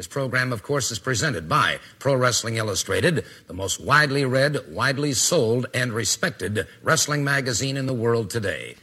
This 0.00 0.06
program, 0.06 0.50
of 0.50 0.62
course, 0.62 0.90
is 0.90 0.98
presented 0.98 1.46
by 1.46 1.78
Pro 1.98 2.14
Wrestling 2.14 2.56
Illustrated, 2.56 3.22
the 3.48 3.52
most 3.52 3.78
widely 3.78 4.24
read, 4.24 4.56
widely 4.70 5.12
sold, 5.12 5.66
and 5.74 5.92
respected 5.92 6.66
wrestling 6.82 7.22
magazine 7.22 7.76
in 7.76 7.84
the 7.84 7.92
world 7.92 8.30
today. 8.30 8.76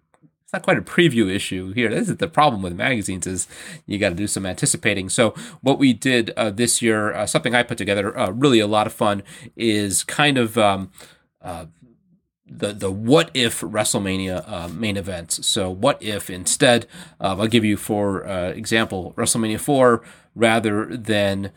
it's 0.47 0.53
not 0.53 0.63
quite 0.63 0.77
a 0.77 0.81
preview 0.81 1.29
issue 1.29 1.73
here. 1.73 1.89
This 1.89 2.07
is 2.07 2.15
the 2.15 2.27
problem 2.29 2.61
with 2.61 2.73
magazines 2.73 3.27
is 3.27 3.49
you 3.85 3.99
got 3.99 4.09
to 4.09 4.15
do 4.15 4.27
some 4.27 4.45
anticipating. 4.45 5.09
So 5.09 5.31
what 5.59 5.77
we 5.77 5.91
did 5.91 6.29
uh, 6.37 6.51
this 6.51 6.81
year, 6.81 7.13
uh, 7.13 7.25
something 7.25 7.53
I 7.53 7.63
put 7.63 7.77
together, 7.77 8.17
uh, 8.17 8.29
really 8.29 8.61
a 8.61 8.67
lot 8.67 8.87
of 8.87 8.93
fun, 8.93 9.23
is 9.57 10.05
kind 10.05 10.37
of 10.37 10.57
um, 10.57 10.89
uh, 11.41 11.65
the 12.45 12.71
the 12.71 12.89
what 12.89 13.29
if 13.33 13.59
WrestleMania 13.59 14.49
uh, 14.49 14.69
main 14.69 14.95
events. 14.95 15.45
So 15.45 15.69
what 15.69 16.01
if 16.01 16.29
instead, 16.29 16.87
I'll 17.19 17.47
give 17.47 17.65
you 17.65 17.75
for 17.75 18.25
uh, 18.25 18.51
example, 18.51 19.13
WrestleMania 19.17 19.59
four 19.59 20.01
rather 20.33 20.85
than 20.85 21.51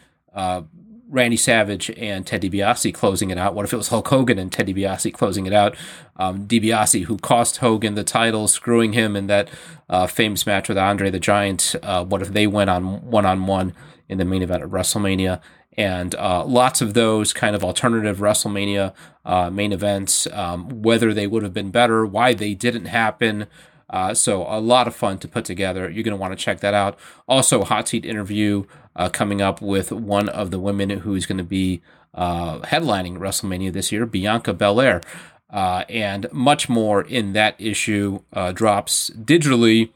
Randy 1.11 1.37
Savage 1.37 1.91
and 1.97 2.25
Ted 2.25 2.43
DiBiase 2.43 2.95
closing 2.95 3.31
it 3.31 3.37
out? 3.37 3.55
What 3.55 3.65
if 3.65 3.73
it 3.73 3.77
was 3.77 3.89
Hulk 3.89 4.07
Hogan 4.09 4.39
and 4.39 4.53
Ted 4.53 4.69
DiBiase 4.69 5.13
closing 5.13 5.45
it 5.45 5.53
out? 5.53 5.77
Um, 6.17 6.47
DiBiase, 6.47 7.05
who 7.05 7.19
cost 7.19 7.59
Hogan 7.59 7.97
the 7.97 8.05
title, 8.05 8.47
screwing 8.47 8.93
him 8.93 9.17
in 9.17 9.27
that 9.27 9.51
uh, 9.89 10.07
famous 10.07 10.47
match 10.47 10.69
with 10.69 10.79
Andre 10.79 11.11
the 11.11 11.19
Giant. 11.19 11.75
Uh, 11.83 12.05
what 12.05 12.23
if 12.23 12.29
they 12.29 12.47
went 12.47 12.71
on 12.71 13.11
one 13.11 13.27
on 13.27 13.47
one 13.47 13.75
in 14.09 14.19
the 14.19 14.25
main 14.25 14.43
event 14.43 14.63
of 14.63 14.71
WrestleMania? 14.71 15.41
And 15.77 16.15
uh, 16.15 16.45
lots 16.45 16.81
of 16.81 16.95
those 16.95 17.33
kind 17.33 17.57
of 17.57 17.65
alternative 17.65 18.19
WrestleMania 18.19 18.95
uh, 19.25 19.51
main 19.51 19.73
events, 19.73 20.27
um, 20.29 20.83
whether 20.83 21.13
they 21.13 21.27
would 21.27 21.43
have 21.43 21.55
been 21.55 21.71
better, 21.71 22.07
why 22.07 22.35
they 22.35 22.55
didn't 22.55 22.87
happen. 22.87 23.47
Uh, 23.89 24.15
so 24.15 24.43
a 24.43 24.61
lot 24.61 24.87
of 24.87 24.95
fun 24.95 25.19
to 25.19 25.27
put 25.27 25.45
together. 25.45 25.91
You're 25.91 26.05
going 26.05 26.17
to 26.17 26.21
want 26.21 26.37
to 26.37 26.43
check 26.45 26.61
that 26.61 26.75
out. 26.75 26.99
Also, 27.29 27.65
hot 27.65 27.89
seat 27.89 28.05
interview 28.05 28.65
uh, 28.97 29.09
coming 29.09 29.41
up 29.41 29.61
with 29.61 29.93
one 29.93 30.29
of 30.29 30.51
the 30.51 30.59
women 30.59 30.91
who's 30.91 31.27
going 31.27 31.39
to 31.39 31.45
be 31.45 31.83
uh, 32.15 32.61
headlining 32.61 33.19
WrestleMania 33.19 33.73
this 33.73 33.93
year, 33.93 34.07
Bianca 34.07 34.53
Belair. 34.53 35.01
Uh, 35.49 35.85
and 35.89 36.33
much 36.33 36.69
more 36.69 37.03
in 37.03 37.33
that 37.33 37.57
issue 37.59 38.21
uh, 38.33 38.53
drops 38.53 39.11
digitally, 39.11 39.91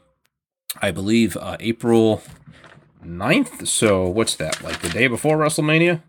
I 0.81 0.91
believe, 0.91 1.37
uh, 1.37 1.55
April 1.61 2.21
9th. 3.05 3.67
So, 3.67 4.07
what's 4.07 4.35
that? 4.35 4.61
Like 4.61 4.81
the 4.81 4.89
day 4.89 5.07
before 5.07 5.37
WrestleMania? 5.37 6.01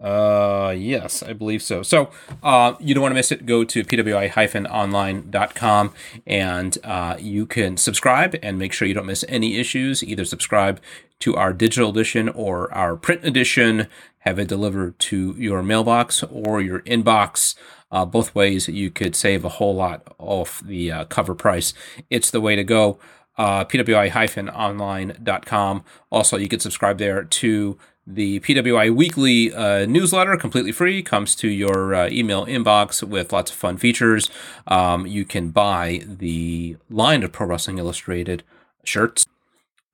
Uh, 0.00 0.74
yes, 0.76 1.22
I 1.22 1.34
believe 1.34 1.62
so. 1.62 1.82
So, 1.82 2.10
uh, 2.42 2.74
you 2.80 2.94
don't 2.94 3.02
want 3.02 3.10
to 3.10 3.16
miss 3.16 3.30
it. 3.32 3.44
Go 3.44 3.64
to 3.64 3.84
pwi-online.com 3.84 5.92
and 6.26 6.78
uh, 6.84 7.16
you 7.18 7.46
can 7.46 7.76
subscribe 7.76 8.36
and 8.42 8.58
make 8.58 8.72
sure 8.72 8.88
you 8.88 8.94
don't 8.94 9.06
miss 9.06 9.24
any 9.28 9.58
issues. 9.58 10.02
Either 10.02 10.24
subscribe 10.24 10.80
to 11.20 11.36
our 11.36 11.52
digital 11.52 11.90
edition 11.90 12.28
or 12.28 12.72
our 12.74 12.96
print 12.96 13.24
edition, 13.24 13.86
have 14.20 14.38
it 14.38 14.48
delivered 14.48 14.98
to 14.98 15.34
your 15.38 15.62
mailbox 15.62 16.22
or 16.24 16.60
your 16.60 16.80
inbox. 16.80 17.54
Uh, 17.90 18.04
both 18.04 18.34
ways, 18.34 18.68
you 18.68 18.90
could 18.90 19.16
save 19.16 19.44
a 19.44 19.48
whole 19.48 19.74
lot 19.74 20.14
off 20.18 20.62
the 20.64 20.92
uh, 20.92 21.04
cover 21.06 21.34
price. 21.34 21.72
It's 22.08 22.30
the 22.30 22.40
way 22.40 22.56
to 22.56 22.64
go. 22.64 22.98
Uh, 23.36 23.64
pwi-online.com. 23.64 25.84
Also, 26.10 26.36
you 26.36 26.48
can 26.48 26.60
subscribe 26.60 26.98
there 26.98 27.24
to 27.24 27.78
the 28.06 28.40
PWI 28.40 28.94
weekly 28.94 29.54
uh, 29.54 29.86
newsletter, 29.86 30.36
completely 30.36 30.72
free, 30.72 31.02
comes 31.02 31.34
to 31.36 31.48
your 31.48 31.94
uh, 31.94 32.08
email 32.10 32.44
inbox 32.46 33.02
with 33.02 33.32
lots 33.32 33.50
of 33.50 33.56
fun 33.56 33.76
features. 33.76 34.30
Um, 34.66 35.06
you 35.06 35.24
can 35.24 35.50
buy 35.50 36.02
the 36.04 36.76
line 36.88 37.22
of 37.22 37.32
Pro 37.32 37.46
Wrestling 37.46 37.78
Illustrated 37.78 38.42
shirts 38.84 39.26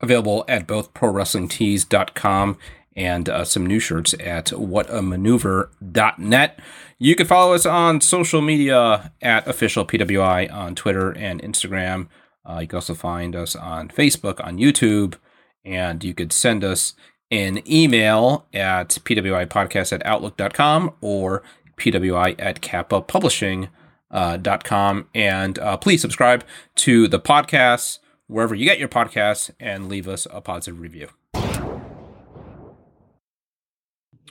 available 0.01 0.45
at 0.49 0.67
both 0.67 0.95
ProWrestlingTees.com 0.95 2.57
and 2.97 3.29
uh, 3.29 3.45
some 3.45 3.67
new 3.67 3.79
shirts 3.79 4.15
at 4.15 4.47
whatamaneuver.net. 4.47 6.59
You 6.99 7.15
can 7.15 7.27
follow 7.27 7.53
us 7.53 7.67
on 7.67 8.01
social 8.01 8.41
media 8.41 9.12
at 9.21 9.47
official 9.47 9.84
PWI 9.84 10.51
on 10.51 10.75
Twitter 10.75 11.11
and 11.12 11.43
Instagram. 11.43 12.09
Uh, 12.49 12.61
you 12.61 12.69
can 12.69 12.77
also 12.77 12.95
find 12.95 13.37
us 13.37 13.55
on 13.55 13.89
Facebook, 13.89 14.43
on 14.43 14.57
YouTube, 14.57 15.17
and 15.65 16.03
you 16.03 16.15
could 16.15 16.33
send 16.33 16.65
us 16.65 16.95
an 17.31 17.61
email 17.71 18.47
at 18.55 18.89
pwipodcast 18.91 19.93
at 19.93 20.07
outlook.com 20.07 20.95
or 21.01 21.43
pwi 21.77 22.34
at 22.39 22.63
kappapublishing.com. 22.63 24.99
Uh, 24.99 25.03
and 25.15 25.59
uh, 25.59 25.77
please 25.77 26.01
subscribe 26.01 26.45
to 26.77 27.07
the 27.09 27.21
podcast 27.21 27.98
wherever 28.27 28.55
you 28.55 28.65
get 28.65 28.78
your 28.78 28.89
podcasts 28.89 29.51
and 29.61 29.89
leave 29.89 30.09
us 30.09 30.27
a 30.31 30.41
positive 30.41 30.81
review. 30.81 31.09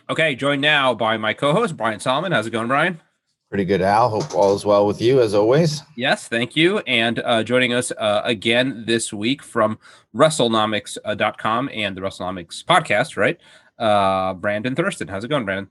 Okay, 0.07 0.36
joined 0.36 0.62
now 0.62 0.94
by 0.94 1.18
my 1.18 1.33
co-host 1.33 1.75
Brian 1.75 2.00
Solomon. 2.00 2.31
How's 2.31 2.45
it 2.45 2.51
going, 2.51 2.68
Brian? 2.68 3.01
Pretty 3.50 3.65
good, 3.65 3.81
Al. 3.81 4.09
Hope 4.09 4.36
all 4.36 4.56
is 4.56 4.65
well 4.65 4.86
with 4.86 5.01
you 5.01 5.21
as 5.21 5.33
always. 5.33 5.81
Yes, 5.95 6.27
thank 6.27 6.56
you. 6.56 6.80
And 6.80 7.19
uh, 7.19 7.44
joining 7.44 7.74
us 7.74 7.92
uh, 7.92 8.21
again 8.24 8.83
this 8.86 9.13
week 9.13 9.42
from 9.42 9.80
WrestleNomics.com 10.15 11.69
and 11.74 11.98
the 11.98 12.01
WrestleNomics 12.01 12.63
podcast, 12.65 13.18
right? 13.18 13.39
Uh, 13.80 14.33
Brandon 14.33 14.75
Thurston. 14.75 15.07
How's 15.07 15.24
it 15.24 15.30
going, 15.30 15.45
Brandon? 15.45 15.69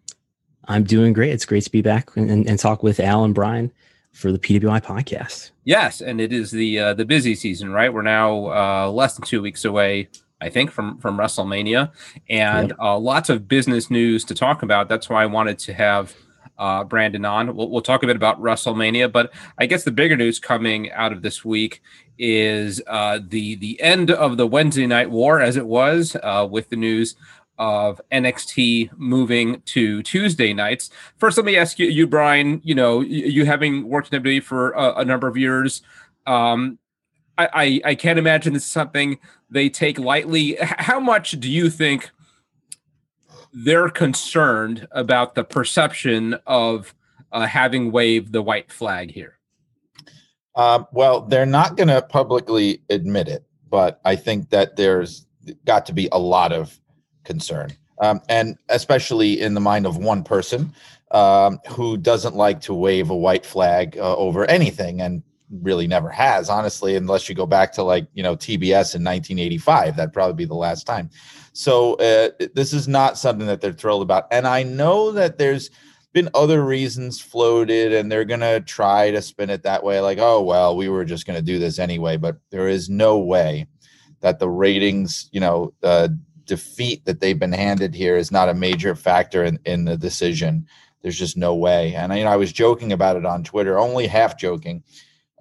I'm 0.67 0.85
doing 0.85 1.13
great. 1.13 1.33
It's 1.33 1.45
great 1.45 1.65
to 1.65 1.71
be 1.71 1.83
back 1.83 2.17
and, 2.17 2.49
and 2.49 2.59
talk 2.59 2.83
with 2.83 3.01
Al 3.01 3.25
and 3.25 3.35
Brian 3.35 3.71
for 4.13 4.33
the 4.33 4.39
PWI 4.39 4.83
podcast. 4.83 5.51
Yes, 5.65 6.01
and 6.03 6.21
it 6.21 6.33
is 6.33 6.51
the 6.51 6.79
uh, 6.79 6.95
the 6.95 7.05
busy 7.05 7.35
season, 7.35 7.73
right? 7.73 7.93
We're 7.93 8.03
now 8.03 8.47
uh, 8.47 8.91
less 8.91 9.17
than 9.17 9.25
two 9.25 9.41
weeks 9.41 9.65
away, 9.65 10.09
I 10.41 10.51
think, 10.51 10.71
from 10.71 10.99
from 10.99 11.17
WrestleMania, 11.17 11.91
and 12.29 12.69
yep. 12.71 12.79
uh, 12.79 12.99
lots 12.99 13.31
of 13.31 13.49
business 13.49 13.91
news 13.91 14.25
to 14.25 14.35
talk 14.35 14.63
about. 14.63 14.89
That's 14.89 15.09
why 15.09 15.23
I 15.23 15.27
wanted 15.27 15.59
to 15.61 15.73
have 15.73 16.15
uh, 16.59 16.85
Brandon 16.85 17.25
on. 17.25 17.57
We'll, 17.57 17.71
we'll 17.71 17.83
talk 17.83 18.03
a 18.03 18.07
bit 18.07 18.17
about 18.17 18.41
WrestleMania, 18.41 19.11
but 19.11 19.33
I 19.59 19.67
guess 19.67 19.85
the 19.85 19.91
bigger 19.91 20.17
news 20.17 20.39
coming 20.39 20.93
out 20.93 21.13
of 21.13 21.23
this 21.23 21.45
week 21.45 21.81
is 22.19 22.83
uh, 22.87 23.21
the 23.27 23.57
the 23.57 23.81
end 23.81 24.11
of 24.11 24.37
the 24.37 24.47
Wednesday 24.47 24.87
night 24.87 25.11
war, 25.11 25.41
as 25.41 25.57
it 25.57 25.67
was, 25.67 26.15
uh, 26.23 26.47
with 26.49 26.69
the 26.69 26.77
news 26.77 27.17
of 27.59 28.01
NXT 28.13 28.91
moving 28.97 29.63
to 29.67 30.03
Tuesday 30.03 30.53
nights. 30.53 30.91
First, 31.17 31.37
let 31.37 31.47
me 31.47 31.57
ask 31.57 31.79
you, 31.79 31.87
you 31.87 32.07
Brian. 32.07 32.61
You 32.65 32.75
know, 32.75 33.01
you, 33.01 33.27
you 33.27 33.45
having 33.45 33.89
worked 33.89 34.13
in 34.13 34.23
WWE 34.23 34.43
for 34.43 34.73
a, 34.73 34.97
a 34.97 35.05
number 35.05 35.29
of 35.29 35.37
years, 35.37 35.83
um, 36.27 36.79
I, 37.39 37.49
I, 37.53 37.91
I 37.91 37.95
can't 37.95 38.19
imagine 38.19 38.53
this 38.53 38.65
is 38.65 38.71
something 38.71 39.19
they 39.51 39.69
take 39.69 39.99
lightly. 39.99 40.57
How 40.61 41.01
much 41.01 41.33
do 41.33 41.51
you 41.51 41.71
think 41.71 42.11
they're 43.53 43.89
concerned 43.89 44.87
about 44.91 45.35
the 45.35 45.45
perception 45.45 46.37
of 46.47 46.95
uh, 47.33 47.47
having 47.47 47.93
waved 47.93 48.33
the 48.33 48.43
white 48.43 48.71
flag 48.71 49.11
here? 49.11 49.39
Uh, 50.55 50.85
well, 50.93 51.21
they're 51.21 51.47
not 51.47 51.77
going 51.77 51.89
to 51.89 52.03
publicly 52.03 52.83
admit 52.91 53.29
it, 53.29 53.45
but 53.69 54.01
I 54.05 54.15
think 54.17 54.51
that 54.51 54.77
there's 54.77 55.27
got 55.65 55.85
to 55.87 55.93
be 55.93 56.09
a 56.13 56.19
lot 56.19 56.53
of 56.53 56.81
concern, 57.25 57.73
um, 58.01 58.21
and 58.29 58.57
especially 58.69 59.41
in 59.41 59.55
the 59.55 59.61
mind 59.61 59.87
of 59.87 59.97
one 59.97 60.23
person 60.23 60.73
um, 61.11 61.59
who 61.69 61.97
doesn't 61.97 62.35
like 62.35 62.61
to 62.63 62.75
wave 62.75 63.11
a 63.11 63.17
white 63.17 63.47
flag 63.47 63.97
uh, 63.99 64.17
over 64.17 64.45
anything, 64.47 65.01
and 65.01 65.23
really 65.63 65.87
never 65.87 66.11
has, 66.11 66.49
honestly, 66.49 66.97
unless 66.97 67.29
you 67.29 67.35
go 67.35 67.47
back 67.47 67.73
to 67.73 67.83
like 67.83 68.07
you 68.15 68.23
know 68.23 68.37
TBS 68.37 68.95
in 68.95 69.05
1985. 69.05 69.97
That'd 69.97 70.13
probably 70.13 70.35
be 70.35 70.45
the 70.45 70.55
last 70.55 70.87
time. 70.87 71.11
So 71.53 71.95
uh, 71.95 72.31
this 72.55 72.73
is 72.73 72.89
not 72.89 73.17
something 73.17 73.47
that 73.47 73.61
they're 73.61 73.73
thrilled 73.73 74.03
about, 74.03 74.27
and 74.31 74.47
I 74.47 74.63
know 74.63 75.13
that 75.13 75.39
there's 75.39 75.71
been 76.15 76.31
other 76.33 76.65
reasons 76.65 77.21
floated 77.21 77.93
and 77.93 78.11
they're 78.11 78.25
going 78.25 78.39
to 78.39 78.61
try 78.61 79.11
to 79.11 79.21
spin 79.21 79.51
it 79.51 79.65
that 79.65 79.83
way 79.83 80.01
like 80.01 80.19
oh 80.19 80.41
well 80.41 80.77
we 80.77 80.89
were 80.89 81.05
just 81.05 81.27
going 81.27 81.37
to 81.37 81.45
do 81.45 81.59
this 81.59 81.81
anyway 81.81 82.17
but 82.17 82.37
there 82.51 82.69
is 82.69 82.89
no 82.89 83.19
way 83.19 83.67
that 84.21 84.39
the 84.39 84.49
ratings 84.49 85.29
you 85.33 85.41
know 85.41 85.75
uh, 85.83 86.07
defeat 86.47 87.05
that 87.05 87.21
they've 87.21 87.39
been 87.39 87.53
handed 87.53 87.95
here 87.95 88.17
is 88.17 88.31
not 88.31 88.49
a 88.49 88.55
major 88.55 88.95
factor 88.95 89.45
in, 89.45 89.59
in 89.65 89.85
the 89.85 89.97
decision. 89.97 90.67
There's 91.03 91.19
just 91.19 91.37
no 91.37 91.55
way. 91.55 91.95
And 91.95 92.17
you 92.17 92.25
know, 92.25 92.31
I 92.31 92.37
was 92.37 92.53
joking 92.53 92.93
about 92.93 93.17
it 93.17 93.27
on 93.27 93.45
Twitter, 93.45 93.79
only 93.79 94.07
half 94.07 94.39
joking, 94.39 94.83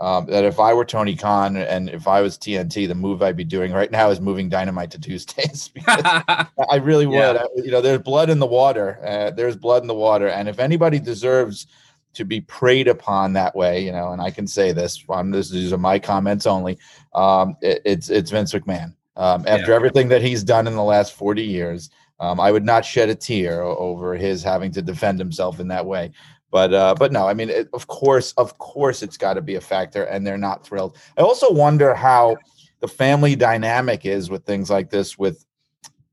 um, 0.02 0.26
that 0.26 0.44
if 0.44 0.60
I 0.60 0.74
were 0.74 0.84
Tony 0.84 1.16
Khan 1.16 1.56
and 1.56 1.90
if 1.90 2.08
I 2.08 2.22
was 2.22 2.38
TNT, 2.38 2.88
the 2.88 2.96
move 2.96 3.22
I'd 3.22 3.38
be 3.38 3.46
doing 3.46 3.72
right 3.72 3.90
now 3.90 4.10
is 4.10 4.20
moving 4.20 4.50
Dynamite 4.50 4.92
to 4.92 5.00
Tuesdays. 5.00 5.72
I 5.88 6.80
really 6.82 7.06
would. 7.06 7.16
Yeah. 7.16 7.44
I, 7.44 7.62
you 7.62 7.72
know, 7.72 7.80
there's 7.80 8.02
blood 8.02 8.30
in 8.30 8.40
the 8.40 8.46
water. 8.46 9.00
Uh, 9.06 9.32
there's 9.32 9.56
blood 9.56 9.82
in 9.82 9.88
the 9.88 9.94
water, 9.94 10.28
and 10.28 10.50
if 10.50 10.60
anybody 10.60 11.00
deserves 11.00 11.68
to 12.16 12.26
be 12.26 12.42
preyed 12.42 12.88
upon 12.88 13.34
that 13.34 13.56
way, 13.56 13.84
you 13.84 13.92
know, 13.92 14.12
and 14.12 14.22
I 14.22 14.32
can 14.32 14.48
say 14.48 14.72
this, 14.72 15.04
um, 15.10 15.32
this 15.32 15.50
these 15.50 15.74
are 15.74 15.78
my 15.78 16.00
comments 16.00 16.46
only. 16.46 16.78
Um, 17.14 17.56
it, 17.62 17.82
it's 17.86 18.10
it's 18.10 18.32
Vince 18.32 18.54
McMahon. 18.54 18.96
Um, 19.16 19.46
after 19.48 19.72
yeah. 19.72 19.76
everything 19.76 20.08
that 20.10 20.22
he's 20.22 20.44
done 20.44 20.68
in 20.68 20.76
the 20.76 20.84
last 20.84 21.14
40 21.14 21.44
years, 21.44 21.90
um, 22.20 22.40
I 22.40 22.52
would 22.52 22.66
not 22.66 22.86
shed 22.86 23.10
a 23.10 23.16
tear 23.16 23.62
over 23.62 24.16
his 24.16 24.44
having 24.44 24.72
to 24.72 24.82
defend 24.82 25.20
himself 25.20 25.60
in 25.60 25.68
that 25.68 25.86
way. 25.86 26.12
But 26.52 26.74
uh, 26.74 26.94
but 26.98 27.12
no, 27.12 27.28
I 27.28 27.34
mean, 27.34 27.50
it, 27.50 27.68
of 27.74 27.88
course, 27.88 28.32
of 28.34 28.58
course, 28.60 29.02
it's 29.02 29.18
got 29.18 29.34
to 29.34 29.42
be 29.42 29.56
a 29.56 29.62
factor, 29.62 30.04
and 30.04 30.26
they're 30.26 30.38
not 30.38 30.64
thrilled. 30.64 30.98
I 31.18 31.22
also 31.22 31.52
wonder 31.52 31.96
how 31.96 32.38
the 32.80 32.88
family 32.88 33.36
dynamic 33.36 34.06
is 34.06 34.30
with 34.30 34.46
things 34.46 34.70
like 34.70 34.92
this 34.92 35.18
with 35.18 35.46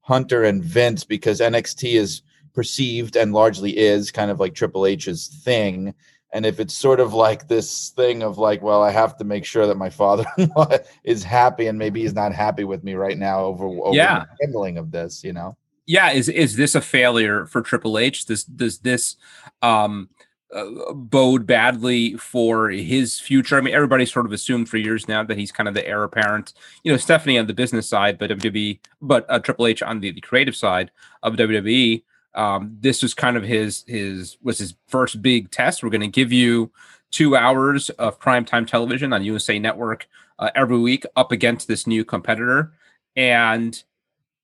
Hunter 0.00 0.44
and 0.44 0.64
Vince, 0.64 1.04
because 1.04 1.40
NXT 1.40 1.92
is 1.92 2.22
perceived 2.54 3.16
and 3.16 3.34
largely 3.34 3.76
is 3.76 4.10
kind 4.10 4.30
of 4.30 4.40
like 4.40 4.54
Triple 4.54 4.86
H's 4.86 5.28
thing 5.44 5.94
and 6.32 6.46
if 6.46 6.60
it's 6.60 6.76
sort 6.76 7.00
of 7.00 7.12
like 7.12 7.48
this 7.48 7.90
thing 7.90 8.22
of 8.22 8.38
like 8.38 8.62
well 8.62 8.82
i 8.82 8.90
have 8.90 9.16
to 9.16 9.24
make 9.24 9.44
sure 9.44 9.66
that 9.66 9.76
my 9.76 9.90
father 9.90 10.24
is 11.04 11.22
happy 11.22 11.66
and 11.66 11.78
maybe 11.78 12.00
he's 12.00 12.14
not 12.14 12.32
happy 12.32 12.64
with 12.64 12.84
me 12.84 12.94
right 12.94 13.18
now 13.18 13.40
over, 13.44 13.66
over 13.66 13.94
yeah. 13.94 14.20
the 14.20 14.46
handling 14.46 14.78
of 14.78 14.90
this 14.90 15.24
you 15.24 15.32
know 15.32 15.56
yeah 15.86 16.10
is 16.10 16.28
is 16.28 16.56
this 16.56 16.74
a 16.74 16.80
failure 16.80 17.46
for 17.46 17.62
triple 17.62 17.98
h 17.98 18.26
this 18.26 18.44
does 18.44 18.78
this 18.78 19.16
um 19.62 20.08
uh, 20.52 20.92
bode 20.94 21.46
badly 21.46 22.16
for 22.16 22.70
his 22.70 23.20
future. 23.20 23.56
I 23.56 23.60
mean, 23.60 23.72
everybody 23.72 24.04
sort 24.04 24.26
of 24.26 24.32
assumed 24.32 24.68
for 24.68 24.78
years 24.78 25.06
now 25.06 25.22
that 25.22 25.38
he's 25.38 25.52
kind 25.52 25.68
of 25.68 25.74
the 25.74 25.86
heir 25.86 26.02
apparent. 26.02 26.54
You 26.82 26.90
know, 26.90 26.98
Stephanie 26.98 27.38
on 27.38 27.46
the 27.46 27.54
business 27.54 27.88
side, 27.88 28.18
but 28.18 28.30
WWE, 28.30 28.80
but 29.00 29.26
uh, 29.28 29.38
Triple 29.38 29.68
H 29.68 29.80
on 29.80 30.00
the, 30.00 30.10
the 30.10 30.20
creative 30.20 30.56
side 30.56 30.90
of 31.22 31.34
WWE. 31.34 32.02
Um, 32.34 32.76
this 32.80 33.02
was 33.02 33.14
kind 33.14 33.36
of 33.36 33.42
his 33.42 33.84
his 33.86 34.38
was 34.42 34.58
his 34.58 34.74
first 34.88 35.22
big 35.22 35.50
test. 35.50 35.82
We're 35.82 35.90
going 35.90 36.00
to 36.00 36.08
give 36.08 36.32
you 36.32 36.70
two 37.10 37.36
hours 37.36 37.90
of 37.90 38.20
primetime 38.20 38.66
television 38.66 39.12
on 39.12 39.24
USA 39.24 39.58
Network 39.58 40.08
uh, 40.38 40.50
every 40.54 40.78
week 40.78 41.04
up 41.16 41.32
against 41.32 41.68
this 41.68 41.86
new 41.86 42.04
competitor. 42.04 42.72
And 43.16 43.82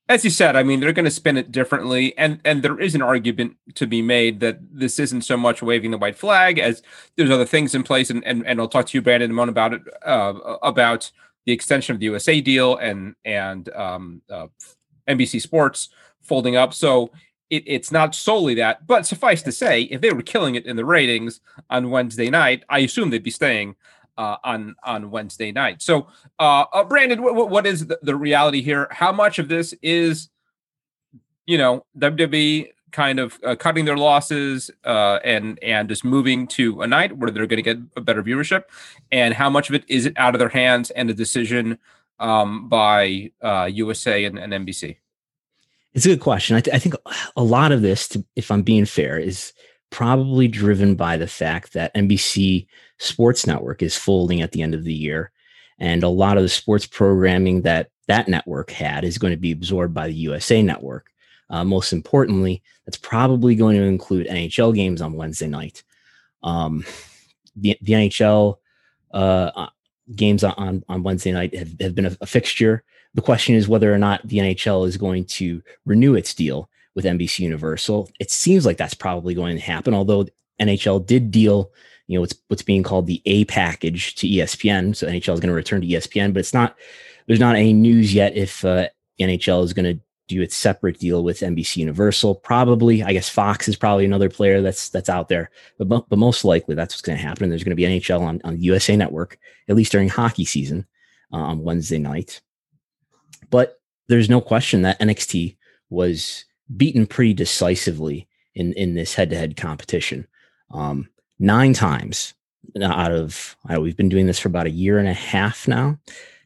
as 0.09 0.25
you 0.25 0.31
said, 0.31 0.55
I 0.55 0.63
mean, 0.63 0.81
they're 0.81 0.93
going 0.93 1.05
to 1.05 1.11
spin 1.11 1.37
it 1.37 1.51
differently, 1.51 2.17
and 2.17 2.41
and 2.45 2.63
there 2.63 2.79
is 2.79 2.95
an 2.95 3.03
argument 3.03 3.57
to 3.75 3.87
be 3.87 4.03
made 4.03 4.39
that 4.41 4.59
this 4.71 4.99
isn't 5.01 5.23
so 5.23 5.37
much 5.37 5.63
waving 5.63 5.91
the 5.91 5.99
white 5.99 6.17
flag 6.17 6.59
as 6.59 6.83
there's 7.17 7.31
other 7.31 7.45
things 7.45 7.75
in 7.75 7.83
place, 7.83 8.11
and 8.11 8.25
and, 8.25 8.47
and 8.47 8.61
I'll 8.61 8.69
talk 8.69 8.87
to 8.87 8.99
you, 8.99 9.03
Brandon, 9.03 9.27
in 9.27 9.31
a 9.33 9.35
moment 9.35 9.55
about 9.55 9.75
it 9.75 9.83
uh, 10.05 10.35
about 10.63 11.11
the 11.45 11.53
extension 11.53 11.95
of 11.95 12.01
the 12.01 12.07
USA 12.07 12.41
deal 12.41 12.77
and 12.77 13.17
and 13.25 13.69
um, 13.71 14.23
uh, 14.31 14.47
NBC 15.09 15.41
Sports 15.41 15.89
folding 16.23 16.57
up. 16.57 16.73
So 16.73 17.11
it, 17.51 17.63
it's 17.67 17.93
not 17.93 18.15
solely 18.15 18.55
that, 18.55 18.87
but 18.87 19.07
suffice 19.07 19.43
to 19.43 19.53
say, 19.53 19.83
if 19.83 20.01
they 20.01 20.13
were 20.13 20.23
killing 20.23 20.55
it 20.55 20.67
in 20.67 20.77
the 20.77 20.85
ratings 20.85 21.41
on 21.71 21.91
Wednesday 21.91 22.31
night, 22.31 22.65
I 22.69 22.81
assume 22.81 23.11
they'd 23.11 23.23
be 23.23 23.31
staying 23.31 23.77
uh, 24.19 24.37
on 24.45 24.75
on 24.83 25.11
Wednesday 25.11 25.53
night. 25.53 25.83
So, 25.83 26.09
uh, 26.39 26.65
uh, 26.73 26.85
Brandon, 26.85 27.23
what, 27.23 27.51
what 27.51 27.67
is 27.67 27.87
the, 27.87 27.99
the, 28.03 28.17
reality 28.17 28.63
here? 28.63 28.89
How 28.91 29.13
much 29.13 29.39
of 29.39 29.49
this 29.49 29.75
is, 29.83 30.31
you 31.47 31.59
know, 31.59 31.85
WWE 31.99 32.69
kind 32.93 33.21
of 33.21 33.39
uh, 33.45 33.55
cutting 33.57 33.85
their 33.85 33.97
losses 33.97 34.71
uh, 34.85 35.19
and 35.23 35.59
and 35.63 35.89
just 35.89 36.05
moving 36.05 36.47
to 36.49 36.81
a 36.83 36.87
night 36.87 37.17
where 37.17 37.31
they're 37.31 37.47
going 37.47 37.63
to 37.63 37.75
get 37.75 37.79
a 37.97 38.01
better 38.01 38.23
viewership, 38.23 38.65
and 39.13 39.35
how 39.35 39.51
much 39.51 39.69
of 39.69 39.75
it 39.75 39.85
is 39.89 40.07
it 40.07 40.15
out 40.17 40.35
of 40.35 40.39
their 40.39 40.49
hands 40.49 40.91
and 40.91 41.11
a 41.11 41.15
decision 41.15 41.79
um, 42.19 42.69
by 42.69 43.31
USA 43.69 44.25
uh, 44.25 44.29
and, 44.29 44.39
and 44.39 44.67
NBC? 44.67 44.97
It's 45.97 46.05
a 46.05 46.11
good 46.11 46.21
question. 46.21 46.57
I, 46.57 46.61
th- 46.61 46.77
I 46.77 46.79
think 46.79 46.95
a 47.37 47.43
lot 47.43 47.73
of 47.73 47.81
this, 47.81 48.07
to, 48.09 48.25
if 48.37 48.51
I'm 48.51 48.63
being 48.63 48.85
fair, 48.85 49.19
is 49.19 49.55
probably 49.89 50.47
driven 50.47 50.95
by 50.95 51.17
the 51.17 51.27
fact 51.27 51.73
that 51.73 51.95
NBC 51.95 52.67
Sports 52.99 53.47
Network 53.47 53.83
is 53.83 53.97
folding 53.97 54.43
at 54.43 54.53
the 54.53 54.61
end 54.61 54.75
of 54.75 54.85
the 54.85 54.93
year. 54.93 55.33
And 55.79 56.03
a 56.03 56.11
lot 56.11 56.37
of 56.37 56.43
the 56.43 56.51
sports 56.51 56.85
programming 56.85 57.63
that 57.63 57.89
that 58.09 58.29
network 58.29 58.71
had 58.71 59.05
is 59.05 59.17
going 59.17 59.33
to 59.33 59.39
be 59.39 59.53
absorbed 59.53 59.95
by 59.95 60.09
the 60.09 60.15
USA 60.15 60.61
Network. 60.61 61.09
Uh, 61.49 61.65
most 61.65 61.95
importantly, 61.95 62.63
that's 62.85 62.99
probably 62.99 63.55
going 63.55 63.77
to 63.77 63.83
include 63.83 64.27
NHL 64.27 64.75
games 64.75 65.01
on 65.01 65.15
Wednesday 65.15 65.47
night. 65.47 65.83
Um, 66.43 66.85
the, 67.57 67.79
the 67.81 67.95
NHL 67.95 68.57
uh, 69.15 69.51
uh, 69.57 69.71
games 70.15 70.45
on, 70.45 70.85
on 70.91 71.03
Wednesday 71.03 71.33
night 71.33 71.55
have, 71.55 71.73
have 71.81 71.95
been 71.95 72.07
a, 72.07 72.17
a 72.21 72.27
fixture 72.27 72.85
the 73.17 73.23
question 73.23 73.55
is 73.55 73.67
whether 73.67 73.93
or 73.93 73.99
not 73.99 74.21
the 74.29 74.37
NHL 74.37 74.87
is 74.87 74.99
going 74.99 75.25
to 75.25 75.63
renew 75.87 76.15
its 76.15 76.35
deal 76.35 76.69
with 76.95 77.07
NBC 77.07 77.41
Universal. 77.41 78.11
It 78.21 78.31
seems 78.31 78.67
like 78.67 78.77
that's 78.77 78.95
probably 78.95 79.33
going 79.33 79.57
to 79.57 79.63
happen, 79.63 79.95
although 79.95 80.27
NHL 80.61 81.05
did 81.05 81.31
deal, 81.31 81.73
you 82.09 82.17
know, 82.17 82.21
what's 82.21 82.35
what's 82.49 82.63
being 82.63 82.83
called 82.83 83.07
the 83.07 83.23
A 83.25 83.47
package 83.47 84.15
to 84.17 84.29
ESPN. 84.29 84.95
So 84.95 85.07
NHL 85.07 85.33
is 85.33 85.41
going 85.41 85.49
to 85.49 85.55
return 85.55 85.81
to 85.81 85.87
ESPN, 85.87 86.35
but 86.35 86.41
it's 86.41 86.53
not. 86.53 86.77
There's 87.27 87.41
not 87.41 87.57
any 87.57 87.73
news 87.73 88.15
yet 88.15 88.37
if 88.37 88.65
uh, 88.65 88.89
NHL 89.19 89.65
is 89.65 89.73
going 89.73 89.97
to 89.97 90.01
do 90.29 90.43
its 90.43 90.55
separate 90.55 90.99
deal 90.99 91.25
with 91.25 91.41
NBC 91.41 91.79
Universal. 91.79 92.37
Probably, 92.37 93.03
I 93.03 93.13
guess 93.13 93.29
Fox 93.29 93.67
is 93.67 93.77
probably 93.77 94.05
another 94.05 94.29
player 94.29 94.61
that's 94.61 94.91
that's 94.91 95.09
out 95.09 95.29
there, 95.29 95.51
but 95.79 96.07
but 96.09 96.19
most 96.19 96.45
likely 96.45 96.75
that's 96.75 96.95
what's 96.95 97.03
going 97.03 97.17
to 97.17 97.25
happen. 97.25 97.49
There's 97.49 97.65
going 97.65 97.71
to 97.71 97.77
be 97.77 97.85
NHL 97.85 98.21
on 98.21 98.43
on 98.45 98.61
USA 98.61 98.95
Network 98.95 99.39
at 99.69 99.75
least 99.75 99.93
during 99.93 100.11
hockey 100.11 100.45
season 100.45 100.87
uh, 101.33 101.39
on 101.39 101.63
Wednesday 101.63 101.99
night. 101.99 102.43
But 103.51 103.81
there's 104.09 104.31
no 104.31 104.41
question 104.41 104.83
that 104.83 105.01
NXT 105.01 105.57
was 105.91 106.45
beaten 106.77 107.07
pretty 107.07 107.35
decisively 107.35 108.27
in 108.55 108.73
in 108.75 108.95
this 108.95 109.15
head 109.15 109.31
to 109.31 109.37
head 109.37 109.57
competition. 109.57 110.27
Um, 110.71 111.09
nine 111.39 111.73
times 111.73 112.35
out 112.83 113.13
of 113.13 113.57
know, 113.69 113.81
we've 113.81 113.97
been 113.97 114.09
doing 114.09 114.27
this 114.27 114.39
for 114.39 114.49
about 114.49 114.67
a 114.67 114.71
year 114.71 114.99
and 114.99 115.09
a 115.09 115.15
half 115.15 115.69
now. 115.69 115.99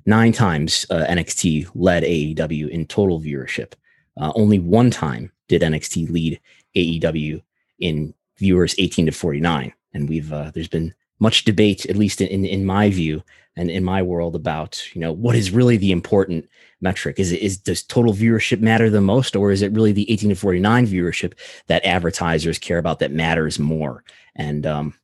Nine 0.06 0.32
times 0.32 0.86
uh, 0.90 1.04
NXT 1.08 1.70
led 1.74 2.02
AEW 2.02 2.68
in 2.68 2.86
total 2.86 3.20
viewership. 3.20 3.72
Uh, 4.16 4.32
only 4.34 4.58
one 4.58 4.90
time 4.90 5.30
did 5.48 5.62
NXT 5.62 6.10
lead 6.10 6.40
AEW 6.76 7.42
in 7.78 8.14
viewers 8.38 8.74
18 8.78 9.06
to 9.06 9.12
49, 9.12 9.72
and 9.94 10.08
we've 10.08 10.32
uh, 10.32 10.50
there's 10.54 10.68
been 10.68 10.94
much 11.20 11.44
debate, 11.44 11.86
at 11.86 11.96
least 11.96 12.20
in, 12.20 12.44
in 12.44 12.64
my 12.64 12.90
view 12.90 13.22
and 13.56 13.70
in 13.70 13.84
my 13.84 14.02
world, 14.02 14.34
about 14.34 14.82
you 14.94 15.00
know 15.00 15.12
what 15.12 15.36
is 15.36 15.50
really 15.50 15.76
the 15.76 15.92
important 15.92 16.48
metric. 16.80 17.20
Is 17.20 17.30
it 17.30 17.40
is 17.40 17.56
does 17.56 17.82
total 17.82 18.12
viewership 18.12 18.60
matter 18.60 18.90
the 18.90 19.00
most, 19.00 19.36
or 19.36 19.52
is 19.52 19.62
it 19.62 19.72
really 19.72 19.92
the 19.92 20.10
18 20.10 20.30
to 20.30 20.34
49 20.34 20.86
viewership 20.86 21.34
that 21.68 21.84
advertisers 21.84 22.58
care 22.58 22.78
about 22.78 22.98
that 22.98 23.12
matters 23.12 23.58
more? 23.58 24.02
And 24.34 24.66
um, 24.66 24.94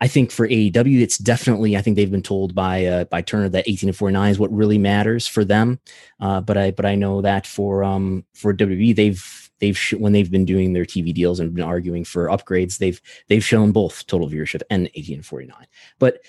I 0.00 0.08
think 0.08 0.30
for 0.30 0.46
AEW, 0.46 1.00
it's 1.00 1.18
definitely. 1.18 1.76
I 1.76 1.82
think 1.82 1.96
they've 1.96 2.10
been 2.10 2.22
told 2.22 2.54
by 2.54 2.86
uh, 2.86 3.04
by 3.04 3.20
Turner 3.20 3.48
that 3.50 3.68
18 3.68 3.88
to 3.88 3.92
49 3.92 4.30
is 4.30 4.38
what 4.38 4.52
really 4.52 4.78
matters 4.78 5.26
for 5.26 5.44
them. 5.44 5.80
Uh, 6.20 6.40
but 6.40 6.56
I 6.56 6.70
but 6.70 6.86
I 6.86 6.94
know 6.94 7.20
that 7.22 7.46
for 7.46 7.82
um 7.82 8.24
for 8.34 8.54
WWE, 8.54 8.94
they've 8.94 9.47
they've 9.60 9.76
sh- 9.76 9.94
when 9.94 10.12
they've 10.12 10.30
been 10.30 10.44
doing 10.44 10.72
their 10.72 10.84
TV 10.84 11.12
deals 11.12 11.40
and 11.40 11.54
been 11.54 11.64
arguing 11.64 12.04
for 12.04 12.26
upgrades, 12.28 12.78
they've 12.78 13.00
they've 13.28 13.44
shown 13.44 13.72
both 13.72 14.06
total 14.06 14.28
viewership 14.28 14.62
and 14.70 14.90
18 14.94 15.18
to 15.18 15.22
49. 15.22 15.66
But 15.98 16.20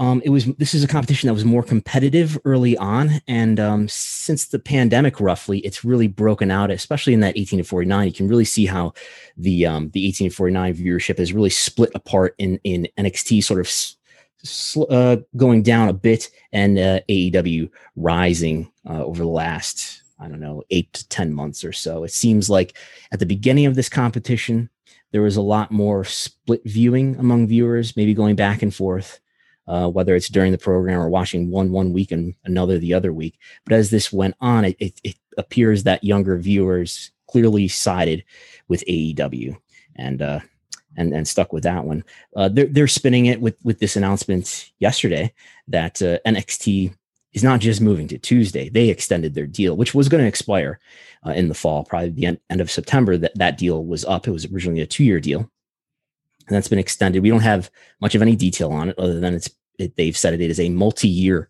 um, 0.00 0.22
it 0.24 0.30
was 0.30 0.46
this 0.54 0.72
is 0.72 0.82
a 0.82 0.88
competition 0.88 1.26
that 1.26 1.34
was 1.34 1.44
more 1.44 1.62
competitive 1.62 2.38
early 2.46 2.74
on, 2.78 3.20
and 3.28 3.60
um, 3.60 3.86
since 3.86 4.46
the 4.46 4.58
pandemic, 4.58 5.20
roughly, 5.20 5.58
it's 5.58 5.84
really 5.84 6.08
broken 6.08 6.50
out. 6.50 6.70
Especially 6.70 7.12
in 7.12 7.20
that 7.20 7.36
18 7.36 7.58
to 7.58 7.64
49, 7.64 8.06
you 8.06 8.12
can 8.14 8.26
really 8.26 8.46
see 8.46 8.64
how 8.64 8.94
the 9.36 9.66
um, 9.66 9.90
the 9.90 10.06
18 10.08 10.30
to 10.30 10.34
49 10.34 10.74
viewership 10.74 11.18
has 11.18 11.34
really 11.34 11.50
split 11.50 11.90
apart 11.94 12.34
in 12.38 12.58
in 12.64 12.88
NXT, 12.98 13.44
sort 13.44 13.60
of 13.60 13.68
sl- 14.42 14.90
uh, 14.90 15.18
going 15.36 15.62
down 15.62 15.90
a 15.90 15.92
bit, 15.92 16.30
and 16.50 16.78
uh, 16.78 17.00
AEW 17.10 17.70
rising 17.94 18.72
uh, 18.88 19.04
over 19.04 19.22
the 19.22 19.28
last 19.28 19.99
I 20.20 20.28
don't 20.28 20.40
know 20.40 20.62
eight 20.70 20.92
to 20.92 21.08
ten 21.08 21.32
months 21.32 21.64
or 21.64 21.72
so. 21.72 22.04
It 22.04 22.12
seems 22.12 22.50
like 22.50 22.76
at 23.12 23.18
the 23.18 23.26
beginning 23.26 23.66
of 23.66 23.74
this 23.74 23.88
competition, 23.88 24.68
there 25.12 25.22
was 25.22 25.36
a 25.36 25.42
lot 25.42 25.70
more 25.70 26.04
split 26.04 26.62
viewing 26.64 27.16
among 27.16 27.46
viewers, 27.48 27.96
maybe 27.96 28.14
going 28.14 28.36
back 28.36 28.62
and 28.62 28.74
forth 28.74 29.20
uh, 29.70 29.88
whether 29.88 30.16
it's 30.16 30.28
during 30.28 30.50
the 30.50 30.58
program 30.58 30.98
or 30.98 31.08
watching 31.08 31.48
one 31.48 31.70
one 31.70 31.92
week 31.92 32.10
and 32.10 32.34
another 32.44 32.76
the 32.76 32.92
other 32.92 33.12
week. 33.12 33.38
But 33.64 33.74
as 33.74 33.90
this 33.90 34.12
went 34.12 34.34
on, 34.40 34.64
it, 34.64 34.76
it, 34.80 35.00
it 35.04 35.16
appears 35.38 35.84
that 35.84 36.02
younger 36.02 36.36
viewers 36.36 37.12
clearly 37.28 37.68
sided 37.68 38.24
with 38.66 38.82
AEW 38.88 39.56
and 39.94 40.20
uh, 40.20 40.40
and 40.96 41.14
and 41.14 41.26
stuck 41.26 41.52
with 41.52 41.62
that 41.62 41.84
one. 41.84 42.02
Uh, 42.34 42.48
they're 42.48 42.66
they're 42.66 42.88
spinning 42.88 43.26
it 43.26 43.40
with 43.40 43.54
with 43.62 43.78
this 43.78 43.94
announcement 43.94 44.72
yesterday 44.80 45.32
that 45.68 46.02
uh, 46.02 46.18
NXT 46.26 46.92
is 47.32 47.44
not 47.44 47.60
just 47.60 47.80
moving 47.80 48.08
to 48.08 48.18
Tuesday. 48.18 48.68
They 48.68 48.88
extended 48.88 49.34
their 49.34 49.46
deal, 49.46 49.76
which 49.76 49.94
was 49.94 50.08
going 50.08 50.22
to 50.22 50.28
expire 50.28 50.80
uh, 51.26 51.30
in 51.30 51.48
the 51.48 51.54
fall, 51.54 51.84
probably 51.84 52.10
the 52.10 52.26
end, 52.26 52.40
end 52.50 52.60
of 52.60 52.70
September. 52.70 53.16
That 53.16 53.36
that 53.36 53.58
deal 53.58 53.84
was 53.84 54.04
up. 54.04 54.26
It 54.26 54.32
was 54.32 54.50
originally 54.52 54.80
a 54.80 54.86
two 54.86 55.04
year 55.04 55.20
deal, 55.20 55.40
and 55.40 56.56
that's 56.56 56.68
been 56.68 56.78
extended. 56.78 57.22
We 57.22 57.30
don't 57.30 57.40
have 57.40 57.70
much 58.00 58.14
of 58.14 58.22
any 58.22 58.36
detail 58.36 58.72
on 58.72 58.88
it 58.88 58.98
other 58.98 59.20
than 59.20 59.34
it's 59.34 59.50
it, 59.78 59.96
they've 59.96 60.16
said 60.16 60.34
it 60.34 60.40
is 60.40 60.60
a 60.60 60.68
multi-year 60.68 61.48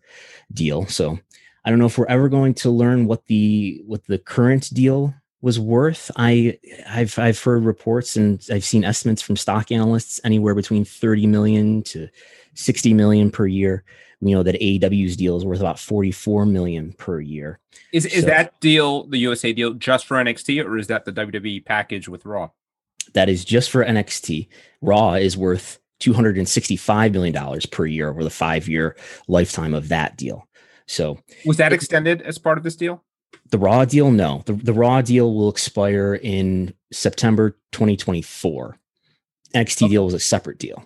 deal. 0.53 0.85
So 0.87 1.19
I 1.65 1.69
don't 1.69 1.79
know 1.79 1.85
if 1.85 1.97
we're 1.97 2.05
ever 2.05 2.29
going 2.29 2.53
to 2.55 2.69
learn 2.69 3.05
what 3.05 3.25
the 3.27 3.81
what 3.85 4.05
the 4.05 4.17
current 4.17 4.73
deal 4.73 5.13
was 5.41 5.59
worth. 5.59 6.11
I 6.15 6.59
I've 6.87 7.17
I've 7.17 7.41
heard 7.41 7.63
reports 7.63 8.15
and 8.15 8.45
I've 8.51 8.63
seen 8.63 8.83
estimates 8.83 9.21
from 9.21 9.35
stock 9.35 9.71
analysts 9.71 10.19
anywhere 10.23 10.55
between 10.55 10.85
30 10.85 11.27
million 11.27 11.83
to 11.83 12.09
60 12.53 12.93
million 12.93 13.31
per 13.31 13.47
year. 13.47 13.83
You 14.23 14.35
know 14.35 14.43
that 14.43 14.55
AEW's 14.61 15.17
deal 15.17 15.35
is 15.35 15.43
worth 15.43 15.61
about 15.61 15.79
44 15.79 16.45
million 16.45 16.93
per 16.93 17.19
year. 17.19 17.59
Is 17.91 18.05
is 18.05 18.21
so, 18.21 18.27
that 18.27 18.59
deal 18.59 19.07
the 19.07 19.17
USA 19.19 19.51
deal 19.51 19.73
just 19.73 20.05
for 20.05 20.17
NXT 20.17 20.63
or 20.63 20.77
is 20.77 20.87
that 20.87 21.05
the 21.05 21.11
WWE 21.11 21.65
package 21.65 22.07
with 22.07 22.25
Raw? 22.25 22.51
That 23.13 23.29
is 23.29 23.43
just 23.43 23.71
for 23.71 23.83
NXT. 23.83 24.47
Raw 24.81 25.13
is 25.13 25.35
worth 25.35 25.79
$265 26.01 27.11
million 27.11 27.61
per 27.71 27.85
year 27.85 28.09
over 28.09 28.23
the 28.23 28.29
five 28.29 28.67
year 28.67 28.95
lifetime 29.27 29.73
of 29.73 29.89
that 29.89 30.17
deal. 30.17 30.47
So, 30.87 31.19
was 31.45 31.57
that 31.57 31.73
extended 31.73 32.21
as 32.21 32.37
part 32.37 32.57
of 32.57 32.63
this 32.63 32.75
deal? 32.75 33.03
The 33.51 33.59
Raw 33.59 33.85
deal, 33.85 34.11
no. 34.11 34.43
The, 34.45 34.53
the 34.53 34.73
Raw 34.73 35.01
deal 35.01 35.33
will 35.33 35.49
expire 35.49 36.15
in 36.15 36.73
September 36.91 37.57
2024. 37.71 38.77
NXT 39.53 39.83
okay. 39.83 39.89
deal 39.89 40.05
was 40.05 40.13
a 40.13 40.19
separate 40.19 40.57
deal. 40.57 40.85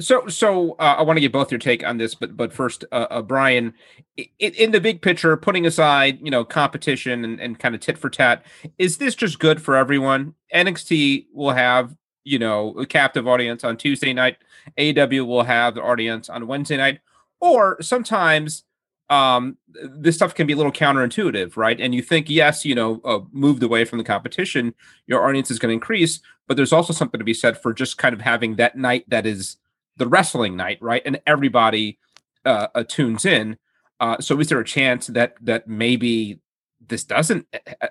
So, 0.00 0.26
so 0.26 0.72
uh, 0.72 0.96
I 0.98 1.02
want 1.02 1.18
to 1.18 1.20
get 1.20 1.30
both 1.30 1.52
your 1.52 1.60
take 1.60 1.86
on 1.86 1.98
this, 1.98 2.16
but 2.16 2.36
but 2.36 2.52
first, 2.52 2.84
uh, 2.90 3.06
uh, 3.10 3.22
Brian, 3.22 3.74
in, 4.16 4.52
in, 4.54 4.70
the 4.72 4.80
big 4.80 5.02
picture, 5.02 5.36
putting 5.36 5.66
aside 5.66 6.18
you 6.20 6.32
know 6.32 6.44
competition 6.44 7.24
and, 7.24 7.38
and 7.38 7.60
kind 7.60 7.76
of 7.76 7.80
tit 7.80 7.96
for 7.96 8.10
tat, 8.10 8.44
is 8.76 8.96
this 8.98 9.14
just 9.14 9.38
good 9.38 9.62
for 9.62 9.76
everyone? 9.76 10.34
NXT 10.52 11.26
will 11.32 11.52
have 11.52 11.94
you 12.24 12.38
know, 12.38 12.70
a 12.78 12.86
captive 12.86 13.28
audience 13.28 13.62
on 13.62 13.76
Tuesday 13.76 14.12
night. 14.12 14.38
AW 14.78 15.24
will 15.24 15.44
have 15.44 15.74
the 15.74 15.82
audience 15.82 16.28
on 16.28 16.46
Wednesday 16.46 16.78
night. 16.78 17.00
Or 17.40 17.80
sometimes 17.82 18.64
um, 19.10 19.58
this 19.68 20.16
stuff 20.16 20.34
can 20.34 20.46
be 20.46 20.52
a 20.52 20.56
little 20.56 20.72
counterintuitive, 20.72 21.56
right? 21.56 21.80
And 21.80 21.94
you 21.94 22.02
think, 22.02 22.30
yes, 22.30 22.64
you 22.64 22.74
know, 22.74 23.00
uh, 23.04 23.20
moved 23.32 23.62
away 23.62 23.84
from 23.84 23.98
the 23.98 24.04
competition, 24.04 24.74
your 25.06 25.26
audience 25.26 25.50
is 25.50 25.58
going 25.58 25.70
to 25.70 25.74
increase. 25.74 26.20
But 26.46 26.56
there's 26.56 26.72
also 26.72 26.92
something 26.92 27.18
to 27.18 27.24
be 27.24 27.34
said 27.34 27.60
for 27.60 27.72
just 27.72 27.98
kind 27.98 28.14
of 28.14 28.20
having 28.20 28.56
that 28.56 28.76
night 28.76 29.04
that 29.08 29.26
is 29.26 29.56
the 29.96 30.06
wrestling 30.06 30.56
night, 30.56 30.78
right? 30.80 31.02
And 31.04 31.20
everybody 31.26 31.98
uh, 32.44 32.68
uh, 32.74 32.84
tunes 32.86 33.24
in. 33.24 33.58
Uh, 34.00 34.20
so 34.20 34.38
is 34.40 34.48
there 34.48 34.60
a 34.60 34.64
chance 34.64 35.06
that 35.08 35.34
that 35.40 35.68
maybe 35.68 36.40
this 36.86 37.04
doesn't, 37.04 37.46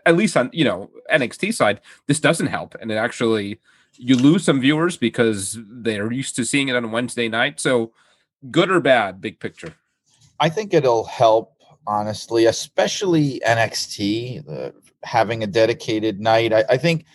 at 0.06 0.16
least 0.16 0.38
on 0.38 0.50
you 0.54 0.66
know 0.66 0.92
NXT 1.12 1.54
side, 1.54 1.82
this 2.08 2.20
doesn't 2.20 2.48
help, 2.48 2.76
and 2.80 2.92
it 2.92 2.96
actually 2.96 3.60
you 3.96 4.16
lose 4.16 4.44
some 4.44 4.60
viewers 4.60 4.98
because 4.98 5.58
they're 5.68 6.12
used 6.12 6.36
to 6.36 6.46
seeing 6.46 6.68
it 6.68 6.76
on 6.76 6.92
Wednesday 6.92 7.30
night. 7.30 7.60
So, 7.60 7.94
good 8.52 8.70
or 8.70 8.80
bad, 8.80 9.22
big 9.22 9.40
picture? 9.40 9.76
I 10.44 10.50
think 10.50 10.74
it'll 10.74 11.06
help, 11.06 11.56
honestly, 11.88 12.48
especially 12.48 13.42
NXT 13.48 14.50
uh, 14.52 14.72
having 15.02 15.42
a 15.42 15.48
dedicated 15.48 16.20
night. 16.20 16.52
I, 16.52 16.66
I 16.70 16.76
think, 16.76 17.06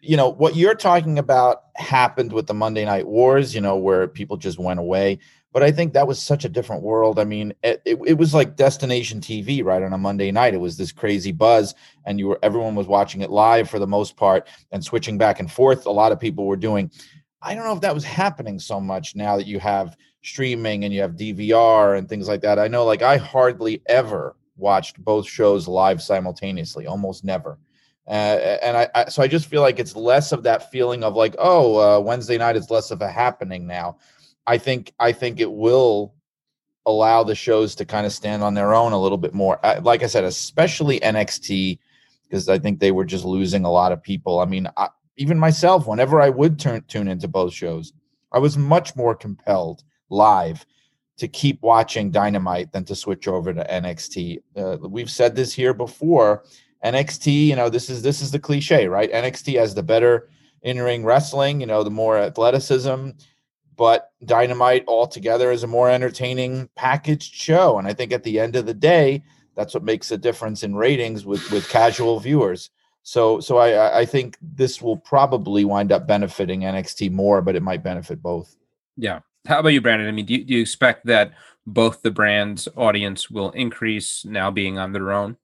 you 0.00 0.16
know, 0.16 0.28
what 0.28 0.54
you're 0.54 0.76
talking 0.76 1.18
about 1.18 1.62
happened 1.74 2.32
with 2.32 2.46
the 2.46 2.54
Monday 2.54 2.84
Night 2.84 3.08
Wars, 3.08 3.52
you 3.56 3.60
know, 3.60 3.74
where 3.74 4.06
people 4.06 4.36
just 4.36 4.60
went 4.60 4.78
away. 4.78 5.18
But 5.52 5.64
I 5.64 5.72
think 5.72 5.94
that 5.94 6.06
was 6.06 6.22
such 6.22 6.44
a 6.44 6.48
different 6.48 6.84
world. 6.84 7.18
I 7.18 7.24
mean, 7.24 7.54
it, 7.64 7.82
it, 7.84 7.98
it, 8.06 8.18
was 8.18 8.34
like 8.34 8.54
destination 8.54 9.20
TV, 9.20 9.64
right? 9.64 9.82
On 9.82 9.92
a 9.92 9.98
Monday 9.98 10.30
night, 10.30 10.54
it 10.54 10.60
was 10.60 10.76
this 10.76 10.92
crazy 10.92 11.32
buzz, 11.32 11.74
and 12.04 12.20
you 12.20 12.28
were 12.28 12.38
everyone 12.40 12.76
was 12.76 12.86
watching 12.86 13.20
it 13.20 13.30
live 13.30 13.68
for 13.68 13.80
the 13.80 13.86
most 13.88 14.16
part 14.16 14.46
and 14.70 14.84
switching 14.84 15.18
back 15.18 15.40
and 15.40 15.50
forth. 15.50 15.86
A 15.86 15.90
lot 15.90 16.12
of 16.12 16.20
people 16.20 16.46
were 16.46 16.54
doing. 16.54 16.92
I 17.42 17.56
don't 17.56 17.64
know 17.64 17.74
if 17.74 17.80
that 17.80 17.94
was 17.94 18.04
happening 18.04 18.60
so 18.60 18.78
much 18.78 19.16
now 19.16 19.36
that 19.36 19.48
you 19.48 19.58
have 19.58 19.96
streaming 20.26 20.84
and 20.84 20.92
you 20.92 21.00
have 21.00 21.12
DVR 21.12 21.96
and 21.96 22.08
things 22.08 22.28
like 22.28 22.40
that. 22.42 22.58
I 22.58 22.68
know, 22.68 22.84
like, 22.84 23.02
I 23.02 23.16
hardly 23.16 23.82
ever 23.86 24.36
watched 24.56 25.02
both 25.02 25.28
shows 25.28 25.68
live 25.68 26.02
simultaneously, 26.02 26.86
almost 26.86 27.24
never. 27.24 27.58
Uh, 28.08 28.58
and 28.62 28.76
I, 28.76 28.88
I, 28.94 29.04
so 29.06 29.22
I 29.22 29.28
just 29.28 29.46
feel 29.46 29.62
like 29.62 29.78
it's 29.78 29.96
less 29.96 30.32
of 30.32 30.42
that 30.44 30.70
feeling 30.70 31.02
of 31.02 31.14
like, 31.14 31.34
oh, 31.38 31.76
uh, 31.76 32.00
Wednesday 32.00 32.38
night 32.38 32.56
is 32.56 32.70
less 32.70 32.90
of 32.90 33.02
a 33.02 33.08
happening 33.08 33.66
now. 33.66 33.98
I 34.46 34.58
think 34.58 34.92
I 35.00 35.10
think 35.10 35.40
it 35.40 35.50
will 35.50 36.14
allow 36.86 37.24
the 37.24 37.34
shows 37.34 37.74
to 37.74 37.84
kind 37.84 38.06
of 38.06 38.12
stand 38.12 38.44
on 38.44 38.54
their 38.54 38.74
own 38.74 38.92
a 38.92 39.00
little 39.00 39.18
bit 39.18 39.34
more. 39.34 39.58
Like 39.82 40.04
I 40.04 40.06
said, 40.06 40.22
especially 40.22 41.00
NXT, 41.00 41.80
because 42.22 42.48
I 42.48 42.60
think 42.60 42.78
they 42.78 42.92
were 42.92 43.04
just 43.04 43.24
losing 43.24 43.64
a 43.64 43.72
lot 43.72 43.90
of 43.90 44.00
people. 44.00 44.38
I 44.38 44.44
mean, 44.44 44.68
I, 44.76 44.88
even 45.16 45.36
myself, 45.36 45.88
whenever 45.88 46.20
I 46.20 46.28
would 46.28 46.60
turn 46.60 46.84
tune 46.86 47.08
into 47.08 47.26
both 47.26 47.52
shows, 47.52 47.92
I 48.32 48.38
was 48.38 48.56
much 48.56 48.94
more 48.94 49.16
compelled 49.16 49.82
live 50.10 50.66
to 51.18 51.28
keep 51.28 51.62
watching 51.62 52.10
Dynamite 52.10 52.72
than 52.72 52.84
to 52.84 52.94
switch 52.94 53.26
over 53.26 53.52
to 53.52 53.64
NXT. 53.64 54.38
Uh, 54.56 54.76
we've 54.88 55.10
said 55.10 55.34
this 55.34 55.52
here 55.52 55.72
before. 55.72 56.44
NXT, 56.84 57.46
you 57.46 57.56
know, 57.56 57.68
this 57.68 57.88
is 57.88 58.02
this 58.02 58.20
is 58.20 58.30
the 58.30 58.38
cliche, 58.38 58.86
right? 58.86 59.10
NXT 59.10 59.58
has 59.58 59.74
the 59.74 59.82
better 59.82 60.28
in-ring 60.62 61.04
wrestling, 61.04 61.60
you 61.60 61.66
know, 61.66 61.82
the 61.82 61.90
more 61.90 62.18
athleticism 62.18 63.10
but 63.76 64.12
Dynamite 64.24 64.84
altogether 64.88 65.50
is 65.50 65.62
a 65.62 65.68
more 65.68 65.90
entertaining 65.90 66.68
packaged 66.74 67.34
show. 67.34 67.78
And 67.78 67.86
I 67.86 67.92
think 67.92 68.12
at 68.12 68.24
the 68.24 68.40
end 68.40 68.56
of 68.56 68.66
the 68.66 68.74
day, 68.74 69.22
that's 69.54 69.74
what 69.74 69.84
makes 69.84 70.10
a 70.10 70.18
difference 70.18 70.62
in 70.62 70.74
ratings 70.74 71.24
with 71.24 71.50
with 71.50 71.68
casual 71.68 72.18
viewers. 72.20 72.70
So 73.02 73.40
so 73.40 73.58
I 73.58 74.00
I 74.00 74.06
think 74.06 74.36
this 74.42 74.82
will 74.82 74.96
probably 74.96 75.64
wind 75.64 75.92
up 75.92 76.06
benefiting 76.06 76.60
NXT 76.60 77.12
more, 77.12 77.42
but 77.42 77.56
it 77.56 77.62
might 77.62 77.84
benefit 77.84 78.22
both. 78.22 78.56
Yeah. 78.96 79.20
How 79.46 79.60
about 79.60 79.70
you, 79.70 79.80
Brandon? 79.80 80.08
I 80.08 80.12
mean, 80.12 80.26
do 80.26 80.34
you, 80.34 80.44
do 80.44 80.54
you 80.54 80.60
expect 80.60 81.06
that 81.06 81.32
both 81.66 82.02
the 82.02 82.10
brands' 82.10 82.68
audience 82.76 83.30
will 83.30 83.50
increase 83.50 84.24
now 84.24 84.50
being 84.50 84.78
on 84.78 84.92
their 84.92 85.12
own? 85.12 85.36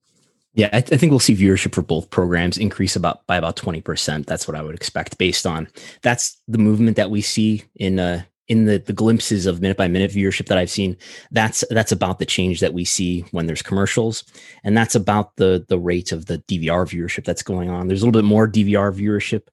Yeah, 0.55 0.69
I, 0.73 0.83
th- 0.83 0.93
I, 0.93 0.97
think 0.99 1.11
we'll 1.11 1.19
see 1.19 1.35
viewership 1.35 1.75
for 1.75 1.81
both 1.81 2.11
programs 2.11 2.59
increase 2.59 2.95
about 2.95 3.27
by 3.27 3.37
about 3.39 3.57
twenty 3.57 3.81
percent. 3.81 4.27
That's 4.27 4.47
what 4.47 4.55
I 4.55 4.63
would 4.63 4.75
expect 4.75 5.17
based 5.17 5.47
on 5.47 5.67
that's 6.03 6.37
the 6.47 6.59
movement 6.59 6.97
that 6.99 7.11
we 7.11 7.23
see 7.23 7.65
in 7.77 7.99
uh 7.99 8.23
in 8.49 8.67
the 8.67 8.79
the 8.79 8.93
glimpses 8.93 9.47
of 9.47 9.63
minute 9.63 9.79
by 9.79 9.89
minute 9.89 10.11
viewership 10.11 10.49
that 10.49 10.59
I've 10.59 10.71
seen. 10.71 10.99
That's 11.31 11.65
that's 11.71 11.91
about 11.91 12.19
the 12.19 12.27
change 12.27 12.61
that 12.61 12.75
we 12.75 12.85
see 12.85 13.23
when 13.31 13.47
there's 13.47 13.63
commercials, 13.63 14.25
and 14.63 14.77
that's 14.77 14.95
about 14.95 15.37
the 15.37 15.65
the 15.69 15.79
rate 15.79 16.13
of 16.13 16.27
the 16.27 16.39
DVR 16.41 16.87
viewership 16.87 17.25
that's 17.25 17.43
going 17.43 17.71
on. 17.71 17.89
There's 17.89 18.03
a 18.03 18.07
little 18.07 18.21
bit 18.21 18.29
more 18.29 18.47
DVR 18.47 18.95
viewership 18.95 19.45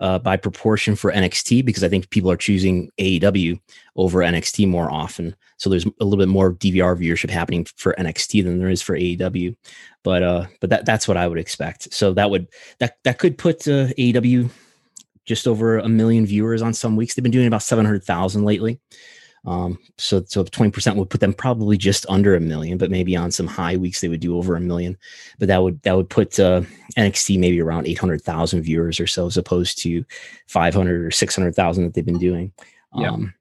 uh, 0.00 0.18
by 0.18 0.36
proportion 0.36 0.96
for 0.96 1.12
NXT 1.12 1.64
because 1.64 1.84
I 1.84 1.88
think 1.88 2.10
people 2.10 2.30
are 2.30 2.36
choosing 2.36 2.90
AEW 2.98 3.60
over 3.96 4.20
NXT 4.20 4.66
more 4.68 4.90
often. 4.90 5.36
So 5.58 5.68
there's 5.68 5.84
a 5.84 6.04
little 6.04 6.18
bit 6.18 6.28
more 6.28 6.54
DVR 6.54 6.98
viewership 6.98 7.30
happening 7.30 7.66
for 7.76 7.94
NXT 7.98 8.42
than 8.44 8.58
there 8.58 8.70
is 8.70 8.80
for 8.80 8.96
AEW. 8.96 9.54
But 10.02 10.22
uh, 10.22 10.46
but 10.60 10.70
that 10.70 10.86
that's 10.86 11.06
what 11.06 11.18
I 11.18 11.28
would 11.28 11.38
expect. 11.38 11.92
So 11.92 12.14
that 12.14 12.30
would 12.30 12.48
that 12.78 12.96
that 13.04 13.18
could 13.18 13.36
put 13.36 13.68
uh, 13.68 13.88
AEW 13.98 14.50
just 15.26 15.46
over 15.46 15.78
a 15.78 15.88
million 15.88 16.24
viewers 16.24 16.62
on 16.62 16.72
some 16.72 16.96
weeks. 16.96 17.14
They've 17.14 17.22
been 17.22 17.30
doing 17.30 17.46
about 17.46 17.62
seven 17.62 17.84
hundred 17.84 18.04
thousand 18.04 18.44
lately. 18.44 18.80
Um, 19.46 19.78
so 19.96 20.22
so 20.26 20.44
twenty 20.44 20.70
percent 20.70 20.96
would 20.96 21.08
put 21.08 21.20
them 21.20 21.32
probably 21.32 21.78
just 21.78 22.04
under 22.08 22.34
a 22.34 22.40
million, 22.40 22.76
but 22.76 22.90
maybe 22.90 23.16
on 23.16 23.30
some 23.30 23.46
high 23.46 23.76
weeks 23.76 24.00
they 24.00 24.08
would 24.08 24.20
do 24.20 24.36
over 24.36 24.54
a 24.54 24.60
million. 24.60 24.98
But 25.38 25.48
that 25.48 25.62
would 25.62 25.80
that 25.82 25.96
would 25.96 26.10
put 26.10 26.38
uh, 26.38 26.62
NXT 26.96 27.38
maybe 27.38 27.60
around 27.60 27.86
eight 27.86 27.98
hundred 27.98 28.22
thousand 28.22 28.62
viewers 28.62 29.00
or 29.00 29.06
so, 29.06 29.26
as 29.26 29.36
opposed 29.36 29.78
to 29.82 30.04
five 30.46 30.74
hundred 30.74 31.04
or 31.04 31.10
six 31.10 31.34
hundred 31.34 31.54
thousand 31.54 31.84
that 31.84 31.94
they've 31.94 32.04
been 32.04 32.18
doing. 32.18 32.52
Yeah. 32.94 33.10
Um, 33.10 33.34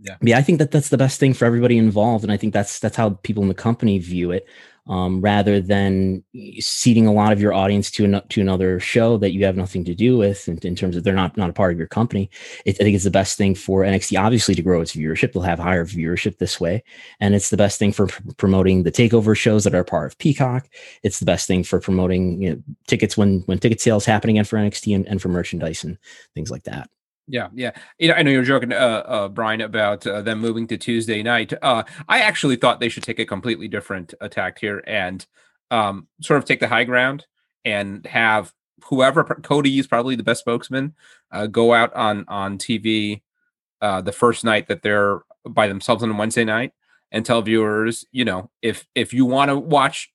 yeah. 0.00 0.16
yeah, 0.22 0.38
I 0.38 0.42
think 0.42 0.58
that 0.60 0.70
that's 0.70 0.90
the 0.90 0.98
best 0.98 1.18
thing 1.18 1.34
for 1.34 1.44
everybody 1.44 1.76
involved, 1.76 2.24
and 2.24 2.32
I 2.32 2.36
think 2.36 2.52
that's 2.52 2.78
that's 2.78 2.96
how 2.96 3.10
people 3.10 3.42
in 3.42 3.48
the 3.48 3.54
company 3.54 3.98
view 3.98 4.30
it 4.30 4.46
um, 4.88 5.20
rather 5.20 5.60
than 5.60 6.24
ceding 6.58 7.06
a 7.06 7.12
lot 7.12 7.32
of 7.32 7.40
your 7.40 7.52
audience 7.52 7.90
to 7.92 8.04
an, 8.04 8.20
to 8.28 8.40
another 8.40 8.80
show 8.80 9.18
that 9.18 9.32
you 9.32 9.44
have 9.44 9.56
nothing 9.56 9.84
to 9.84 9.94
do 9.94 10.16
with 10.16 10.48
in, 10.48 10.58
in 10.58 10.74
terms 10.74 10.96
of 10.96 11.04
they're 11.04 11.14
not 11.14 11.36
not 11.36 11.50
a 11.50 11.52
part 11.52 11.72
of 11.72 11.78
your 11.78 11.86
company. 11.86 12.30
It, 12.64 12.76
I 12.80 12.84
think 12.84 12.94
it's 12.94 13.04
the 13.04 13.10
best 13.10 13.36
thing 13.36 13.54
for 13.54 13.82
NXT 13.82 14.18
obviously 14.18 14.54
to 14.54 14.62
grow 14.62 14.80
its 14.80 14.94
viewership. 14.94 15.32
They'll 15.32 15.42
have 15.42 15.58
higher 15.58 15.84
viewership 15.84 16.38
this 16.38 16.60
way, 16.60 16.82
and 17.20 17.34
it's 17.34 17.50
the 17.50 17.56
best 17.56 17.78
thing 17.78 17.92
for 17.92 18.06
pr- 18.06 18.22
promoting 18.36 18.82
the 18.82 18.92
takeover 18.92 19.36
shows 19.36 19.64
that 19.64 19.74
are 19.74 19.84
part 19.84 20.12
of 20.12 20.18
Peacock. 20.18 20.68
It's 21.02 21.18
the 21.18 21.26
best 21.26 21.46
thing 21.46 21.64
for 21.64 21.80
promoting 21.80 22.42
you 22.42 22.50
know, 22.50 22.62
tickets 22.86 23.16
when 23.16 23.40
when 23.46 23.58
ticket 23.58 23.80
sales 23.80 24.04
happen 24.04 24.30
again 24.30 24.44
for 24.44 24.58
NXT 24.58 24.94
and, 24.94 25.06
and 25.06 25.20
for 25.20 25.28
merchandise 25.28 25.84
and 25.84 25.98
things 26.34 26.50
like 26.50 26.64
that. 26.64 26.88
Yeah, 27.28 27.48
yeah. 27.54 27.72
You 27.98 28.08
know, 28.08 28.14
I 28.14 28.22
know 28.22 28.30
you're 28.30 28.42
joking, 28.42 28.72
uh, 28.72 29.02
uh, 29.06 29.28
Brian, 29.28 29.60
about 29.60 30.06
uh, 30.06 30.22
them 30.22 30.40
moving 30.40 30.66
to 30.68 30.78
Tuesday 30.78 31.22
night. 31.22 31.52
Uh, 31.60 31.82
I 32.08 32.20
actually 32.20 32.56
thought 32.56 32.80
they 32.80 32.88
should 32.88 33.02
take 33.02 33.18
a 33.18 33.26
completely 33.26 33.68
different 33.68 34.14
attack 34.20 34.58
here 34.58 34.82
and 34.86 35.24
um, 35.70 36.08
sort 36.22 36.38
of 36.38 36.46
take 36.46 36.60
the 36.60 36.68
high 36.68 36.84
ground 36.84 37.26
and 37.64 38.06
have 38.06 38.52
whoever 38.84 39.24
Cody 39.24 39.78
is 39.78 39.86
probably 39.86 40.16
the 40.16 40.22
best 40.22 40.40
spokesman 40.40 40.94
uh, 41.30 41.46
go 41.46 41.74
out 41.74 41.94
on 41.94 42.24
on 42.28 42.56
TV 42.56 43.22
uh, 43.82 44.00
the 44.00 44.12
first 44.12 44.44
night 44.44 44.68
that 44.68 44.82
they're 44.82 45.20
by 45.44 45.68
themselves 45.68 46.02
on 46.02 46.16
Wednesday 46.16 46.44
night 46.44 46.72
and 47.10 47.24
tell 47.24 47.42
viewers, 47.42 48.04
you 48.10 48.24
know, 48.24 48.50
if 48.62 48.86
if 48.94 49.12
you 49.12 49.26
want 49.26 49.50
to 49.50 49.58
watch 49.58 50.12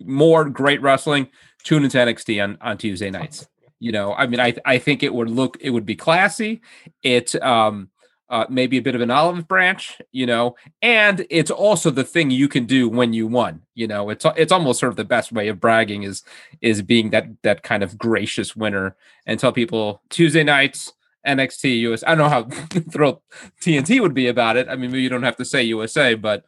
more 0.00 0.44
great 0.44 0.80
wrestling, 0.82 1.28
tune 1.64 1.84
into 1.84 1.98
NXT 1.98 2.42
on 2.42 2.58
on 2.60 2.78
Tuesday 2.78 3.10
nights. 3.10 3.46
You 3.80 3.92
know, 3.92 4.14
I 4.14 4.26
mean, 4.26 4.40
I 4.40 4.54
I 4.64 4.78
think 4.78 5.02
it 5.02 5.14
would 5.14 5.30
look 5.30 5.56
it 5.60 5.70
would 5.70 5.86
be 5.86 5.96
classy. 5.96 6.60
It 7.02 7.34
um 7.42 7.90
uh, 8.30 8.44
maybe 8.50 8.76
a 8.76 8.82
bit 8.82 8.94
of 8.94 9.00
an 9.00 9.10
olive 9.10 9.48
branch, 9.48 10.00
you 10.12 10.26
know, 10.26 10.54
and 10.82 11.26
it's 11.30 11.50
also 11.50 11.90
the 11.90 12.04
thing 12.04 12.30
you 12.30 12.46
can 12.46 12.66
do 12.66 12.88
when 12.88 13.12
you 13.14 13.26
won. 13.26 13.62
You 13.74 13.86
know, 13.86 14.10
it's 14.10 14.26
it's 14.36 14.52
almost 14.52 14.80
sort 14.80 14.90
of 14.90 14.96
the 14.96 15.04
best 15.04 15.32
way 15.32 15.48
of 15.48 15.60
bragging 15.60 16.02
is 16.02 16.22
is 16.60 16.82
being 16.82 17.10
that 17.10 17.26
that 17.42 17.62
kind 17.62 17.82
of 17.82 17.96
gracious 17.96 18.54
winner 18.54 18.96
and 19.26 19.40
tell 19.40 19.52
people 19.52 20.02
Tuesday 20.10 20.44
nights 20.44 20.92
NXT 21.26 21.80
US. 21.80 22.04
I 22.06 22.14
don't 22.14 22.18
know 22.18 22.28
how 22.28 22.44
thrilled 22.90 23.20
TNT 23.62 24.00
would 24.00 24.14
be 24.14 24.28
about 24.28 24.56
it. 24.56 24.68
I 24.68 24.76
mean, 24.76 24.92
you 24.92 25.08
don't 25.08 25.22
have 25.22 25.36
to 25.36 25.44
say 25.44 25.62
USA, 25.62 26.14
but 26.14 26.44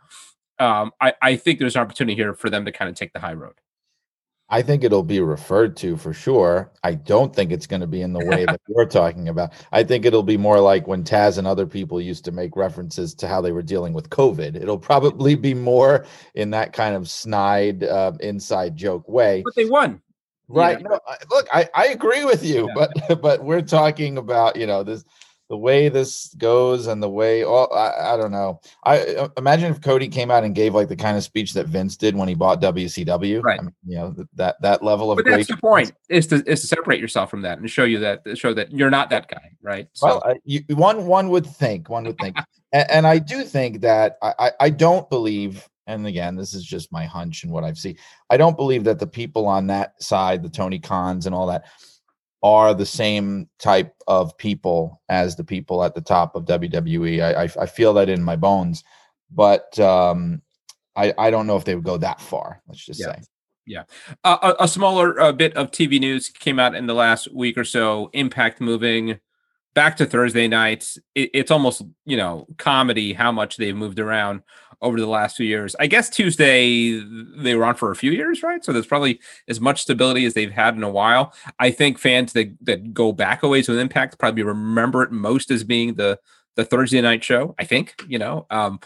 um, 0.58 0.92
I 1.00 1.14
I 1.22 1.36
think 1.36 1.58
there's 1.58 1.76
an 1.76 1.82
opportunity 1.82 2.14
here 2.14 2.34
for 2.34 2.50
them 2.50 2.64
to 2.66 2.72
kind 2.72 2.90
of 2.90 2.94
take 2.94 3.12
the 3.12 3.20
high 3.20 3.34
road. 3.34 3.54
I 4.50 4.62
think 4.62 4.82
it'll 4.82 5.04
be 5.04 5.20
referred 5.20 5.76
to 5.78 5.96
for 5.96 6.12
sure. 6.12 6.72
I 6.82 6.94
don't 6.94 7.34
think 7.34 7.52
it's 7.52 7.66
going 7.66 7.80
to 7.80 7.86
be 7.86 8.02
in 8.02 8.12
the 8.12 8.24
way 8.26 8.44
that 8.46 8.60
you're 8.68 8.86
talking 8.86 9.28
about. 9.28 9.52
I 9.70 9.84
think 9.84 10.04
it'll 10.04 10.24
be 10.24 10.36
more 10.36 10.60
like 10.60 10.88
when 10.88 11.04
Taz 11.04 11.38
and 11.38 11.46
other 11.46 11.66
people 11.66 12.00
used 12.00 12.24
to 12.24 12.32
make 12.32 12.56
references 12.56 13.14
to 13.14 13.28
how 13.28 13.40
they 13.40 13.52
were 13.52 13.62
dealing 13.62 13.92
with 13.92 14.10
COVID. 14.10 14.56
It'll 14.56 14.78
probably 14.78 15.36
be 15.36 15.54
more 15.54 16.04
in 16.34 16.50
that 16.50 16.72
kind 16.72 16.96
of 16.96 17.08
snide, 17.08 17.84
uh, 17.84 18.12
inside 18.20 18.76
joke 18.76 19.08
way. 19.08 19.42
But 19.44 19.54
they 19.54 19.66
won, 19.66 20.02
right? 20.48 20.82
No, 20.82 20.98
look, 21.30 21.46
I, 21.52 21.68
I 21.74 21.86
agree 21.86 22.24
with 22.24 22.44
you, 22.44 22.66
yeah. 22.68 22.74
but 23.06 23.20
but 23.22 23.44
we're 23.44 23.62
talking 23.62 24.18
about 24.18 24.56
you 24.56 24.66
know 24.66 24.82
this 24.82 25.04
the 25.50 25.56
way 25.56 25.88
this 25.88 26.32
goes 26.38 26.86
and 26.86 27.02
the 27.02 27.10
way 27.10 27.44
oh, 27.44 27.64
I, 27.64 28.14
I 28.14 28.16
don't 28.16 28.30
know. 28.30 28.60
I 28.84 29.00
uh, 29.00 29.28
imagine 29.36 29.72
if 29.72 29.80
Cody 29.80 30.06
came 30.06 30.30
out 30.30 30.44
and 30.44 30.54
gave 30.54 30.74
like 30.74 30.88
the 30.88 30.96
kind 30.96 31.16
of 31.16 31.24
speech 31.24 31.52
that 31.54 31.66
Vince 31.66 31.96
did 31.96 32.14
when 32.14 32.28
he 32.28 32.36
bought 32.36 32.62
WCW. 32.62 33.42
Right. 33.42 33.58
I 33.58 33.62
mean, 33.64 33.74
you 33.84 33.96
know 33.96 34.14
that 34.34 34.62
that 34.62 34.84
level 34.84 35.10
of. 35.10 35.16
But 35.16 35.26
that's 35.26 35.48
the 35.48 35.56
point 35.56 35.92
is 36.08 36.28
to 36.28 36.36
is 36.48 36.60
to 36.60 36.66
separate 36.68 37.00
yourself 37.00 37.30
from 37.30 37.42
that 37.42 37.58
and 37.58 37.68
show 37.68 37.82
you 37.82 37.98
that 37.98 38.22
show 38.38 38.54
that 38.54 38.70
you're 38.70 38.90
not 38.90 39.10
that 39.10 39.28
guy, 39.28 39.50
right? 39.60 39.88
So. 39.92 40.06
Well, 40.06 40.22
uh, 40.24 40.34
you, 40.44 40.62
one 40.70 41.06
one 41.06 41.28
would 41.30 41.46
think 41.46 41.90
one 41.90 42.04
would 42.04 42.18
think, 42.18 42.36
and, 42.72 42.88
and, 42.88 43.06
I 43.06 43.18
do 43.18 43.42
think 43.42 43.80
that 43.80 44.18
I, 44.22 44.34
I 44.38 44.52
I 44.60 44.70
don't 44.70 45.10
believe. 45.10 45.68
And 45.88 46.06
again, 46.06 46.36
this 46.36 46.54
is 46.54 46.64
just 46.64 46.92
my 46.92 47.04
hunch 47.04 47.42
and 47.42 47.52
what 47.52 47.64
I've 47.64 47.76
seen. 47.76 47.96
I 48.28 48.36
don't 48.36 48.56
believe 48.56 48.84
that 48.84 49.00
the 49.00 49.08
people 49.08 49.48
on 49.48 49.66
that 49.66 50.00
side, 50.00 50.44
the 50.44 50.48
Tony 50.48 50.78
Khans 50.78 51.26
and 51.26 51.34
all 51.34 51.48
that, 51.48 51.64
are 52.42 52.72
the 52.74 52.86
same 52.86 53.48
type 53.58 53.94
of 54.06 54.36
people 54.38 55.00
as 55.08 55.36
the 55.36 55.44
people 55.44 55.84
at 55.84 55.94
the 55.94 56.00
top 56.00 56.34
of 56.34 56.46
WWE. 56.46 57.22
I, 57.22 57.44
I, 57.44 57.62
I 57.62 57.66
feel 57.66 57.92
that 57.94 58.08
in 58.08 58.22
my 58.22 58.36
bones, 58.36 58.82
but 59.30 59.78
um, 59.78 60.42
I, 60.96 61.12
I 61.18 61.30
don't 61.30 61.46
know 61.46 61.56
if 61.56 61.64
they 61.64 61.74
would 61.74 61.84
go 61.84 61.98
that 61.98 62.20
far. 62.20 62.62
Let's 62.66 62.84
just 62.84 63.00
yeah. 63.00 63.14
say. 63.14 63.22
Yeah. 63.66 63.82
Uh, 64.24 64.54
a, 64.58 64.64
a, 64.64 64.68
smaller 64.68 65.20
uh, 65.20 65.32
bit 65.32 65.54
of 65.56 65.70
TV 65.70 66.00
news 66.00 66.28
came 66.28 66.58
out 66.58 66.74
in 66.74 66.86
the 66.86 66.94
last 66.94 67.32
week 67.32 67.56
or 67.56 67.64
so. 67.64 68.10
Impact 68.14 68.60
moving 68.60 69.20
back 69.74 69.96
to 69.98 70.06
Thursday 70.06 70.48
nights. 70.48 70.98
It, 71.14 71.30
it's 71.34 71.50
almost, 71.50 71.82
you 72.04 72.16
know, 72.16 72.46
comedy 72.58 73.12
how 73.12 73.30
much 73.30 73.58
they've 73.58 73.76
moved 73.76 74.00
around 74.00 74.42
over 74.82 74.98
the 74.98 75.06
last 75.06 75.36
few 75.36 75.46
years. 75.46 75.76
I 75.78 75.86
guess 75.86 76.08
Tuesday 76.08 77.00
they 77.36 77.54
were 77.54 77.64
on 77.64 77.74
for 77.74 77.90
a 77.90 77.96
few 77.96 78.12
years, 78.12 78.42
right? 78.42 78.64
So 78.64 78.72
there's 78.72 78.86
probably 78.86 79.20
as 79.48 79.60
much 79.60 79.82
stability 79.82 80.24
as 80.24 80.34
they've 80.34 80.50
had 80.50 80.74
in 80.76 80.82
a 80.82 80.90
while. 80.90 81.32
I 81.58 81.70
think 81.70 81.98
fans 81.98 82.32
that, 82.32 82.56
that 82.62 82.94
go 82.94 83.12
back 83.12 83.42
a 83.42 83.48
ways 83.48 83.68
with 83.68 83.78
Impact 83.78 84.18
probably 84.18 84.42
remember 84.42 85.02
it 85.02 85.12
most 85.12 85.50
as 85.50 85.64
being 85.64 85.94
the 85.94 86.18
the 86.56 86.64
Thursday 86.64 87.00
night 87.00 87.22
show. 87.24 87.54
I 87.58 87.64
think 87.64 88.02
you 88.08 88.18
know. 88.18 88.46
Um, 88.50 88.80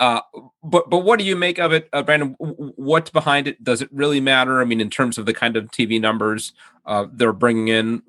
uh, 0.00 0.20
but 0.62 0.88
but 0.88 1.00
what 1.00 1.18
do 1.18 1.24
you 1.24 1.36
make 1.36 1.58
of 1.58 1.72
it, 1.72 1.88
uh, 1.92 2.02
Brandon? 2.02 2.34
What's 2.38 3.10
behind 3.10 3.46
it? 3.46 3.62
Does 3.62 3.82
it 3.82 3.88
really 3.92 4.20
matter? 4.20 4.60
I 4.60 4.64
mean, 4.64 4.80
in 4.80 4.90
terms 4.90 5.18
of 5.18 5.26
the 5.26 5.34
kind 5.34 5.56
of 5.56 5.70
TV 5.70 6.00
numbers 6.00 6.52
uh, 6.86 7.06
they're 7.12 7.32
bringing 7.32 7.68
in, 7.68 8.02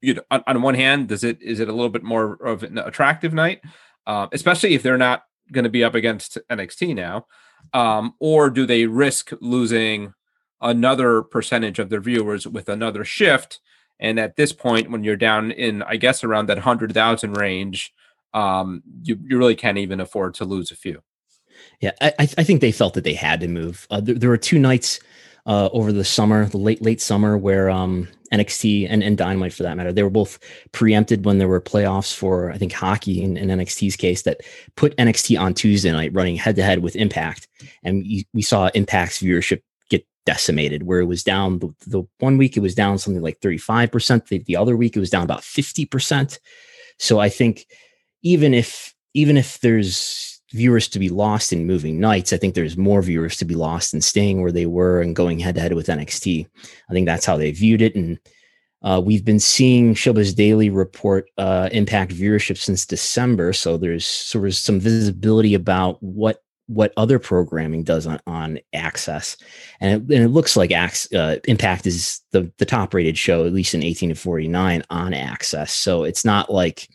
you 0.00 0.14
know, 0.14 0.22
on, 0.30 0.42
on, 0.46 0.62
one 0.62 0.74
hand, 0.74 1.08
does 1.08 1.24
it 1.24 1.40
is 1.42 1.60
it 1.60 1.68
a 1.68 1.72
little 1.72 1.88
bit 1.88 2.02
more 2.02 2.34
of 2.44 2.62
an 2.62 2.78
attractive 2.78 3.32
night, 3.32 3.60
uh, 4.06 4.28
especially 4.32 4.74
if 4.74 4.82
they're 4.82 4.98
not 4.98 5.24
going 5.52 5.64
to 5.64 5.70
be 5.70 5.84
up 5.84 5.94
against 5.94 6.38
NXT 6.50 6.94
now? 6.94 7.26
Um, 7.72 8.14
or 8.18 8.50
do 8.50 8.66
they 8.66 8.86
risk 8.86 9.32
losing 9.40 10.14
another 10.60 11.22
percentage 11.22 11.78
of 11.78 11.90
their 11.90 12.00
viewers 12.00 12.46
with 12.46 12.68
another 12.68 13.04
shift? 13.04 13.60
And 14.00 14.18
at 14.20 14.36
this 14.36 14.52
point, 14.52 14.90
when 14.90 15.04
you're 15.04 15.16
down 15.16 15.50
in, 15.50 15.82
I 15.82 15.96
guess, 15.96 16.22
around 16.22 16.46
that 16.46 16.58
100,000 16.58 17.36
range, 17.36 17.92
um, 18.32 18.82
you, 19.02 19.18
you 19.24 19.38
really 19.38 19.56
can't 19.56 19.78
even 19.78 20.00
afford 20.00 20.34
to 20.34 20.44
lose 20.44 20.70
a 20.70 20.76
few. 20.76 21.02
Yeah, 21.80 21.92
I, 22.00 22.12
I 22.18 22.44
think 22.44 22.60
they 22.60 22.72
felt 22.72 22.94
that 22.94 23.04
they 23.04 23.14
had 23.14 23.40
to 23.40 23.48
move. 23.48 23.86
Uh, 23.90 24.00
there, 24.00 24.14
there 24.14 24.30
were 24.30 24.36
two 24.36 24.58
nights 24.58 25.00
uh, 25.48 25.70
over 25.72 25.92
the 25.92 26.04
summer, 26.04 26.44
the 26.44 26.58
late 26.58 26.82
late 26.82 27.00
summer, 27.00 27.36
where 27.36 27.70
um, 27.70 28.06
NXT 28.32 28.86
and, 28.88 29.02
and 29.02 29.16
Dynamite 29.16 29.54
for 29.54 29.62
that 29.62 29.76
matter, 29.78 29.92
they 29.92 30.02
were 30.02 30.10
both 30.10 30.38
preempted 30.72 31.24
when 31.24 31.38
there 31.38 31.48
were 31.48 31.60
playoffs 31.60 32.14
for 32.14 32.52
I 32.52 32.58
think 32.58 32.72
hockey 32.72 33.22
in, 33.22 33.38
in 33.38 33.48
NXT's 33.48 33.96
case 33.96 34.22
that 34.22 34.42
put 34.76 34.96
NXT 34.98 35.40
on 35.40 35.54
Tuesday 35.54 35.90
night, 35.90 36.12
running 36.12 36.36
head 36.36 36.54
to 36.56 36.62
head 36.62 36.80
with 36.80 36.96
Impact, 36.96 37.48
and 37.82 38.02
we, 38.02 38.26
we 38.34 38.42
saw 38.42 38.68
Impact's 38.74 39.20
viewership 39.20 39.62
get 39.88 40.06
decimated, 40.26 40.82
where 40.82 41.00
it 41.00 41.06
was 41.06 41.24
down 41.24 41.60
the, 41.60 41.74
the 41.86 42.02
one 42.18 42.36
week 42.36 42.56
it 42.56 42.60
was 42.60 42.74
down 42.74 42.98
something 42.98 43.22
like 43.22 43.40
thirty 43.40 43.58
five 43.58 43.90
percent, 43.90 44.26
the 44.26 44.38
the 44.40 44.56
other 44.56 44.76
week 44.76 44.96
it 44.96 45.00
was 45.00 45.10
down 45.10 45.24
about 45.24 45.42
fifty 45.42 45.86
percent. 45.86 46.40
So 46.98 47.20
I 47.20 47.30
think 47.30 47.66
even 48.22 48.52
if 48.52 48.94
even 49.14 49.38
if 49.38 49.60
there's 49.60 50.27
viewers 50.52 50.88
to 50.88 50.98
be 50.98 51.08
lost 51.08 51.52
in 51.52 51.66
moving 51.66 52.00
nights. 52.00 52.32
I 52.32 52.36
think 52.36 52.54
there's 52.54 52.76
more 52.76 53.02
viewers 53.02 53.36
to 53.38 53.44
be 53.44 53.54
lost 53.54 53.92
in 53.92 54.00
staying 54.00 54.40
where 54.40 54.52
they 54.52 54.66
were 54.66 55.00
and 55.00 55.14
going 55.14 55.38
head 55.38 55.54
to 55.56 55.60
head 55.60 55.74
with 55.74 55.88
NXT. 55.88 56.46
I 56.88 56.92
think 56.92 57.06
that's 57.06 57.26
how 57.26 57.36
they 57.36 57.50
viewed 57.50 57.82
it. 57.82 57.94
And 57.94 58.18
uh, 58.82 59.02
we've 59.04 59.24
been 59.24 59.40
seeing 59.40 59.94
Showbuzz 59.94 60.34
Daily 60.34 60.70
report 60.70 61.28
uh, 61.36 61.68
impact 61.72 62.12
viewership 62.12 62.56
since 62.56 62.86
December. 62.86 63.52
So 63.52 63.76
there's 63.76 64.06
sort 64.06 64.46
of 64.46 64.54
some 64.54 64.80
visibility 64.80 65.54
about 65.54 66.02
what 66.02 66.42
what 66.68 66.92
other 66.98 67.18
programming 67.18 67.82
does 67.82 68.06
on, 68.06 68.20
on 68.26 68.58
AXS 68.74 69.42
and 69.80 69.90
it, 69.90 70.14
and 70.14 70.24
it 70.24 70.28
looks 70.28 70.54
like 70.54 70.70
uh, 70.70 71.36
impact 71.44 71.86
is 71.86 72.20
the, 72.32 72.52
the 72.58 72.66
top 72.66 72.92
rated 72.92 73.16
show 73.16 73.46
at 73.46 73.54
least 73.54 73.72
in 73.72 73.82
18 73.82 74.10
to 74.10 74.14
49 74.14 74.82
on 74.90 75.12
AXS 75.12 75.70
so 75.70 76.04
it's 76.04 76.26
not 76.26 76.52
like 76.52 76.86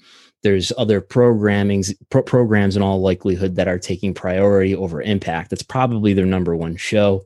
there's 0.43 0.73
other 0.77 1.01
programmings 1.01 1.95
pro- 2.09 2.21
programs 2.21 2.75
in 2.75 2.81
all 2.81 3.01
likelihood 3.01 3.55
that 3.55 3.67
are 3.67 3.79
taking 3.79 4.13
priority 4.13 4.75
over 4.75 5.01
impact. 5.01 5.49
That's 5.49 5.63
probably 5.63 6.13
their 6.13 6.25
number 6.25 6.55
one 6.55 6.75
show. 6.75 7.25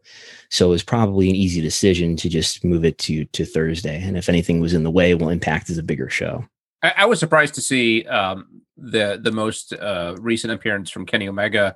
So 0.50 0.72
it's 0.72 0.84
probably 0.84 1.30
an 1.30 1.36
easy 1.36 1.60
decision 1.60 2.16
to 2.18 2.30
just 2.30 2.64
move 2.64 2.86
it 2.86 2.98
to 3.00 3.26
to 3.26 3.44
thursday. 3.44 4.02
And 4.02 4.18
if 4.18 4.30
anything 4.30 4.62
was 4.62 4.74
in 4.74 4.84
the 4.84 4.92
way 4.92 5.16
well 5.16 5.30
impact 5.30 5.70
is 5.70 5.78
a 5.78 5.84
bigger 5.84 6.10
show. 6.10 6.46
I, 6.84 6.94
I 6.98 7.06
was 7.06 7.20
surprised 7.20 7.56
to 7.56 7.62
see 7.62 8.06
um, 8.06 8.62
the 8.78 9.20
the 9.22 9.32
most 9.32 9.74
uh, 9.74 10.16
recent 10.20 10.54
appearance 10.54 10.90
from 10.90 11.06
kenny 11.06 11.28
omega 11.28 11.76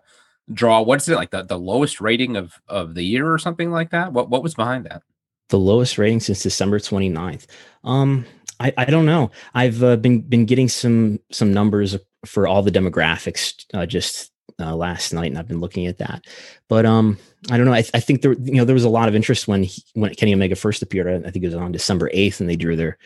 draw 0.52 0.82
what's 0.82 1.08
it 1.08 1.16
like 1.16 1.32
the, 1.32 1.44
the 1.44 1.60
lowest 1.60 2.02
rating 2.02 2.36
of 2.36 2.54
of 2.68 2.94
the 2.94 3.04
year 3.04 3.32
or 3.32 3.40
something 3.40 3.72
like 3.72 3.90
that? 3.90 4.14
What 4.14 4.30
what 4.30 4.44
was 4.44 4.54
behind 4.54 4.86
that? 4.86 5.02
The 5.50 5.60
lowest 5.60 5.98
rating 5.98 6.22
since 6.22 6.44
december 6.44 6.80
29th 6.80 7.46
um 7.84 8.26
I, 8.62 8.74
I 8.78 8.86
don't 8.86 9.06
know. 9.06 9.32
I've 9.54 9.84
uh, 9.84 9.96
been 9.98 10.22
been 10.22 10.46
getting 10.46 10.70
some 10.70 11.20
some 11.32 11.54
numbers 11.54 11.98
for 12.26 12.48
all 12.48 12.62
the 12.62 12.72
demographics 12.72 13.66
uh, 13.74 13.86
just 13.86 14.32
uh, 14.60 14.76
last 14.76 15.14
night, 15.14 15.32
and 15.32 15.38
I've 15.38 15.48
been 15.48 15.60
looking 15.60 15.88
at 15.88 15.98
that. 15.98 16.26
But 16.68 16.86
um, 16.86 17.18
I 17.50 17.58
don't 17.58 17.66
know. 17.66 17.74
I, 17.74 17.84
I 17.94 18.00
think 18.00 18.22
there 18.22 18.34
you 18.34 18.54
know 18.54 18.66
there 18.66 18.76
was 18.76 18.84
a 18.84 18.90
lot 18.90 19.10
of 19.10 19.16
interest 19.16 19.48
when 19.48 19.64
he, 19.64 19.84
when 19.94 20.14
Kenny 20.14 20.34
Omega 20.34 20.56
first 20.56 20.82
appeared. 20.82 21.26
I 21.26 21.32
think 21.32 21.44
it 21.44 21.48
was 21.48 21.56
on 21.56 21.72
December 21.72 22.10
eighth, 22.14 22.40
and 22.40 22.50
they 22.50 22.56
drew 22.56 22.76
their 22.76 22.98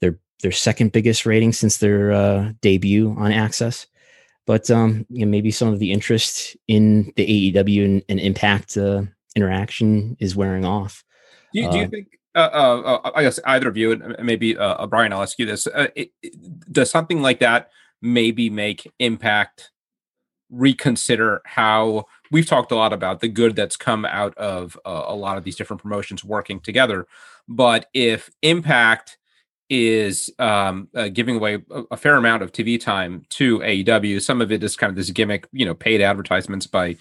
their 0.00 0.18
their 0.42 0.52
second 0.52 0.92
biggest 0.92 1.24
rating 1.24 1.52
since 1.52 1.78
their 1.78 2.12
uh, 2.12 2.52
debut 2.60 3.10
on 3.16 3.30
AXS. 3.30 3.86
But 4.46 4.70
um, 4.70 5.06
you 5.08 5.24
know, 5.24 5.30
maybe 5.30 5.50
some 5.50 5.68
of 5.68 5.78
the 5.78 5.92
interest 5.92 6.56
in 6.68 7.12
the 7.16 7.52
AEW 7.54 7.84
and, 7.84 8.02
and 8.08 8.20
Impact 8.20 8.76
uh, 8.76 9.02
interaction 9.34 10.16
is 10.20 10.36
wearing 10.36 10.64
off. 10.64 11.04
Do 11.52 11.60
you, 11.60 11.70
do 11.70 11.78
you 11.78 11.84
uh, 11.84 11.88
think 11.88 12.08
uh, 12.34 12.38
uh, 12.52 12.80
uh, 13.04 13.10
I 13.14 13.22
guess 13.22 13.38
either 13.44 13.68
of 13.68 13.76
you, 13.76 13.92
and 13.92 14.16
maybe 14.22 14.56
uh, 14.56 14.74
uh, 14.74 14.86
Brian, 14.86 15.12
I'll 15.12 15.22
ask 15.22 15.38
you 15.38 15.46
this: 15.46 15.66
uh, 15.66 15.88
it, 15.94 16.12
it, 16.22 16.72
Does 16.72 16.90
something 16.90 17.20
like 17.20 17.40
that 17.40 17.70
maybe 18.00 18.48
make 18.48 18.90
Impact 18.98 19.70
reconsider 20.50 21.40
how 21.44 22.04
we've 22.30 22.46
talked 22.46 22.72
a 22.72 22.76
lot 22.76 22.92
about 22.92 23.20
the 23.20 23.28
good 23.28 23.56
that's 23.56 23.76
come 23.76 24.04
out 24.04 24.36
of 24.36 24.78
a 24.84 25.14
lot 25.14 25.38
of 25.38 25.44
these 25.44 25.56
different 25.56 25.82
promotions 25.82 26.24
working 26.24 26.60
together? 26.60 27.06
But 27.48 27.86
if 27.92 28.30
Impact 28.42 29.18
is 29.68 30.30
um, 30.38 30.88
giving 31.12 31.36
away 31.36 31.62
a, 31.70 31.82
a, 31.92 31.96
fair 31.96 32.16
amount 32.16 32.42
of 32.42 32.52
TV 32.52 32.78
time 32.78 33.24
to 33.30 33.60
AEW, 33.60 34.20
some 34.20 34.42
of 34.42 34.52
it 34.52 34.62
is 34.62 34.76
kind 34.76 34.90
of 34.90 34.96
this 34.96 35.10
gimmick, 35.10 35.48
you 35.52 35.64
know, 35.64 35.72
paid 35.72 36.02
advertisements 36.02 36.66
by 36.66 36.96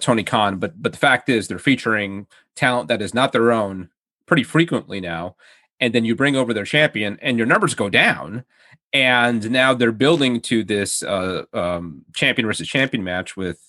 Tony 0.00 0.24
Khan. 0.24 0.58
But 0.58 0.80
but 0.80 0.92
the 0.92 0.98
fact 0.98 1.28
is, 1.28 1.46
they're 1.46 1.58
featuring 1.58 2.26
talent 2.56 2.88
that 2.88 3.02
is 3.02 3.14
not 3.14 3.32
their 3.32 3.52
own 3.52 3.90
pretty 4.26 4.42
frequently 4.42 5.00
now. 5.00 5.36
And 5.80 5.94
then 5.94 6.04
you 6.04 6.14
bring 6.14 6.36
over 6.36 6.54
their 6.54 6.64
champion 6.64 7.18
and 7.20 7.36
your 7.36 7.46
numbers 7.46 7.74
go 7.74 7.88
down. 7.90 8.44
And 8.92 9.50
now 9.50 9.74
they're 9.74 9.92
building 9.92 10.40
to 10.42 10.62
this 10.64 11.02
uh, 11.02 11.44
um, 11.52 12.04
champion 12.14 12.46
versus 12.46 12.68
champion 12.68 13.02
match 13.02 13.36
with 13.36 13.60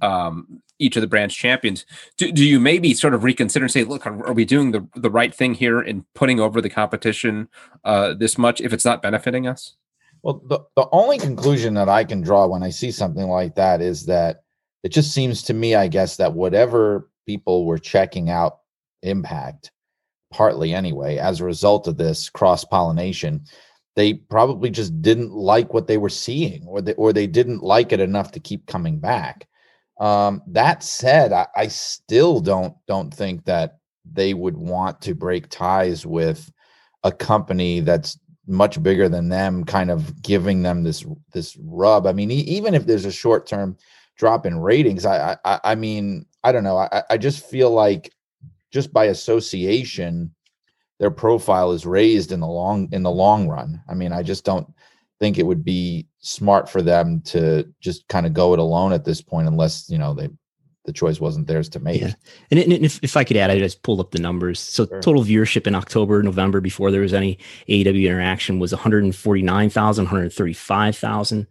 um, 0.00 0.62
each 0.78 0.96
of 0.96 1.02
the 1.02 1.06
branch 1.06 1.36
champions. 1.36 1.86
Do, 2.16 2.32
do 2.32 2.44
you 2.44 2.58
maybe 2.58 2.94
sort 2.94 3.14
of 3.14 3.24
reconsider 3.24 3.64
and 3.64 3.72
say, 3.72 3.84
look, 3.84 4.06
are, 4.06 4.26
are, 4.26 4.32
we 4.32 4.44
doing 4.44 4.72
the, 4.72 4.86
the 4.96 5.10
right 5.10 5.34
thing 5.34 5.54
here 5.54 5.80
in 5.80 6.04
putting 6.14 6.40
over 6.40 6.60
the 6.60 6.70
competition 6.70 7.48
uh, 7.84 8.14
this 8.14 8.36
much 8.38 8.60
if 8.60 8.72
it's 8.72 8.84
not 8.84 9.02
benefiting 9.02 9.46
us? 9.46 9.76
Well, 10.22 10.42
the, 10.46 10.60
the 10.74 10.88
only 10.90 11.18
conclusion 11.18 11.74
that 11.74 11.88
I 11.88 12.04
can 12.04 12.22
draw 12.22 12.46
when 12.46 12.62
I 12.62 12.70
see 12.70 12.90
something 12.90 13.28
like 13.28 13.54
that 13.56 13.80
is 13.82 14.06
that 14.06 14.44
it 14.82 14.88
just 14.88 15.12
seems 15.12 15.42
to 15.44 15.54
me, 15.54 15.74
I 15.74 15.88
guess, 15.88 16.16
that 16.16 16.32
whatever 16.32 17.08
people 17.26 17.66
were 17.66 17.78
checking 17.78 18.30
out 18.30 18.60
impact 19.02 19.70
partly 20.34 20.74
anyway, 20.74 21.16
as 21.16 21.40
a 21.40 21.44
result 21.44 21.86
of 21.86 21.96
this 21.96 22.28
cross 22.28 22.64
pollination, 22.64 23.44
they 23.94 24.14
probably 24.14 24.68
just 24.68 25.00
didn't 25.00 25.30
like 25.30 25.72
what 25.72 25.86
they 25.86 25.96
were 25.96 26.08
seeing, 26.08 26.66
or 26.66 26.82
they 26.82 26.94
or 26.94 27.12
they 27.12 27.28
didn't 27.28 27.62
like 27.62 27.92
it 27.92 28.00
enough 28.00 28.32
to 28.32 28.40
keep 28.40 28.66
coming 28.66 28.98
back. 28.98 29.46
Um, 30.00 30.42
that 30.48 30.82
said, 30.82 31.32
I, 31.32 31.46
I 31.54 31.68
still 31.68 32.40
don't 32.40 32.74
don't 32.88 33.14
think 33.14 33.44
that 33.44 33.78
they 34.12 34.34
would 34.34 34.56
want 34.56 35.00
to 35.02 35.14
break 35.14 35.48
ties 35.48 36.04
with 36.04 36.50
a 37.04 37.12
company 37.12 37.78
that's 37.78 38.18
much 38.48 38.82
bigger 38.82 39.08
than 39.08 39.28
them, 39.28 39.62
kind 39.62 39.90
of 39.90 40.20
giving 40.20 40.62
them 40.62 40.82
this 40.82 41.06
this 41.32 41.56
rub. 41.62 42.08
I 42.08 42.12
mean, 42.12 42.32
even 42.32 42.74
if 42.74 42.86
there's 42.86 43.04
a 43.04 43.12
short 43.12 43.46
term 43.46 43.76
drop 44.18 44.46
in 44.46 44.58
ratings, 44.58 45.06
I 45.06 45.36
I, 45.44 45.60
I 45.62 45.74
mean, 45.76 46.26
I 46.42 46.50
don't 46.50 46.64
know. 46.64 46.76
I, 46.76 47.04
I 47.08 47.18
just 47.18 47.48
feel 47.48 47.70
like 47.70 48.12
just 48.74 48.92
by 48.92 49.04
association 49.04 50.34
their 50.98 51.10
profile 51.10 51.72
is 51.72 51.86
raised 51.86 52.32
in 52.32 52.40
the 52.40 52.46
long 52.46 52.88
in 52.92 53.02
the 53.02 53.10
long 53.10 53.48
run. 53.48 53.80
I 53.88 53.94
mean, 53.94 54.12
I 54.12 54.22
just 54.22 54.44
don't 54.44 54.66
think 55.20 55.38
it 55.38 55.46
would 55.46 55.64
be 55.64 56.06
smart 56.18 56.68
for 56.68 56.82
them 56.82 57.20
to 57.22 57.64
just 57.80 58.06
kind 58.08 58.26
of 58.26 58.32
go 58.32 58.52
it 58.52 58.58
alone 58.58 58.92
at 58.92 59.04
this 59.04 59.20
point 59.20 59.48
unless, 59.48 59.88
you 59.88 59.98
know, 59.98 60.14
they 60.14 60.28
the 60.84 60.92
choice 60.92 61.18
wasn't 61.18 61.46
theirs 61.46 61.70
to 61.70 61.80
make. 61.80 62.02
Yeah. 62.02 62.12
And, 62.50 62.60
and 62.60 62.84
if, 62.84 63.00
if 63.02 63.16
I 63.16 63.24
could 63.24 63.38
add, 63.38 63.50
I 63.50 63.58
just 63.58 63.82
pulled 63.82 64.00
up 64.00 64.10
the 64.10 64.18
numbers. 64.18 64.60
So 64.60 64.84
sure. 64.86 65.00
total 65.00 65.24
viewership 65.24 65.66
in 65.66 65.74
October, 65.74 66.22
November, 66.22 66.60
before 66.60 66.90
there 66.90 67.00
was 67.00 67.14
any 67.14 67.38
AEW 67.70 68.04
interaction 68.04 68.58
was 68.58 68.72
149,000, 68.72 70.04
135,000. 70.04 71.46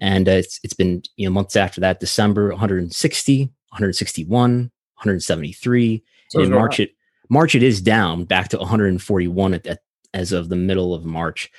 And 0.00 0.26
uh, 0.26 0.32
it's, 0.32 0.58
it's 0.64 0.72
been, 0.72 1.02
you 1.16 1.28
know, 1.28 1.34
months 1.34 1.54
after 1.54 1.82
that, 1.82 2.00
December, 2.00 2.48
160, 2.48 3.40
161, 3.40 4.50
173. 4.50 6.02
So 6.28 6.40
in 6.40 6.50
March, 6.50 6.80
it, 6.80 6.92
March, 7.28 7.54
it 7.54 7.62
is 7.62 7.80
down 7.80 8.24
back 8.24 8.48
to 8.48 8.58
141 8.58 9.54
at, 9.54 9.66
at, 9.66 9.80
as 10.14 10.32
of 10.32 10.48
the 10.48 10.56
middle 10.56 10.94
of 10.94 11.04
March, 11.04 11.50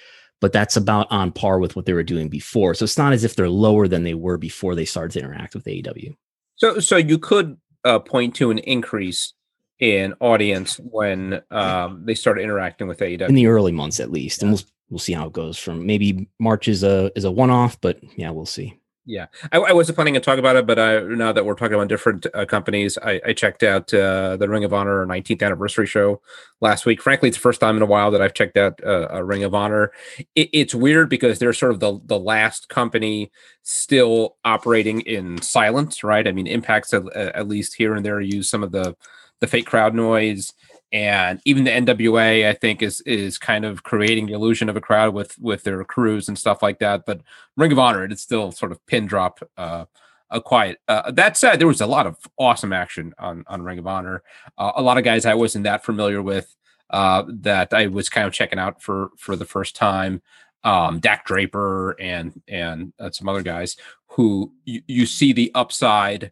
but 0.41 0.53
that's 0.53 0.75
about 0.75 1.07
on 1.11 1.31
par 1.31 1.59
with 1.59 1.75
what 1.75 1.85
they 1.85 1.93
were 1.93 2.03
doing 2.03 2.29
before. 2.29 2.73
So 2.73 2.83
it's 2.83 2.97
not 2.97 3.13
as 3.13 3.23
if 3.23 3.35
they're 3.35 3.49
lower 3.49 3.87
than 3.87 4.03
they 4.03 4.13
were 4.13 4.37
before 4.37 4.75
they 4.75 4.85
started 4.85 5.13
to 5.13 5.19
interact 5.19 5.53
with 5.53 5.65
AEW. 5.65 6.15
So, 6.55 6.79
so 6.79 6.97
you 6.97 7.17
could 7.17 7.57
uh, 7.83 7.99
point 7.99 8.35
to 8.35 8.51
an 8.51 8.59
increase 8.59 9.33
in 9.79 10.13
audience 10.19 10.79
when 10.79 11.41
um, 11.51 12.03
they 12.05 12.15
started 12.15 12.43
interacting 12.43 12.87
with 12.87 12.99
AEW 12.99 13.29
in 13.29 13.35
the 13.35 13.47
early 13.47 13.71
months, 13.71 13.99
at 13.99 14.11
least, 14.11 14.41
yeah. 14.41 14.47
and 14.47 14.53
we'll 14.53 14.63
we'll 14.89 14.99
see 14.99 15.13
how 15.13 15.27
it 15.27 15.33
goes. 15.33 15.57
From 15.57 15.85
maybe 15.85 16.29
March 16.39 16.67
is 16.67 16.83
a 16.83 17.11
is 17.15 17.23
a 17.23 17.31
one 17.31 17.49
off, 17.49 17.79
but 17.79 17.99
yeah, 18.17 18.29
we'll 18.29 18.45
see. 18.45 18.78
Yeah, 19.09 19.25
I, 19.51 19.57
I, 19.57 19.73
wasn't 19.73 19.95
planning 19.95 20.13
to 20.13 20.19
talk 20.19 20.37
about 20.37 20.55
it, 20.55 20.67
but 20.67 20.77
I, 20.77 20.99
now 20.99 21.31
that 21.31 21.43
we're 21.43 21.55
talking 21.55 21.73
about 21.73 21.87
different 21.87 22.27
uh, 22.31 22.45
companies, 22.45 22.95
I, 23.01 23.19
I, 23.25 23.33
checked 23.33 23.63
out 23.63 23.91
uh, 23.91 24.37
the 24.37 24.47
Ring 24.47 24.63
of 24.63 24.71
Honor 24.71 25.03
19th 25.03 25.41
anniversary 25.41 25.87
show 25.87 26.21
last 26.61 26.85
week. 26.85 27.01
Frankly, 27.01 27.29
it's 27.29 27.37
the 27.37 27.41
first 27.41 27.59
time 27.59 27.75
in 27.75 27.81
a 27.81 27.87
while 27.87 28.11
that 28.11 28.21
I've 28.21 28.35
checked 28.35 28.55
out 28.55 28.79
uh, 28.85 29.07
a 29.09 29.23
Ring 29.23 29.43
of 29.43 29.55
Honor. 29.55 29.91
It, 30.35 30.49
it's 30.53 30.75
weird 30.75 31.09
because 31.09 31.39
they're 31.39 31.53
sort 31.53 31.71
of 31.71 31.79
the 31.79 31.99
the 32.05 32.19
last 32.19 32.69
company 32.69 33.31
still 33.63 34.35
operating 34.45 35.01
in 35.01 35.41
silence, 35.41 36.03
right? 36.03 36.27
I 36.27 36.31
mean, 36.31 36.45
Impact's 36.45 36.93
at, 36.93 37.11
at 37.15 37.47
least 37.47 37.73
here 37.77 37.95
and 37.95 38.05
there 38.05 38.21
use 38.21 38.47
some 38.47 38.61
of 38.61 38.71
the 38.71 38.95
the 39.39 39.47
fake 39.47 39.65
crowd 39.65 39.95
noise 39.95 40.53
and 40.91 41.39
even 41.45 41.63
the 41.63 41.71
NWA 41.71 42.47
I 42.47 42.53
think 42.53 42.81
is 42.81 43.01
is 43.01 43.37
kind 43.37 43.65
of 43.65 43.83
creating 43.83 44.25
the 44.25 44.33
illusion 44.33 44.69
of 44.69 44.75
a 44.75 44.81
crowd 44.81 45.13
with 45.13 45.37
with 45.39 45.63
their 45.63 45.83
crews 45.83 46.27
and 46.27 46.37
stuff 46.37 46.63
like 46.63 46.79
that. 46.79 47.05
But 47.05 47.21
Ring 47.57 47.71
of 47.71 47.79
Honor, 47.79 48.03
it's 48.03 48.21
still 48.21 48.51
sort 48.51 48.71
of 48.71 48.83
pin 48.87 49.05
drop, 49.05 49.39
uh, 49.57 49.85
a 50.31 50.41
quiet. 50.41 50.79
Uh, 50.87 51.11
that 51.11 51.37
said, 51.37 51.59
there 51.59 51.67
was 51.67 51.81
a 51.81 51.87
lot 51.87 52.07
of 52.07 52.17
awesome 52.37 52.73
action 52.73 53.13
on 53.19 53.43
on 53.47 53.61
Ring 53.61 53.79
of 53.79 53.87
Honor. 53.87 54.23
Uh, 54.57 54.71
a 54.75 54.81
lot 54.81 54.97
of 54.97 55.03
guys 55.03 55.25
I 55.25 55.35
wasn't 55.35 55.63
that 55.65 55.85
familiar 55.85 56.21
with 56.21 56.55
uh, 56.89 57.23
that 57.27 57.73
I 57.73 57.87
was 57.87 58.09
kind 58.09 58.27
of 58.27 58.33
checking 58.33 58.59
out 58.59 58.81
for 58.81 59.11
for 59.17 59.35
the 59.35 59.45
first 59.45 59.75
time. 59.75 60.21
Um, 60.63 60.99
Dak 60.99 61.25
Draper 61.25 61.91
and 61.99 62.41
and 62.47 62.93
uh, 62.99 63.11
some 63.11 63.29
other 63.29 63.43
guys 63.43 63.77
who 64.07 64.51
you, 64.65 64.81
you 64.87 65.05
see 65.05 65.33
the 65.33 65.51
upside. 65.55 66.31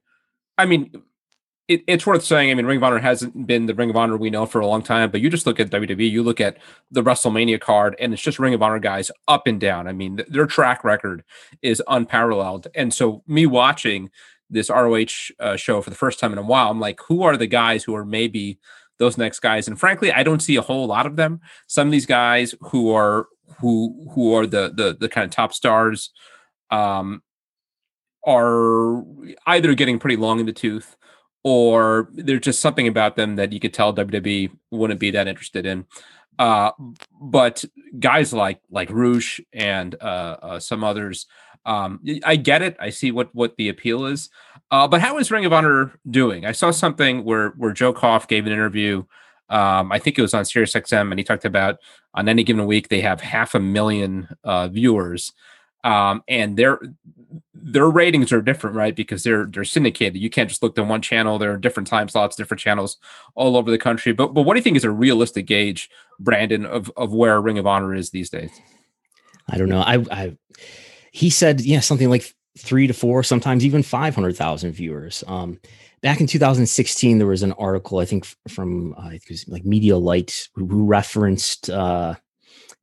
I 0.57 0.65
mean, 0.65 0.91
it, 1.67 1.83
it's 1.87 2.05
worth 2.05 2.23
saying. 2.23 2.49
I 2.49 2.53
mean, 2.53 2.65
Ring 2.65 2.77
of 2.77 2.83
Honor 2.83 2.99
hasn't 2.99 3.45
been 3.45 3.65
the 3.65 3.75
Ring 3.75 3.89
of 3.89 3.97
Honor 3.97 4.17
we 4.17 4.29
know 4.29 4.45
for 4.45 4.61
a 4.61 4.67
long 4.67 4.81
time, 4.81 5.11
but 5.11 5.21
you 5.21 5.29
just 5.29 5.45
look 5.45 5.59
at 5.59 5.69
WWE, 5.69 6.09
you 6.09 6.23
look 6.23 6.39
at 6.39 6.57
the 6.91 7.03
WrestleMania 7.03 7.59
card, 7.59 7.95
and 7.99 8.13
it's 8.13 8.21
just 8.21 8.39
Ring 8.39 8.53
of 8.53 8.63
Honor 8.63 8.79
guys 8.79 9.11
up 9.27 9.47
and 9.47 9.59
down. 9.59 9.87
I 9.87 9.91
mean, 9.91 10.17
th- 10.17 10.29
their 10.29 10.45
track 10.45 10.83
record 10.83 11.23
is 11.61 11.83
unparalleled. 11.87 12.67
And 12.73 12.93
so, 12.93 13.23
me 13.27 13.45
watching 13.45 14.09
this 14.49 14.69
ROH 14.69 15.33
uh, 15.39 15.57
show 15.57 15.81
for 15.81 15.89
the 15.89 15.95
first 15.95 16.19
time 16.19 16.31
in 16.31 16.39
a 16.39 16.43
while, 16.43 16.71
I'm 16.71 16.79
like, 16.79 17.01
who 17.07 17.23
are 17.23 17.35
the 17.35 17.47
guys 17.47 17.83
who 17.83 17.95
are 17.95 18.05
maybe 18.05 18.59
those 18.97 19.17
next 19.17 19.41
guys? 19.41 19.67
And 19.67 19.77
frankly, 19.77 20.11
I 20.11 20.23
don't 20.23 20.41
see 20.41 20.55
a 20.55 20.61
whole 20.61 20.87
lot 20.87 21.05
of 21.05 21.17
them. 21.17 21.41
Some 21.67 21.89
of 21.89 21.91
these 21.91 22.05
guys 22.05 22.55
who 22.61 22.93
are 22.93 23.27
who 23.59 24.09
who 24.13 24.33
are 24.35 24.47
the 24.47 24.71
the 24.73 24.95
the 24.97 25.09
kind 25.09 25.25
of 25.25 25.31
top 25.31 25.53
stars 25.53 26.11
um, 26.71 27.21
are 28.25 29.03
either 29.47 29.73
getting 29.73 29.99
pretty 29.99 30.15
long 30.15 30.39
in 30.39 30.45
the 30.45 30.53
tooth 30.53 30.95
or 31.47 32.09
there's 32.13 32.41
just 32.41 32.59
something 32.59 32.89
about 32.89 33.15
them 33.15 33.37
that 33.37 33.53
you 33.53 33.59
could 33.61 33.73
tell 33.73 33.93
WWE 33.93 34.51
wouldn't 34.69 34.99
be 34.99 35.11
that 35.11 35.29
interested 35.29 35.65
in. 35.65 35.85
Uh, 36.37 36.71
but 37.21 37.63
guys 37.99 38.33
like 38.33 38.59
like 38.69 38.89
Rush 38.91 39.39
and 39.53 39.95
uh, 40.01 40.35
uh, 40.41 40.59
some 40.59 40.83
others, 40.83 41.25
um, 41.65 42.01
I 42.25 42.35
get 42.35 42.61
it. 42.61 42.75
I 42.81 42.89
see 42.91 43.11
what 43.11 43.33
what 43.33 43.55
the 43.55 43.69
appeal 43.69 44.05
is. 44.05 44.29
Uh, 44.71 44.87
but 44.89 44.99
how 44.99 45.17
is 45.19 45.31
Ring 45.31 45.45
of 45.45 45.53
Honor 45.53 45.93
doing? 46.11 46.45
I 46.45 46.51
saw 46.51 46.71
something 46.71 47.23
where 47.23 47.51
where 47.51 47.71
Joe 47.71 47.93
Koff 47.93 48.27
gave 48.27 48.45
an 48.45 48.51
interview. 48.51 49.05
Um, 49.49 49.93
I 49.93 49.99
think 49.99 50.19
it 50.19 50.21
was 50.21 50.33
on 50.33 50.43
SiriusXM, 50.43 51.09
and 51.11 51.17
he 51.17 51.23
talked 51.23 51.45
about 51.45 51.77
on 52.13 52.27
any 52.27 52.43
given 52.43 52.65
week 52.65 52.89
they 52.89 53.01
have 53.01 53.21
half 53.21 53.55
a 53.55 53.59
million 53.61 54.27
uh, 54.43 54.67
viewers. 54.67 55.31
um, 55.83 56.21
and 56.27 56.57
their 56.57 56.79
their 57.53 57.89
ratings 57.89 58.31
are 58.31 58.41
different, 58.41 58.75
right? 58.75 58.95
Because 58.95 59.23
they're 59.23 59.45
they're 59.45 59.63
syndicated. 59.63 60.21
You 60.21 60.29
can't 60.29 60.49
just 60.49 60.63
look 60.63 60.77
at 60.77 60.87
one 60.87 61.01
channel. 61.01 61.37
There 61.37 61.51
are 61.51 61.57
different 61.57 61.87
time 61.87 62.07
slots, 62.09 62.35
different 62.35 62.61
channels 62.61 62.97
all 63.35 63.57
over 63.57 63.71
the 63.71 63.77
country. 63.77 64.13
But 64.13 64.33
but 64.33 64.43
what 64.43 64.53
do 64.53 64.59
you 64.59 64.63
think 64.63 64.77
is 64.77 64.83
a 64.83 64.91
realistic 64.91 65.45
gauge, 65.45 65.89
Brandon, 66.19 66.65
of 66.65 66.91
of 66.95 67.13
where 67.13 67.39
Ring 67.41 67.57
of 67.57 67.67
Honor 67.67 67.93
is 67.93 68.11
these 68.11 68.29
days? 68.29 68.51
I 69.49 69.57
don't 69.57 69.69
know. 69.69 69.81
I, 69.81 70.03
I 70.11 70.37
he 71.11 71.29
said 71.29 71.61
yeah 71.61 71.79
something 71.79 72.09
like 72.09 72.33
three 72.57 72.87
to 72.87 72.93
four, 72.93 73.23
sometimes 73.23 73.65
even 73.65 73.83
five 73.83 74.15
hundred 74.15 74.37
thousand 74.37 74.73
viewers. 74.73 75.23
Um, 75.27 75.59
back 76.01 76.21
in 76.21 76.27
2016, 76.27 77.17
there 77.17 77.27
was 77.27 77.43
an 77.43 77.53
article 77.53 77.99
I 77.99 78.05
think 78.05 78.25
from 78.47 78.93
uh, 78.93 79.07
I 79.07 79.09
think 79.09 79.23
it 79.23 79.31
was 79.31 79.47
like 79.47 79.63
Mediaite 79.63 80.49
who, 80.55 80.67
who 80.67 80.85
referenced. 80.85 81.69
Uh, 81.69 82.15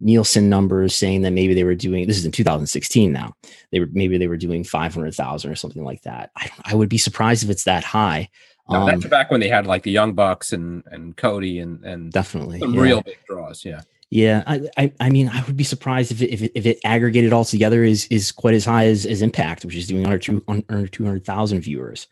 Nielsen 0.00 0.48
numbers 0.48 0.94
saying 0.94 1.22
that 1.22 1.32
maybe 1.32 1.54
they 1.54 1.64
were 1.64 1.74
doing 1.74 2.06
this 2.06 2.18
is 2.18 2.24
in 2.24 2.32
2016 2.32 3.12
now. 3.12 3.34
They 3.70 3.80
were 3.80 3.88
maybe 3.92 4.18
they 4.18 4.28
were 4.28 4.36
doing 4.36 4.64
500,000 4.64 5.50
or 5.50 5.54
something 5.54 5.84
like 5.84 6.02
that. 6.02 6.30
I 6.36 6.50
I 6.64 6.74
would 6.74 6.88
be 6.88 6.98
surprised 6.98 7.44
if 7.44 7.50
it's 7.50 7.64
that 7.64 7.84
high. 7.84 8.28
No, 8.68 8.80
um, 8.80 8.86
that's 8.86 9.06
back 9.06 9.30
when 9.30 9.40
they 9.40 9.48
had 9.48 9.66
like 9.66 9.82
the 9.82 9.90
Young 9.90 10.14
Bucks 10.14 10.52
and 10.52 10.82
and 10.86 11.16
Cody 11.16 11.58
and 11.60 11.84
and 11.84 12.12
definitely 12.12 12.60
some 12.60 12.74
yeah. 12.74 12.80
real 12.80 13.02
big 13.02 13.18
draws. 13.26 13.64
Yeah. 13.64 13.82
Yeah, 14.10 14.44
I, 14.46 14.68
I, 14.76 14.92
I 15.00 15.10
mean, 15.10 15.28
I 15.28 15.42
would 15.42 15.56
be 15.56 15.64
surprised 15.64 16.12
if 16.12 16.22
it, 16.22 16.30
if 16.30 16.42
it, 16.42 16.52
if 16.54 16.66
it 16.66 16.78
aggregated 16.84 17.32
all 17.32 17.44
together 17.44 17.82
is 17.82 18.06
is 18.08 18.30
quite 18.30 18.54
as 18.54 18.64
high 18.64 18.86
as, 18.86 19.06
as 19.06 19.22
Impact, 19.22 19.64
which 19.64 19.74
is 19.74 19.88
doing 19.88 20.04
under 20.04 20.18
two 20.18 20.44
under 20.46 20.86
two 20.86 21.04
hundred 21.04 21.24
thousand 21.24 21.62
viewers. 21.62 22.06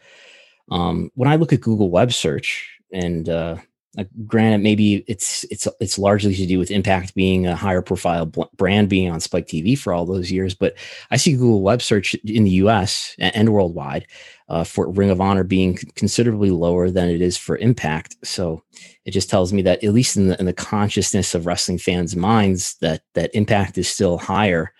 Um, 0.71 1.13
when 1.15 1.29
I 1.29 1.37
look 1.37 1.53
at 1.53 1.61
Google 1.61 1.91
Web 1.91 2.13
Search, 2.13 2.81
and 2.93 3.29
uh, 3.29 3.57
uh, 3.99 4.05
granted, 4.27 4.63
maybe 4.63 5.05
it's 5.07 5.45
it's 5.45 5.69
it's 5.79 5.99
largely 5.99 6.35
to 6.35 6.47
do 6.47 6.59
with 6.59 6.71
Impact 6.71 7.15
being 7.15 7.47
a 7.47 7.55
higher 7.55 7.83
profile 7.83 8.25
bl- 8.25 8.45
brand 8.57 8.89
being 8.89 9.11
on 9.11 9.21
Spike 9.21 9.47
TV 9.47 9.77
for 9.77 9.93
all 9.93 10.07
those 10.07 10.33
years. 10.33 10.55
But 10.55 10.75
I 11.11 11.19
see 11.19 11.33
Google 11.33 11.61
Web 11.61 11.83
Search 11.83 12.15
in 12.25 12.45
the 12.45 12.51
U.S. 12.51 13.15
and 13.19 13.53
worldwide 13.53 14.07
uh, 14.49 14.65
for 14.65 14.91
Ring 14.91 15.11
of 15.11 15.21
Honor 15.21 15.45
being 15.45 15.77
considerably 15.95 16.51
lower 16.51 16.91
than 16.91 17.11
it 17.11 17.21
is 17.21 17.37
for 17.37 17.59
Impact. 17.59 18.17
So 18.25 18.63
it 19.05 19.11
just 19.11 19.29
tells 19.29 19.53
me 19.53 19.61
that 19.63 19.85
at 19.85 19.93
least 19.93 20.17
in 20.17 20.29
the 20.29 20.41
in 20.41 20.47
the 20.47 20.55
consciousness 20.55 21.35
of 21.35 21.45
wrestling 21.45 21.79
fans' 21.79 22.17
minds, 22.17 22.77
that 22.77 23.03
that 23.13 23.35
Impact 23.35 23.77
is 23.77 23.89
still 23.89 24.17
higher 24.17 24.73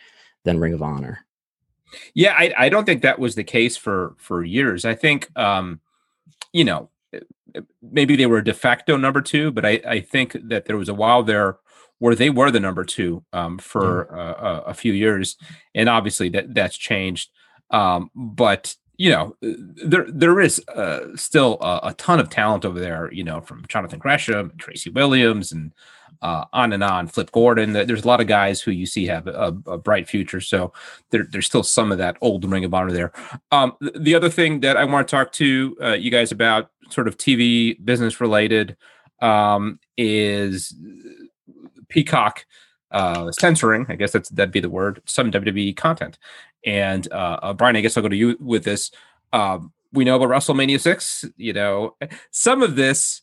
than 0.45 0.59
Ring 0.59 0.73
of 0.73 0.81
Honor. 0.81 1.27
Yeah, 2.15 2.35
I, 2.37 2.55
I 2.57 2.69
don't 2.71 2.87
think 2.87 3.03
that 3.03 3.19
was 3.19 3.35
the 3.35 3.45
case 3.45 3.77
for 3.77 4.15
for 4.17 4.43
years. 4.43 4.87
I 4.87 4.95
think 4.95 5.29
um, 5.37 5.81
you 6.55 6.65
know 6.65 6.89
maybe 7.83 8.17
they 8.17 8.27
were 8.27 8.43
de 8.43 8.55
facto 8.55 8.97
number 8.97 9.21
two, 9.21 9.51
but 9.51 9.65
I, 9.65 9.81
I 9.87 10.01
think 10.01 10.37
that 10.49 10.67
there 10.67 10.77
was 10.77 10.89
a 10.89 10.95
while 10.95 11.23
there 11.23 11.59
where 11.99 12.15
they 12.15 12.31
were 12.31 12.51
the 12.51 12.61
number 12.61 12.85
two 12.85 13.25
um, 13.33 13.59
for 13.59 14.09
mm. 14.13 14.19
uh, 14.19 14.63
a 14.67 14.75
few 14.75 14.93
years, 14.93 15.37
and 15.75 15.89
obviously 15.89 16.29
that 16.31 16.53
that's 16.55 16.77
changed. 16.77 17.31
Um, 17.71 18.11
but 18.15 18.75
you 19.03 19.11
know, 19.11 19.35
there 19.41 20.07
there 20.09 20.39
is 20.39 20.63
uh, 20.69 21.09
still 21.17 21.59
a, 21.61 21.89
a, 21.89 21.95
ton 21.95 22.21
of 22.21 22.31
talent 22.31 22.65
over 22.65 22.79
there. 22.79 23.13
You 23.13 23.25
know, 23.25 23.41
from 23.41 23.65
Jonathan 23.67 23.99
Gresham, 23.99 24.53
Tracy 24.59 24.91
Williams, 24.91 25.51
and 25.51 25.73
uh, 26.23 26.45
on 26.53 26.73
and 26.73 26.85
on. 26.85 27.09
Flip 27.09 27.33
Gordon. 27.33 27.73
There's 27.73 28.05
a 28.05 28.07
lot 28.07 28.21
of 28.21 28.29
guys 28.29 28.61
who 28.61 28.71
you 28.71 28.87
see 28.87 29.07
have 29.07 29.27
a, 29.27 29.59
a 29.67 29.77
bright 29.77 30.09
future. 30.09 30.41
So 30.41 30.73
there, 31.11 31.27
there's 31.29 31.47
still 31.47 31.65
some 31.65 31.91
of 31.91 31.99
that 31.99 32.17
old 32.21 32.49
Ring 32.49 32.65
of 32.65 32.73
Honor 32.73 32.93
there. 32.93 33.13
Um, 33.51 33.73
the 33.81 34.15
other 34.15 34.31
thing 34.31 34.61
that 34.61 34.77
I 34.77 34.85
want 34.85 35.09
to 35.09 35.11
talk 35.11 35.33
to 35.33 35.77
uh, 35.83 35.93
you 35.95 36.13
guys 36.13 36.31
about, 36.31 36.71
sort 36.89 37.09
of 37.09 37.17
TV 37.17 37.85
business 37.85 38.21
related, 38.21 38.77
um, 39.21 39.81
is 39.97 40.77
Peacock 41.89 42.47
uh, 42.93 43.33
censoring. 43.33 43.87
I 43.89 43.97
guess 43.97 44.13
that's 44.13 44.29
that'd 44.31 44.53
be 44.53 44.61
the 44.61 44.71
word. 44.71 45.03
Some 45.07 45.31
WWE 45.31 45.77
content. 45.77 46.19
And 46.65 47.11
uh, 47.13 47.39
uh, 47.43 47.53
Brian, 47.55 47.77
I 47.77 47.81
guess 47.81 47.97
I'll 47.97 48.03
go 48.03 48.09
to 48.09 48.17
you 48.17 48.37
with 48.41 48.65
this. 48.65 48.91
Um, 49.33 49.73
we 49.93 50.05
know 50.05 50.17
about 50.17 50.29
WrestleMania 50.29 50.81
six. 50.81 51.25
You 51.37 51.53
know, 51.53 51.97
some 52.31 52.63
of 52.63 52.77
this 52.77 53.23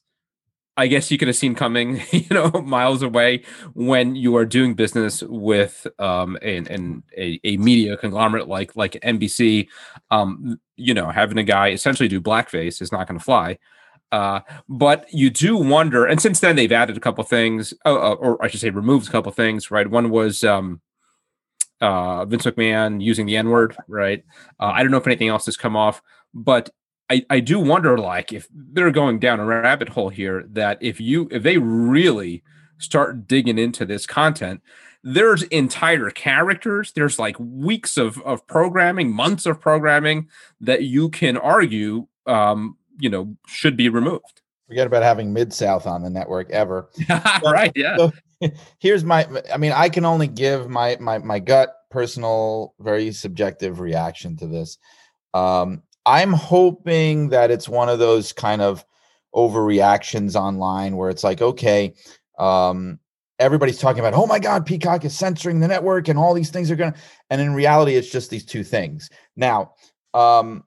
I 0.80 0.88
guess 0.88 1.12
you 1.12 1.18
could 1.18 1.28
have 1.28 1.36
seen 1.36 1.56
coming, 1.56 2.02
you 2.12 2.28
know, 2.32 2.50
miles 2.64 3.04
away 3.04 3.44
when 3.74 4.16
you 4.16 4.38
are 4.38 4.46
doing 4.46 4.76
business 4.76 5.22
with 5.24 5.86
um 6.00 6.38
an, 6.42 6.68
an 6.68 7.04
a, 7.18 7.38
a 7.44 7.58
media 7.58 7.98
conglomerate 7.98 8.48
like 8.48 8.78
like 8.78 8.94
NBC. 8.94 9.68
Um, 10.10 10.60
you 10.78 10.94
know, 10.94 11.10
having 11.10 11.38
a 11.38 11.44
guy 11.44 11.72
essentially 11.72 12.08
do 12.08 12.22
blackface 12.22 12.82
is 12.82 12.94
not 12.94 13.08
going 13.08 13.20
to 13.20 13.24
fly. 13.24 13.58
Uh, 14.12 14.42
but 14.68 15.06
you 15.14 15.30
do 15.30 15.56
wonder, 15.56 16.06
and 16.06 16.22
since 16.22 16.40
then 16.40 16.56
they've 16.56 16.72
added 16.72 16.98
a 16.98 17.00
couple 17.00 17.24
things, 17.24 17.74
uh, 17.86 18.14
or 18.14 18.44
I 18.44 18.48
should 18.48 18.60
say, 18.60 18.70
removed 18.70 19.08
a 19.08 19.12
couple 19.12 19.32
things. 19.32 19.70
Right, 19.70 19.88
one 19.88 20.10
was 20.10 20.44
um, 20.44 20.82
uh, 21.80 22.26
Vince 22.26 22.46
McMahon 22.46 23.02
using 23.02 23.26
the 23.26 23.38
N 23.38 23.50
word. 23.50 23.76
Right, 23.88 24.24
uh, 24.60 24.72
I 24.74 24.82
don't 24.82 24.92
know 24.92 24.98
if 24.98 25.08
anything 25.08 25.28
else 25.28 25.46
has 25.46 25.58
come 25.58 25.76
off, 25.76 26.02
but 26.34 26.70
I, 27.10 27.26
I 27.30 27.40
do 27.40 27.60
wonder 27.60 27.98
like 27.98 28.32
if 28.32 28.48
they're 28.52 28.92
going 28.92 29.20
down 29.20 29.40
a 29.40 29.46
rabbit 29.46 29.90
hole 29.90 30.10
here 30.10 30.46
that 30.52 30.78
if 30.82 31.02
you 31.02 31.28
if 31.32 31.44
they 31.44 31.58
really 31.58 32.44
start 32.78 33.28
digging 33.28 33.58
into 33.58 33.86
this 33.86 34.06
content 34.06 34.62
there's 35.04 35.44
entire 35.44 36.10
characters 36.12 36.92
there's 36.94 37.18
like 37.18 37.36
weeks 37.40 37.98
of 37.98 38.22
of 38.22 38.46
programming 38.48 39.12
months 39.12 39.46
of 39.46 39.60
programming 39.60 40.28
that 40.62 40.84
you 40.84 41.10
can 41.10 41.36
argue 41.36 42.08
um 42.28 42.78
you 43.00 43.10
know 43.10 43.36
should 43.48 43.78
be 43.78 43.90
removed. 43.90 44.42
Forget 44.68 44.88
about 44.88 45.04
having 45.04 45.34
mid 45.34 45.52
south 45.52 45.88
on 45.88 46.04
the 46.04 46.10
network 46.10 46.50
ever. 46.52 46.90
Right 47.44 47.72
yeah. 47.76 47.98
So 47.98 48.12
here's 48.80 49.04
my 49.04 49.28
i 49.54 49.58
mean 49.58 49.74
i 49.74 49.90
can 49.90 50.06
only 50.06 50.28
give 50.28 50.70
my 50.70 50.96
my 51.02 51.18
my 51.18 51.40
gut 51.40 51.76
personal 51.92 52.74
very 52.80 53.12
subjective 53.12 53.80
reaction 53.80 54.38
to 54.38 54.48
this. 54.48 54.78
Um 55.34 55.84
I'm 56.06 56.34
hoping 56.34 57.30
that 57.30 57.52
it's 57.52 57.70
one 57.70 57.90
of 57.90 58.00
those 58.00 58.34
kind 58.34 58.62
of 58.62 58.84
overreactions 59.36 60.36
online 60.36 60.98
where 60.98 61.10
it's 61.10 61.24
like, 61.24 61.42
okay, 61.42 61.94
um, 62.40 63.00
everybody's 63.38 63.80
talking 63.80 64.00
about, 64.00 64.14
oh 64.14 64.26
my 64.26 64.40
God, 64.40 64.66
Peacock 64.66 65.06
is 65.06 65.16
censoring 65.16 65.60
the 65.60 65.68
network 65.68 66.08
and 66.08 66.18
all 66.18 66.34
these 66.34 66.50
things 66.50 66.72
are 66.72 66.76
going 66.76 66.94
to, 66.94 67.00
and 67.30 67.42
in 67.42 67.54
reality, 67.54 67.96
it's 67.96 68.10
just 68.10 68.30
these 68.30 68.46
two 68.46 68.64
things. 68.64 69.10
Now, 69.36 69.74
um, 70.14 70.64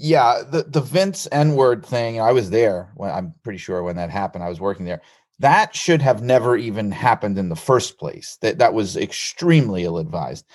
yeah, 0.00 0.42
the, 0.48 0.62
the 0.62 0.80
Vince 0.80 1.26
N 1.32 1.56
word 1.56 1.84
thing, 1.84 2.20
I 2.20 2.30
was 2.30 2.50
there 2.50 2.92
when 2.94 3.10
I'm 3.10 3.34
pretty 3.42 3.58
sure 3.58 3.82
when 3.82 3.96
that 3.96 4.10
happened, 4.10 4.44
I 4.44 4.48
was 4.48 4.60
working 4.60 4.86
there. 4.86 5.02
That 5.40 5.74
should 5.74 6.00
have 6.02 6.22
never 6.22 6.56
even 6.56 6.92
happened 6.92 7.36
in 7.36 7.48
the 7.48 7.56
first 7.56 7.98
place. 7.98 8.38
That 8.40 8.58
that 8.58 8.74
was 8.74 8.96
extremely 8.96 9.84
ill 9.84 9.98
advised. 9.98 10.46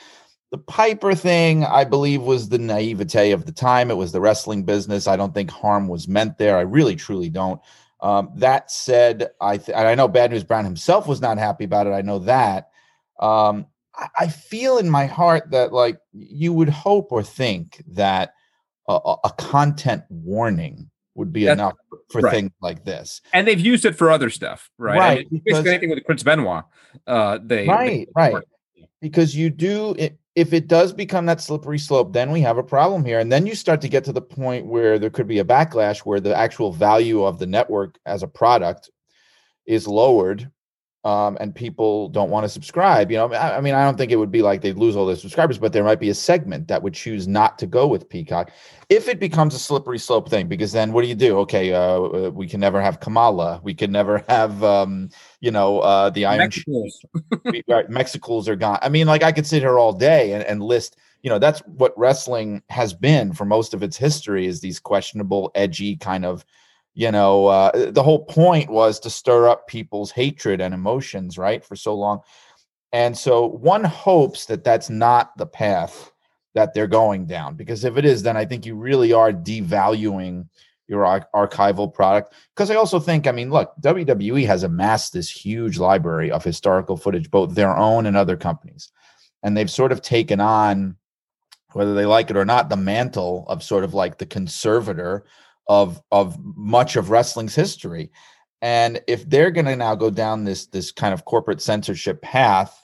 The 0.52 0.58
Piper 0.60 1.14
thing, 1.14 1.66
I 1.66 1.84
believe, 1.84 2.22
was 2.22 2.50
the 2.50 2.58
naivete 2.58 3.32
of 3.32 3.46
the 3.46 3.52
time. 3.52 3.92
It 3.92 3.98
was 3.98 4.14
the 4.14 4.22
wrestling 4.22 4.64
business. 4.64 5.08
I 5.08 5.18
don't 5.18 5.34
think 5.34 5.52
harm 5.52 5.88
was 5.88 6.08
meant 6.08 6.38
there. 6.38 6.58
I 6.58 6.62
really, 6.62 6.96
truly 6.96 7.30
don't. 7.30 7.60
Um, 8.00 8.32
that 8.36 8.72
said, 8.72 9.30
I 9.42 9.58
th- 9.58 9.78
I 9.78 9.96
know 9.96 10.08
Bad 10.08 10.32
News 10.32 10.44
Brown 10.44 10.64
himself 10.64 11.06
was 11.06 11.22
not 11.22 11.38
happy 11.38 11.66
about 11.66 11.88
it. 11.88 11.92
I 11.92 12.02
know 12.02 12.20
that. 12.20 12.70
Um, 13.20 13.66
I, 13.96 14.08
I, 14.20 14.28
feel 14.28 14.78
in 14.78 14.90
my 14.90 15.06
heart 15.06 15.52
that 15.52 15.72
like 15.72 16.00
you 16.12 16.52
would 16.52 16.70
hope 16.70 17.12
or 17.12 17.24
think 17.24 17.84
that 17.88 18.34
a, 18.88 19.16
a 19.24 19.32
content 19.38 20.04
warning 20.10 20.90
would 21.16 21.32
be 21.32 21.46
That's, 21.46 21.60
enough 21.60 21.74
for 22.10 22.22
right. 22.22 22.34
things 22.34 22.52
like 22.62 22.84
this. 22.84 23.22
And 23.34 23.48
they've 23.48 23.60
used 23.60 23.86
it 23.86 23.96
for 23.96 24.12
other 24.12 24.30
stuff, 24.30 24.70
right? 24.78 24.98
Right. 24.98 25.28
I 25.28 25.30
mean, 25.30 25.42
because, 25.46 25.66
anything 25.66 25.90
with 25.90 26.04
Chris 26.06 26.24
Benoit, 26.24 26.64
uh, 27.08 27.40
they 27.44 27.68
right, 27.68 28.08
they, 28.16 28.32
right. 28.32 28.44
Because 29.02 29.36
you 29.36 29.50
do 29.50 29.96
it 29.98 30.18
if 30.36 30.52
it 30.52 30.68
does 30.68 30.92
become 30.94 31.28
that 31.28 31.42
slippery 31.42 31.78
slope, 31.78 32.12
then 32.12 32.32
we 32.32 32.42
have 32.42 32.58
a 32.58 32.64
problem 32.64 33.06
here. 33.06 33.20
And 33.20 33.32
then 33.32 33.46
you 33.46 33.54
start 33.54 33.82
to 33.82 33.88
get 33.88 34.04
to 34.06 34.14
the 34.14 34.22
point 34.22 34.66
where 34.66 34.98
there 34.98 35.12
could 35.12 35.28
be 35.28 35.40
a 35.40 35.46
backlash 35.46 36.00
where 36.00 36.20
the 36.20 36.36
actual 36.36 36.72
value 36.72 37.24
of 37.24 37.38
the 37.38 37.46
network 37.46 38.00
as 38.08 38.24
a 38.24 38.28
product 38.28 38.90
is 39.68 39.88
lowered 39.88 40.50
um, 41.06 41.38
and 41.42 41.54
people 41.54 42.08
don't 42.10 42.30
want 42.30 42.46
to 42.46 42.50
subscribe. 42.50 43.12
You 43.12 43.18
know, 43.18 43.34
I, 43.34 43.58
I, 43.58 43.62
mean, 43.62 43.74
I 43.74 43.84
don't 43.84 43.98
think 43.98 44.12
it 44.12 44.16
would 44.16 44.32
be 44.32 44.42
like 44.42 44.62
they'd 44.62 44.78
lose 44.78 44.96
all 44.96 45.06
their 45.06 45.18
subscribers, 45.18 45.58
but 45.58 45.74
there 45.74 45.84
might 45.84 46.00
be 46.00 46.10
a 46.10 46.14
segment 46.14 46.70
that 46.70 46.82
would 46.82 46.94
choose 46.94 47.28
not 47.28 47.60
to 47.60 47.68
go 47.68 47.88
with 47.88 48.08
Peacock 48.08 48.52
if 48.88 49.10
it 49.10 49.20
becomes 49.20 49.54
a 49.54 49.60
slippery 49.60 50.00
slope 50.00 50.30
thing. 50.30 50.48
Because 50.48 50.72
then, 50.72 50.94
what 50.94 51.02
do 51.02 51.10
you 51.10 51.16
do? 51.16 51.40
Okay, 51.40 51.74
uh, 51.74 51.80
uh 51.80 52.32
we 52.34 52.48
can 52.48 52.62
never 52.62 52.82
have 52.82 53.02
Kamala. 53.02 53.60
We 53.64 53.74
can 53.74 53.92
never 53.92 54.24
have, 54.30 54.64
um, 54.64 55.10
you 55.42 55.52
know, 55.52 55.80
uh, 55.80 56.10
the 56.10 56.26
Iron 56.26 56.40
Mexicools. 56.40 57.06
right, 57.68 57.90
Mexicools 57.90 58.48
are 58.48 58.56
gone. 58.56 58.80
I 58.82 58.88
mean, 58.88 59.08
like 59.08 59.24
I 59.24 59.34
could 59.34 59.46
sit 59.46 59.62
here 59.62 59.78
all 59.78 59.94
day 59.94 60.34
and, 60.34 60.44
and 60.44 60.64
list. 60.64 60.98
You 61.22 61.30
know, 61.30 61.40
that's 61.40 61.60
what 61.62 61.98
wrestling 61.98 62.64
has 62.70 62.94
been 62.94 63.32
for 63.32 63.46
most 63.46 63.74
of 63.74 63.82
its 63.82 63.98
history. 63.98 64.46
Is 64.46 64.62
these 64.62 64.80
questionable, 64.80 65.52
edgy 65.56 65.96
kind 65.98 66.26
of 66.26 66.46
you 66.94 67.12
know 67.12 67.48
uh, 67.48 67.92
the 67.92 68.04
whole 68.04 68.26
point 68.26 68.70
was 68.70 69.00
to 69.02 69.10
stir 69.10 69.48
up 69.48 69.68
people's 69.68 70.12
hatred 70.12 70.62
and 70.62 70.74
emotions 70.74 71.38
right 71.38 71.64
for 71.64 71.76
so 71.76 71.96
long. 71.96 72.22
And 72.92 73.18
so 73.18 73.48
one 73.48 73.84
hopes 73.84 74.46
that 74.46 74.64
that's 74.64 74.90
not 74.90 75.36
the 75.38 75.48
path 75.48 76.12
that 76.54 76.74
they're 76.74 76.88
going 76.88 77.26
down 77.26 77.56
because 77.56 77.84
if 77.84 77.98
it 77.98 78.06
is 78.06 78.22
then 78.22 78.38
i 78.38 78.46
think 78.46 78.66
you 78.66 78.76
really 78.76 79.12
are 79.12 79.32
devaluing 79.32 80.48
your 80.88 81.06
ar- 81.06 81.28
archival 81.34 81.92
product. 81.92 82.34
Because 82.56 82.70
i 82.70 82.76
also 82.76 83.00
think 83.00 83.26
i 83.26 83.32
mean 83.32 83.50
look 83.50 83.74
wwe 83.82 84.46
has 84.46 84.62
amassed 84.64 85.14
this 85.14 85.32
huge 85.32 85.80
library 85.80 86.30
of 86.30 86.44
historical 86.44 86.96
footage 86.96 87.32
both 87.32 87.56
their 87.56 87.76
own 87.76 88.06
and 88.06 88.16
other 88.16 88.38
companies. 88.38 88.92
And 89.42 89.58
they've 89.58 89.72
sort 89.72 89.92
of 89.92 90.02
taken 90.02 90.40
on 90.40 90.96
whether 91.74 91.94
they 91.96 92.06
like 92.06 92.30
it 92.30 92.38
or 92.38 92.46
not, 92.46 92.70
the 92.70 92.78
mantle 92.78 93.46
of 93.48 93.64
sort 93.64 93.84
of 93.84 93.94
like 93.94 94.18
the 94.18 94.26
conservator 94.26 95.26
of 95.68 96.02
of 96.12 96.38
much 96.44 96.96
of 96.96 97.10
wrestling's 97.10 97.56
history. 97.56 98.12
And 98.62 99.02
if 99.08 99.30
they're 99.30 99.52
going 99.52 99.66
to 99.66 99.76
now 99.76 99.96
go 99.96 100.10
down 100.10 100.46
this 100.46 100.68
this 100.68 100.92
kind 100.92 101.14
of 101.14 101.26
corporate 101.26 101.62
censorship 101.62 102.22
path, 102.22 102.84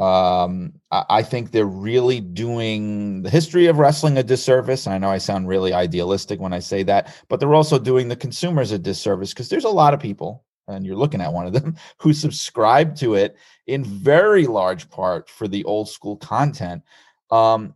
um, 0.00 0.72
I, 0.90 1.04
I, 1.10 1.22
think 1.22 1.50
they're 1.50 1.66
really 1.66 2.20
doing 2.20 3.22
the 3.22 3.28
history 3.28 3.66
of 3.66 3.78
wrestling 3.78 4.16
a 4.16 4.22
disservice. 4.22 4.86
I 4.86 4.96
know 4.96 5.10
I 5.10 5.18
sound 5.18 5.46
really 5.46 5.74
idealistic 5.74 6.40
when 6.40 6.54
I 6.54 6.58
say 6.58 6.82
that, 6.84 7.14
but 7.28 7.38
they're 7.38 7.54
also 7.54 7.78
doing 7.78 8.08
the 8.08 8.16
consumers 8.16 8.72
a 8.72 8.78
disservice 8.78 9.34
because 9.34 9.50
there's 9.50 9.64
a 9.64 9.68
lot 9.68 9.92
of 9.92 10.00
people, 10.00 10.42
and 10.68 10.86
you're 10.86 10.96
looking 10.96 11.20
at 11.20 11.32
one 11.32 11.46
of 11.46 11.52
them, 11.52 11.76
who 11.98 12.14
subscribe 12.14 12.96
to 12.96 13.14
it 13.14 13.36
in 13.66 13.84
very 13.84 14.46
large 14.46 14.88
part 14.88 15.28
for 15.28 15.46
the 15.46 15.64
old 15.64 15.90
school 15.90 16.16
content. 16.16 16.82
Um, 17.30 17.74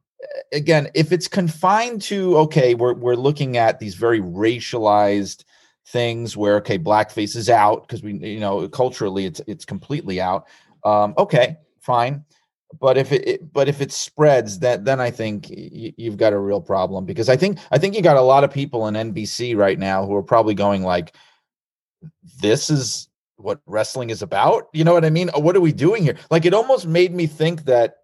again, 0.53 0.89
if 0.95 1.13
it's 1.13 1.29
confined 1.29 2.03
to 2.03 2.37
okay, 2.39 2.75
we're 2.75 2.95
we're 2.95 3.17
looking 3.17 3.57
at 3.57 3.79
these 3.79 3.95
very 3.95 4.21
racialized 4.21 5.45
things 5.89 6.37
where 6.37 6.57
okay, 6.57 6.79
blackface 6.79 7.37
is 7.37 7.51
out 7.51 7.87
because 7.87 8.03
we 8.03 8.15
you 8.15 8.41
know 8.41 8.69
culturally 8.69 9.27
it's 9.27 9.41
it's 9.47 9.65
completely 9.65 10.21
out. 10.21 10.47
Um, 10.85 11.15
okay, 11.19 11.57
fine. 11.81 12.25
But 12.81 12.99
if 12.99 13.13
it, 13.13 13.29
it, 13.29 13.53
but 13.53 13.69
if 13.69 13.81
it 13.81 13.93
spreads, 13.93 14.59
that 14.61 14.85
then 14.85 15.01
I 15.01 15.11
think 15.11 15.47
y- 15.51 15.95
you've 15.97 16.17
got 16.17 16.33
a 16.33 16.39
real 16.39 16.61
problem 16.61 17.05
because 17.05 17.29
I 17.29 17.37
think 17.37 17.59
I 17.71 17.79
think 17.79 17.95
you 17.95 18.03
got 18.03 18.17
a 18.17 18.23
lot 18.23 18.45
of 18.45 18.51
people 18.51 18.87
in 18.89 18.95
NBC 18.95 19.57
right 19.57 19.79
now 19.79 20.07
who 20.07 20.15
are 20.17 20.23
probably 20.23 20.55
going 20.55 20.83
like, 20.83 21.15
"This 22.41 22.71
is 22.71 23.09
what 23.37 23.61
wrestling 23.67 24.11
is 24.11 24.23
about." 24.23 24.69
You 24.73 24.85
know 24.85 24.93
what 24.93 25.05
I 25.05 25.11
mean? 25.11 25.29
What 25.37 25.57
are 25.57 25.61
we 25.61 25.73
doing 25.73 26.03
here? 26.03 26.17
Like 26.31 26.45
it 26.45 26.55
almost 26.55 26.87
made 26.87 27.15
me 27.15 27.27
think 27.27 27.65
that 27.67 27.97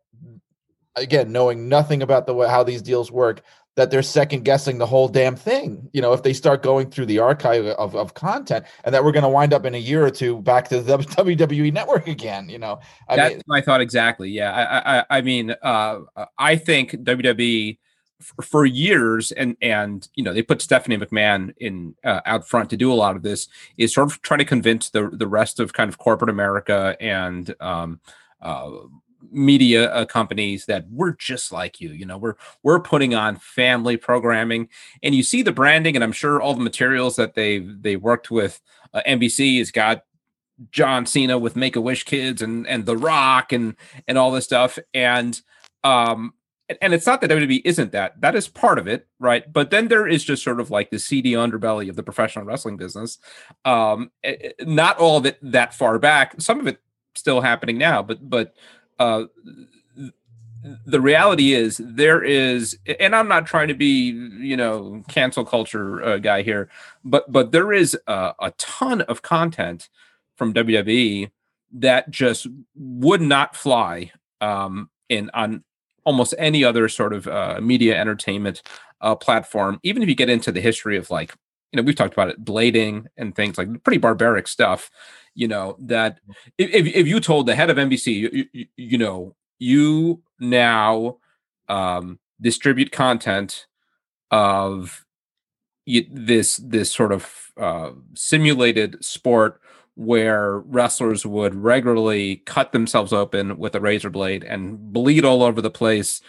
again, 0.96 1.32
knowing 1.32 1.68
nothing 1.68 2.02
about 2.02 2.26
the 2.26 2.34
way 2.34 2.48
how 2.48 2.62
these 2.62 2.82
deals 2.82 3.10
work, 3.10 3.42
that 3.76 3.90
they're 3.90 4.02
second 4.02 4.44
guessing 4.44 4.78
the 4.78 4.86
whole 4.86 5.08
damn 5.08 5.36
thing. 5.36 5.88
You 5.92 6.02
know, 6.02 6.12
if 6.12 6.22
they 6.22 6.32
start 6.32 6.62
going 6.62 6.90
through 6.90 7.06
the 7.06 7.18
archive 7.20 7.64
of, 7.64 7.94
of 7.94 8.14
content, 8.14 8.66
and 8.84 8.94
that 8.94 9.04
we're 9.04 9.12
going 9.12 9.22
to 9.22 9.28
wind 9.28 9.54
up 9.54 9.64
in 9.64 9.74
a 9.74 9.78
year 9.78 10.04
or 10.04 10.10
two 10.10 10.42
back 10.42 10.68
to 10.68 10.80
the 10.80 10.98
WWE 10.98 11.72
network 11.72 12.08
again. 12.08 12.48
You 12.48 12.58
know, 12.58 12.80
I 13.08 13.16
that's 13.16 13.34
mean, 13.34 13.42
my 13.46 13.60
thought 13.60 13.80
exactly. 13.80 14.30
Yeah, 14.30 14.52
I, 14.52 14.98
I, 14.98 15.04
I 15.18 15.20
mean, 15.22 15.54
uh, 15.62 16.00
I 16.38 16.56
think 16.56 16.90
WWE 16.92 17.78
for 18.42 18.66
years 18.66 19.32
and 19.32 19.56
and 19.62 20.06
you 20.14 20.22
know 20.22 20.34
they 20.34 20.42
put 20.42 20.60
Stephanie 20.60 20.98
McMahon 20.98 21.54
in 21.58 21.94
uh, 22.04 22.20
out 22.26 22.46
front 22.46 22.70
to 22.70 22.76
do 22.76 22.92
a 22.92 22.94
lot 22.94 23.16
of 23.16 23.22
this 23.22 23.48
is 23.78 23.94
sort 23.94 24.10
of 24.10 24.20
trying 24.22 24.38
to 24.38 24.44
convince 24.44 24.90
the 24.90 25.08
the 25.10 25.26
rest 25.26 25.58
of 25.58 25.72
kind 25.72 25.88
of 25.88 25.98
corporate 25.98 26.28
America 26.28 26.96
and 27.00 27.54
um, 27.60 28.00
uh, 28.42 28.70
media 29.30 29.92
uh, 29.92 30.04
companies 30.04 30.66
that 30.66 30.86
we're 30.90 31.12
just 31.12 31.52
like 31.52 31.80
you 31.80 31.90
you 31.90 32.06
know 32.06 32.18
we're 32.18 32.34
we're 32.62 32.80
putting 32.80 33.14
on 33.14 33.36
family 33.36 33.96
programming 33.96 34.68
and 35.02 35.14
you 35.14 35.22
see 35.22 35.42
the 35.42 35.52
branding 35.52 35.94
and 35.94 36.02
i'm 36.02 36.12
sure 36.12 36.40
all 36.40 36.54
the 36.54 36.60
materials 36.60 37.16
that 37.16 37.34
they 37.34 37.58
they 37.58 37.96
worked 37.96 38.30
with 38.30 38.60
uh, 38.94 39.02
nbc 39.06 39.58
has 39.58 39.70
got 39.70 40.04
john 40.70 41.06
cena 41.06 41.38
with 41.38 41.56
make-a-wish 41.56 42.04
kids 42.04 42.42
and 42.42 42.66
and 42.66 42.86
the 42.86 42.96
rock 42.96 43.52
and 43.52 43.76
and 44.08 44.16
all 44.18 44.30
this 44.30 44.44
stuff 44.44 44.78
and 44.94 45.42
um 45.84 46.32
and 46.80 46.94
it's 46.94 47.06
not 47.06 47.20
that 47.20 47.30
WWE 47.30 47.62
isn't 47.64 47.92
that. 47.92 48.20
That 48.20 48.34
is 48.34 48.48
part 48.48 48.78
of 48.78 48.86
it, 48.86 49.06
right? 49.18 49.50
But 49.52 49.70
then 49.70 49.88
there 49.88 50.06
is 50.06 50.22
just 50.22 50.42
sort 50.42 50.60
of 50.60 50.70
like 50.70 50.90
the 50.90 50.98
seedy 50.98 51.32
underbelly 51.32 51.88
of 51.88 51.96
the 51.96 52.02
professional 52.02 52.44
wrestling 52.44 52.76
business. 52.76 53.18
Um, 53.64 54.10
eh, 54.22 54.36
eh, 54.40 54.50
not 54.60 54.98
all 54.98 55.16
of 55.16 55.26
it 55.26 55.38
that 55.42 55.74
far 55.74 55.98
back. 55.98 56.40
Some 56.40 56.60
of 56.60 56.66
it 56.66 56.80
still 57.14 57.40
happening 57.40 57.78
now, 57.78 58.02
but 58.02 58.28
but 58.28 58.54
uh, 59.00 59.24
the 60.84 61.00
reality 61.00 61.54
is 61.54 61.80
there 61.82 62.22
is 62.22 62.78
and 62.98 63.16
i'm 63.16 63.28
not 63.28 63.46
trying 63.46 63.68
to 63.68 63.74
be 63.74 64.10
you 64.10 64.56
know 64.56 65.02
cancel 65.08 65.44
culture 65.44 66.02
uh, 66.04 66.18
guy 66.18 66.42
here 66.42 66.68
but 67.04 67.30
but 67.32 67.50
there 67.50 67.72
is 67.72 67.96
a, 68.06 68.34
a, 68.40 68.52
ton 68.58 69.00
of 69.02 69.22
content 69.22 69.88
from 70.36 70.52
wwe 70.52 71.30
that 71.72 72.10
just 72.10 72.46
would 72.74 73.22
not 73.22 73.56
fly 73.56 74.12
um 74.40 74.90
in 75.08 75.30
on 75.32 75.64
almost 76.04 76.34
any 76.38 76.64
other 76.64 76.88
sort 76.88 77.12
of 77.12 77.26
uh, 77.28 77.58
media 77.62 77.98
entertainment 77.98 78.62
uh, 79.00 79.14
platform 79.14 79.80
even 79.82 80.02
if 80.02 80.08
you 80.08 80.14
get 80.14 80.28
into 80.28 80.52
the 80.52 80.60
history 80.60 80.98
of 80.98 81.10
like 81.10 81.34
you 81.72 81.78
know 81.78 81.82
we've 81.82 81.96
talked 81.96 82.12
about 82.12 82.28
it 82.28 82.44
blading 82.44 83.06
and 83.16 83.34
things 83.34 83.56
like 83.56 83.82
pretty 83.82 83.98
barbaric 83.98 84.46
stuff 84.46 84.90
you 85.34 85.48
know 85.48 85.76
that 85.78 86.18
if, 86.58 86.86
if 86.86 87.06
you 87.06 87.20
told 87.20 87.46
the 87.46 87.54
head 87.54 87.70
of 87.70 87.76
nbc 87.76 88.06
you, 88.06 88.46
you, 88.52 88.66
you 88.76 88.98
know 88.98 89.34
you 89.58 90.22
now 90.40 91.16
um, 91.68 92.18
distribute 92.40 92.90
content 92.90 93.66
of 94.30 95.04
this 95.86 96.56
this 96.56 96.92
sort 96.92 97.12
of 97.12 97.52
uh, 97.56 97.90
simulated 98.14 99.02
sport 99.04 99.60
where 99.94 100.60
wrestlers 100.60 101.26
would 101.26 101.54
regularly 101.54 102.36
cut 102.46 102.72
themselves 102.72 103.12
open 103.12 103.58
with 103.58 103.74
a 103.74 103.80
razor 103.80 104.10
blade 104.10 104.44
and 104.44 104.92
bleed 104.92 105.24
all 105.24 105.42
over 105.42 105.60
the 105.60 105.70
place 105.70 106.20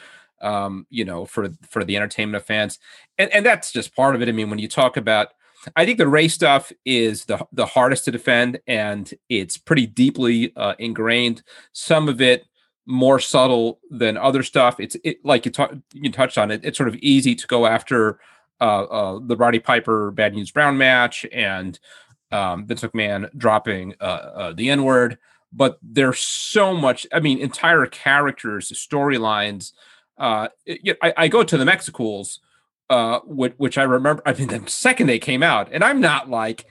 um, 0.42 0.86
you 0.90 1.06
know 1.06 1.26
for 1.26 1.50
for 1.70 1.84
the 1.84 1.96
entertainment 1.96 2.36
of 2.36 2.46
fans. 2.46 2.80
And 3.18 3.32
and 3.32 3.46
that's 3.46 3.72
just 3.72 3.96
part 3.96 4.16
of 4.16 4.22
it. 4.22 4.30
I 4.30 4.32
mean 4.32 4.50
when 4.50 4.60
you 4.60 4.68
talk 4.68 4.98
about 4.98 5.30
I 5.76 5.86
think 5.86 5.98
the 5.98 6.08
race 6.08 6.34
stuff 6.34 6.72
is 6.86 7.26
the 7.26 7.46
the 7.52 7.66
hardest 7.66 8.06
to 8.06 8.12
defend, 8.12 8.60
and 8.68 9.12
it's 9.30 9.58
pretty 9.58 9.86
deeply 9.86 10.54
uh, 10.56 10.76
ingrained. 10.80 11.44
Some 11.72 12.10
of 12.10 12.22
it 12.22 12.46
more 12.86 13.20
subtle 13.20 13.80
than 13.90 14.18
other 14.18 14.44
stuff. 14.44 14.80
It's 14.80 14.98
it, 15.04 15.24
like 15.24 15.46
you 15.46 15.52
talk, 15.52 15.74
you 15.94 16.12
touched 16.12 16.38
on 16.38 16.52
it. 16.52 16.62
It's 16.64 16.78
sort 16.78 16.90
of 16.90 16.96
easy 16.96 17.36
to 17.36 17.48
go 17.48 17.66
after 17.66 18.20
uh, 18.60 18.84
uh, 18.84 19.20
the 19.24 19.38
Roddy 19.38 19.60
Piper 19.60 20.12
Bad 20.12 20.34
News 20.34 20.52
Brown 20.52 20.78
match 20.78 21.26
and 21.32 21.80
um, 22.32 22.66
Vince 22.66 22.82
McMahon 22.82 23.30
dropping 23.38 23.96
uh, 24.00 24.04
uh 24.04 24.54
the 24.54 24.70
N 24.70 24.84
word, 24.84 25.18
but 25.54 25.78
there's 25.82 26.20
so 26.20 26.74
much. 26.74 27.06
I 27.14 27.20
mean, 27.20 27.40
entire 27.40 27.86
characters, 27.86 28.72
storylines. 28.72 29.74
Uh, 30.18 30.48
I, 31.02 31.14
I 31.18 31.28
go 31.28 31.44
to 31.44 31.58
the 31.58 31.66
Mexicools 31.66 32.40
uh, 32.92 33.22
which, 33.26 33.54
which 33.58 33.78
I 33.78 33.84
remember. 33.84 34.22
I 34.26 34.34
mean, 34.34 34.50
the 34.50 34.64
second 34.68 35.08
they 35.08 35.18
came 35.18 35.42
out, 35.42 35.70
and 35.72 35.82
I'm 35.82 36.02
not 36.02 36.30
like, 36.30 36.66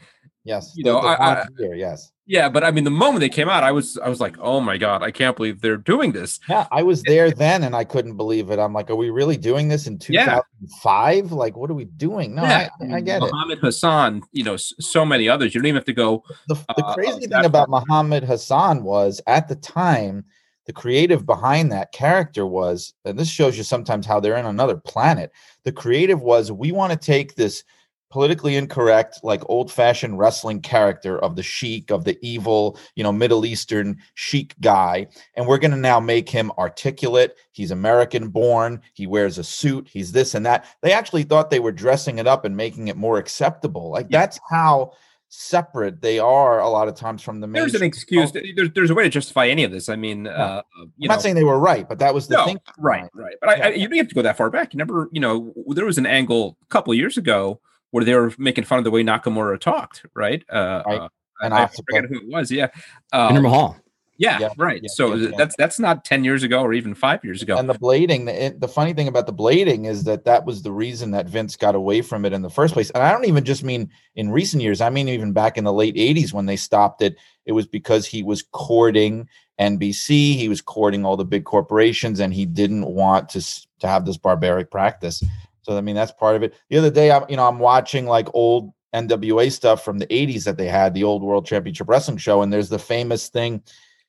yes, 0.45 0.73
you 0.77 0.85
know, 0.85 0.99
I, 0.99 1.15
I 1.15 1.47
yes, 1.75 2.13
yeah, 2.27 2.51
but 2.51 2.63
I 2.63 2.71
mean, 2.71 2.85
the 2.85 2.91
moment 2.91 3.21
they 3.21 3.31
came 3.31 3.49
out, 3.49 3.65
I 3.65 3.73
was, 3.73 3.97
I 3.97 4.11
was 4.11 4.21
like, 4.21 4.37
oh 4.39 4.61
my 4.61 4.77
god, 4.77 5.03
I 5.03 5.11
can't 5.11 5.35
believe 5.35 5.63
they're 5.63 5.79
doing 5.79 6.13
this. 6.13 6.39
Yeah, 6.47 6.67
I 6.71 6.83
was 6.83 7.03
there 7.05 7.31
then, 7.31 7.65
and 7.65 7.75
I 7.75 7.85
couldn't 7.85 8.19
believe 8.19 8.51
it. 8.51 8.59
I'm 8.59 8.75
like, 8.75 8.91
are 8.91 8.97
we 8.97 9.09
really 9.09 9.39
doing 9.39 9.69
this 9.69 9.87
in 9.87 9.99
2005? 9.99 11.17
Yeah. 11.17 11.35
Like, 11.35 11.57
what 11.57 11.71
are 11.71 11.75
we 11.75 11.87
doing? 11.87 12.35
No, 12.35 12.43
yeah. 12.43 12.69
I, 12.83 12.97
I, 12.97 13.01
get 13.01 13.21
Muhammad 13.21 13.23
it. 13.23 13.33
Muhammad 13.33 13.59
Hassan, 13.61 14.23
you 14.33 14.45
know, 14.45 14.57
so 14.59 15.07
many 15.07 15.27
others. 15.27 15.55
You 15.55 15.63
don't 15.63 15.69
even 15.69 15.77
have 15.77 15.87
to 15.87 15.95
go. 15.95 16.23
The, 16.49 16.55
the 16.77 16.85
uh, 16.85 16.95
crazy 16.95 17.27
thing 17.27 17.47
about 17.47 17.71
Muhammad 17.71 18.25
Hassan 18.25 18.83
was 18.83 19.23
at 19.27 19.49
the 19.49 19.57
time 19.57 20.27
the 20.67 20.73
creative 20.73 21.27
behind 21.27 21.73
that 21.73 21.93
character 21.93 22.47
was, 22.47 22.95
and 23.05 23.19
this 23.19 23.29
shows 23.29 23.57
you 23.57 23.65
sometimes 23.65 24.07
how 24.07 24.21
they're 24.21 24.37
in 24.37 24.47
another 24.47 24.77
planet. 24.77 25.33
The 25.65 25.73
creative 25.73 26.23
was, 26.23 26.53
we 26.53 26.73
want 26.73 26.93
to 26.93 26.99
take 26.99 27.35
this 27.35 27.65
politically 28.11 28.57
incorrect, 28.57 29.21
like 29.23 29.41
old 29.49 29.71
fashioned 29.71 30.19
wrestling 30.19 30.61
character 30.61 31.19
of 31.21 31.37
the 31.37 31.43
sheik, 31.43 31.91
of 31.91 32.05
the 32.05 32.19
evil, 32.23 32.77
you 32.97 33.05
know, 33.05 33.13
Middle 33.13 33.47
Eastern 33.47 33.97
sheik 34.15 34.55
guy. 34.61 35.07
And 35.35 35.47
we're 35.47 35.59
going 35.59 35.71
to 35.71 35.77
now 35.77 36.01
make 36.01 36.29
him 36.29 36.51
articulate. 36.59 37.37
He's 37.53 37.71
American 37.71 38.29
born. 38.29 38.81
He 38.95 39.07
wears 39.07 39.39
a 39.39 39.45
suit. 39.45 39.89
He's 39.91 40.13
this 40.13 40.35
and 40.35 40.45
that. 40.45 40.67
They 40.83 40.93
actually 40.93 41.23
thought 41.23 41.51
they 41.51 41.61
were 41.61 41.73
dressing 41.73 42.19
it 42.19 42.27
up 42.27 42.45
and 42.45 42.57
making 42.57 42.89
it 42.89 42.97
more 42.97 43.19
acceptable. 43.19 43.91
Like 43.91 44.07
yeah. 44.11 44.21
that's 44.21 44.41
how 44.51 44.93
separate 45.31 46.03
they 46.03 46.19
are 46.19 46.61
a 46.61 46.69
lot 46.69 46.89
of 46.89 46.97
times 46.97 47.23
from 47.23 47.41
the 47.41 47.47
main. 47.47 47.63
There's 47.63 47.75
an 47.75 47.83
excuse. 47.83 48.33
There's, 48.33 48.71
there's 48.75 48.91
a 48.91 48.95
way 48.95 49.05
to 49.05 49.09
justify 49.09 49.47
any 49.47 49.65
of 49.65 49.71
this. 49.71 49.89
I 49.89 49.97
mean, 49.97 50.27
uh, 50.27 50.31
uh 50.31 50.63
I'm 50.77 50.93
know, 50.99 51.07
not 51.07 51.23
saying 51.23 51.37
they 51.37 51.45
were 51.45 51.59
right, 51.59 51.89
but 51.89 51.99
that 52.01 52.13
was 52.13 52.29
the 52.29 52.37
no, 52.37 52.45
thing. 52.45 52.61
Right, 52.77 53.09
right. 53.15 53.37
But 53.41 53.59
yeah. 53.59 53.65
I, 53.65 53.69
I, 53.69 53.73
you 53.73 53.89
don't 53.89 53.97
have 53.99 54.09
to 54.09 54.15
go 54.15 54.23
that 54.23 54.37
far 54.37 54.51
back. 54.51 54.75
You 54.75 54.79
never, 54.79 55.09
you 55.13 55.21
know, 55.21 55.55
there 55.69 55.87
was 55.87 55.99
an 55.99 56.07
angle 56.07 56.59
a 56.63 56.67
couple 56.67 56.93
years 56.95 57.17
ago 57.17 57.61
where 57.93 58.05
they 58.05 58.15
were 58.15 58.35
making 58.39 58.65
fun 58.65 58.79
of 58.79 58.85
the 58.85 58.91
way 58.91 59.03
Nakamura 59.03 59.59
talked, 59.59 60.05
right? 60.15 60.45
Uh, 60.51 60.83
right. 60.85 61.01
Uh, 61.01 61.09
and 61.43 61.55
I, 61.55 61.63
I 61.63 61.67
forget 61.69 62.05
who 62.05 62.17
it 62.17 62.29
was. 62.29 62.51
Yeah, 62.51 62.69
um, 63.13 63.35
Jinder 63.37 63.43
Mahal. 63.43 63.77
Yeah, 64.21 64.39
yeah 64.39 64.49
right. 64.59 64.83
Yeah, 64.83 64.91
so 64.93 65.15
yeah, 65.15 65.31
that's 65.35 65.57
that's 65.57 65.79
not 65.79 66.05
ten 66.05 66.25
years 66.25 66.43
ago 66.43 66.61
or 66.61 66.75
even 66.75 66.95
five 66.95 67.25
years 67.25 67.41
ago. 67.41 67.57
And 67.57 67.71
the 67.71 67.75
blading, 67.75 68.27
the, 68.27 68.55
the 68.59 68.69
funny 68.69 68.93
thing 68.93 69.09
about 69.09 69.25
the 69.27 69.33
blading 69.33 69.89
is 69.89 70.05
that 70.05 70.27
that 70.27 70.45
was 70.45 70.61
the 70.61 70.71
reason 70.73 71.13
that 71.13 71.27
Vince 71.27 71.57
got 71.57 71.75
away 71.75 72.03
from 72.03 72.27
it 72.27 72.35
in 72.35 72.43
the 72.43 72.51
first 72.51 72.75
place. 72.75 72.91
And 72.91 73.03
I 73.03 73.13
don't 73.13 73.25
even 73.25 73.47
just 73.47 73.65
mean 73.65 73.89
in 74.17 74.31
recent 74.31 74.63
years. 74.63 74.83
I 74.83 74.91
mean 74.91 75.09
even 75.09 75.33
back 75.33 75.57
in 75.57 75.65
the 75.65 75.73
late 75.73 75.97
'80s 75.97 76.35
when 76.35 76.45
they 76.45 76.57
stopped 76.57 77.01
it. 77.01 77.17
It 77.47 77.53
was 77.53 77.67
because 77.67 78.05
he 78.05 78.23
was 78.23 78.43
courting 78.43 79.27
NBC. 79.59 80.37
He 80.37 80.51
was 80.51 80.61
courting 80.61 81.07
all 81.07 81.17
the 81.17 81.25
big 81.25 81.45
corporations, 81.45 82.21
and 82.21 82.35
he 82.35 82.45
didn't 82.45 82.85
want 82.85 83.31
to 83.31 83.41
to 83.79 83.89
have 83.89 84.05
this 84.05 84.19
barbaric 84.19 84.71
practice. 84.71 85.25
So 85.63 85.79
I 85.79 85.81
mean 85.81 85.95
that's 85.97 86.13
part 86.13 86.37
of 86.37 86.43
it. 86.43 86.55
The 86.69 86.77
other 86.77 86.91
day, 86.91 87.11
I'm 87.11 87.25
you 87.31 87.37
know 87.37 87.49
I'm 87.49 87.59
watching 87.59 88.05
like 88.05 88.29
old 88.35 88.75
NWA 88.95 89.51
stuff 89.51 89.83
from 89.83 89.99
the 89.99 90.07
80s 90.09 90.45
that 90.45 90.59
they 90.59 90.67
had, 90.67 90.93
the 90.93 91.05
old 91.05 91.23
World 91.23 91.47
Championship 91.47 91.89
Wrestling 91.89 92.19
show, 92.19 92.43
and 92.43 92.53
there's 92.53 92.69
the 92.69 92.79
famous 92.79 93.31
thing 93.31 93.63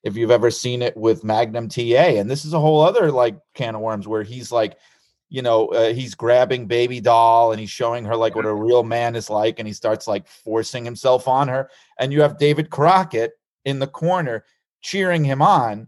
if 0.03 0.15
you've 0.15 0.31
ever 0.31 0.51
seen 0.51 0.81
it 0.81 0.97
with 0.97 1.23
Magnum 1.23 1.69
TA. 1.69 1.81
And 1.81 2.29
this 2.29 2.45
is 2.45 2.53
a 2.53 2.59
whole 2.59 2.81
other 2.81 3.11
like 3.11 3.37
can 3.53 3.75
of 3.75 3.81
worms 3.81 4.07
where 4.07 4.23
he's 4.23 4.51
like 4.51 4.77
you 5.31 5.41
know, 5.41 5.67
uh, 5.67 5.93
he's 5.93 6.13
grabbing 6.13 6.67
baby 6.67 6.99
doll 6.99 7.53
and 7.53 7.59
he's 7.59 7.69
showing 7.69 8.03
her 8.03 8.17
like 8.17 8.35
what 8.35 8.45
a 8.45 8.53
real 8.53 8.83
man 8.83 9.15
is 9.15 9.29
like, 9.29 9.59
and 9.59 9.67
he 9.67 9.73
starts 9.73 10.05
like 10.05 10.27
forcing 10.27 10.83
himself 10.83 11.25
on 11.25 11.47
her. 11.47 11.69
And 11.97 12.11
you 12.11 12.21
have 12.21 12.37
David 12.37 12.69
Crockett 12.69 13.31
in 13.63 13.79
the 13.79 13.87
corner 13.87 14.43
cheering 14.81 15.23
him 15.23 15.41
on, 15.41 15.87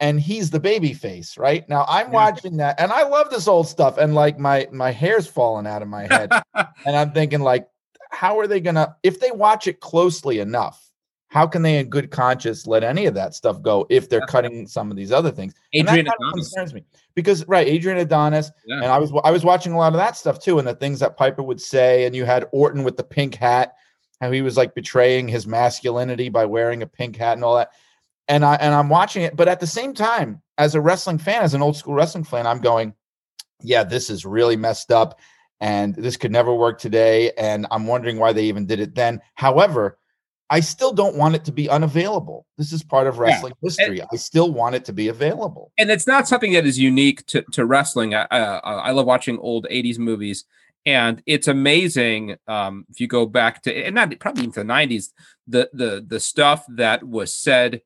and 0.00 0.20
he's 0.20 0.50
the 0.50 0.58
baby 0.58 0.92
face, 0.92 1.38
right? 1.38 1.66
Now 1.68 1.86
I'm 1.88 2.10
watching 2.10 2.56
that, 2.56 2.80
and 2.80 2.90
I 2.90 3.04
love 3.04 3.30
this 3.30 3.46
old 3.46 3.68
stuff, 3.68 3.96
and 3.96 4.12
like 4.12 4.40
my 4.40 4.66
my 4.72 4.90
hair's 4.90 5.28
falling 5.28 5.68
out 5.68 5.82
of 5.82 5.88
my 5.88 6.08
head, 6.12 6.32
and 6.84 6.96
I'm 6.96 7.12
thinking 7.12 7.40
like, 7.40 7.68
how 8.10 8.40
are 8.40 8.48
they 8.48 8.60
gonna 8.60 8.96
if 9.04 9.20
they 9.20 9.30
watch 9.30 9.68
it 9.68 9.78
closely 9.78 10.40
enough? 10.40 10.89
How 11.30 11.46
can 11.46 11.62
they, 11.62 11.78
in 11.78 11.88
good 11.88 12.10
conscience, 12.10 12.66
let 12.66 12.82
any 12.82 13.06
of 13.06 13.14
that 13.14 13.36
stuff 13.36 13.62
go 13.62 13.86
if 13.88 14.08
they're 14.08 14.26
cutting 14.26 14.66
some 14.66 14.90
of 14.90 14.96
these 14.96 15.12
other 15.12 15.30
things? 15.30 15.54
Adrian 15.72 16.08
Adonis. 16.08 16.32
concerns 16.34 16.74
me 16.74 16.84
because 17.14 17.46
right, 17.46 17.68
Adrian 17.68 17.98
Adonis, 17.98 18.50
Yeah. 18.66 18.76
and 18.82 18.86
I 18.86 18.98
was 18.98 19.12
I 19.22 19.30
was 19.30 19.44
watching 19.44 19.72
a 19.72 19.78
lot 19.78 19.92
of 19.92 19.98
that 19.98 20.16
stuff 20.16 20.40
too, 20.40 20.58
and 20.58 20.66
the 20.66 20.74
things 20.74 20.98
that 20.98 21.16
Piper 21.16 21.44
would 21.44 21.60
say, 21.60 22.04
and 22.04 22.16
you 22.16 22.24
had 22.24 22.46
Orton 22.50 22.82
with 22.82 22.96
the 22.96 23.04
pink 23.04 23.36
hat, 23.36 23.74
how 24.20 24.32
he 24.32 24.42
was 24.42 24.56
like 24.56 24.74
betraying 24.74 25.28
his 25.28 25.46
masculinity 25.46 26.30
by 26.30 26.44
wearing 26.46 26.82
a 26.82 26.86
pink 26.88 27.16
hat 27.16 27.34
and 27.34 27.44
all 27.44 27.54
that. 27.56 27.70
And 28.26 28.44
I 28.44 28.56
and 28.56 28.74
I'm 28.74 28.88
watching 28.88 29.22
it, 29.22 29.36
but 29.36 29.46
at 29.46 29.60
the 29.60 29.68
same 29.68 29.94
time, 29.94 30.42
as 30.58 30.74
a 30.74 30.80
wrestling 30.80 31.18
fan, 31.18 31.42
as 31.42 31.54
an 31.54 31.62
old 31.62 31.76
school 31.76 31.94
wrestling 31.94 32.24
fan, 32.24 32.44
I'm 32.44 32.60
going, 32.60 32.92
yeah, 33.62 33.84
this 33.84 34.10
is 34.10 34.26
really 34.26 34.56
messed 34.56 34.90
up, 34.90 35.20
and 35.60 35.94
this 35.94 36.16
could 36.16 36.32
never 36.32 36.52
work 36.52 36.80
today. 36.80 37.30
And 37.38 37.68
I'm 37.70 37.86
wondering 37.86 38.18
why 38.18 38.32
they 38.32 38.46
even 38.46 38.66
did 38.66 38.80
it 38.80 38.96
then. 38.96 39.20
However, 39.34 39.96
I 40.52 40.58
still 40.60 40.92
don't 40.92 41.14
want 41.14 41.36
it 41.36 41.44
to 41.44 41.52
be 41.52 41.68
unavailable. 41.70 42.44
This 42.58 42.72
is 42.72 42.82
part 42.82 43.06
of 43.06 43.18
wrestling 43.18 43.52
history. 43.62 44.02
I 44.02 44.16
still 44.16 44.52
want 44.52 44.74
it 44.74 44.84
to 44.86 44.92
be 44.92 45.06
available. 45.08 45.70
and 45.78 45.90
it's 45.90 46.06
not 46.08 46.26
something 46.26 46.52
that 46.54 46.66
is 46.66 46.76
unique 46.78 47.24
to, 47.26 47.42
to 47.52 47.64
wrestling. 47.64 48.14
I, 48.14 48.22
uh, 48.24 48.60
I 48.64 48.90
love 48.90 49.06
watching 49.06 49.38
old 49.38 49.66
80s 49.70 49.98
movies, 49.98 50.44
and 50.84 51.22
it's 51.24 51.46
amazing 51.46 52.36
um, 52.48 52.84
if 52.90 53.00
you 53.00 53.06
go 53.06 53.26
back 53.26 53.62
to, 53.62 53.72
and 53.74 53.94
not 53.94 54.12
probably 54.18 54.44
into 54.44 54.60
the 54.60 54.66
90s, 54.66 55.12
the, 55.46 55.70
the, 55.72 56.04
the 56.06 56.18
stuff 56.18 56.64
that 56.70 57.04
was 57.04 57.32
said 57.32 57.82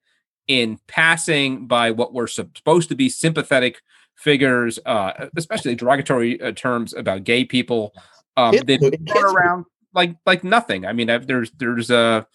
in 0.48 0.78
passing 0.86 1.66
by 1.66 1.90
what 1.90 2.14
were 2.14 2.26
supposed 2.26 2.88
to 2.88 2.94
be 2.94 3.08
sympathetic 3.10 3.82
figures, 4.14 4.78
uh, 4.86 5.26
especially 5.36 5.74
derogatory 5.74 6.40
uh, 6.40 6.52
terms 6.52 6.94
about 6.94 7.24
gay 7.24 7.44
people. 7.44 7.92
Um, 8.38 8.52
Kids 8.52 8.64
they've 8.64 8.80
were- 8.80 8.90
been 8.90 9.04
kids 9.04 9.18
thrown 9.20 9.34
were- 9.34 9.38
around 9.40 9.64
like 9.94 10.16
like 10.26 10.42
nothing. 10.44 10.86
I 10.86 10.92
mean, 10.92 11.08
I've, 11.10 11.26
there's 11.26 11.50
there's 11.52 11.90
a 11.90 12.26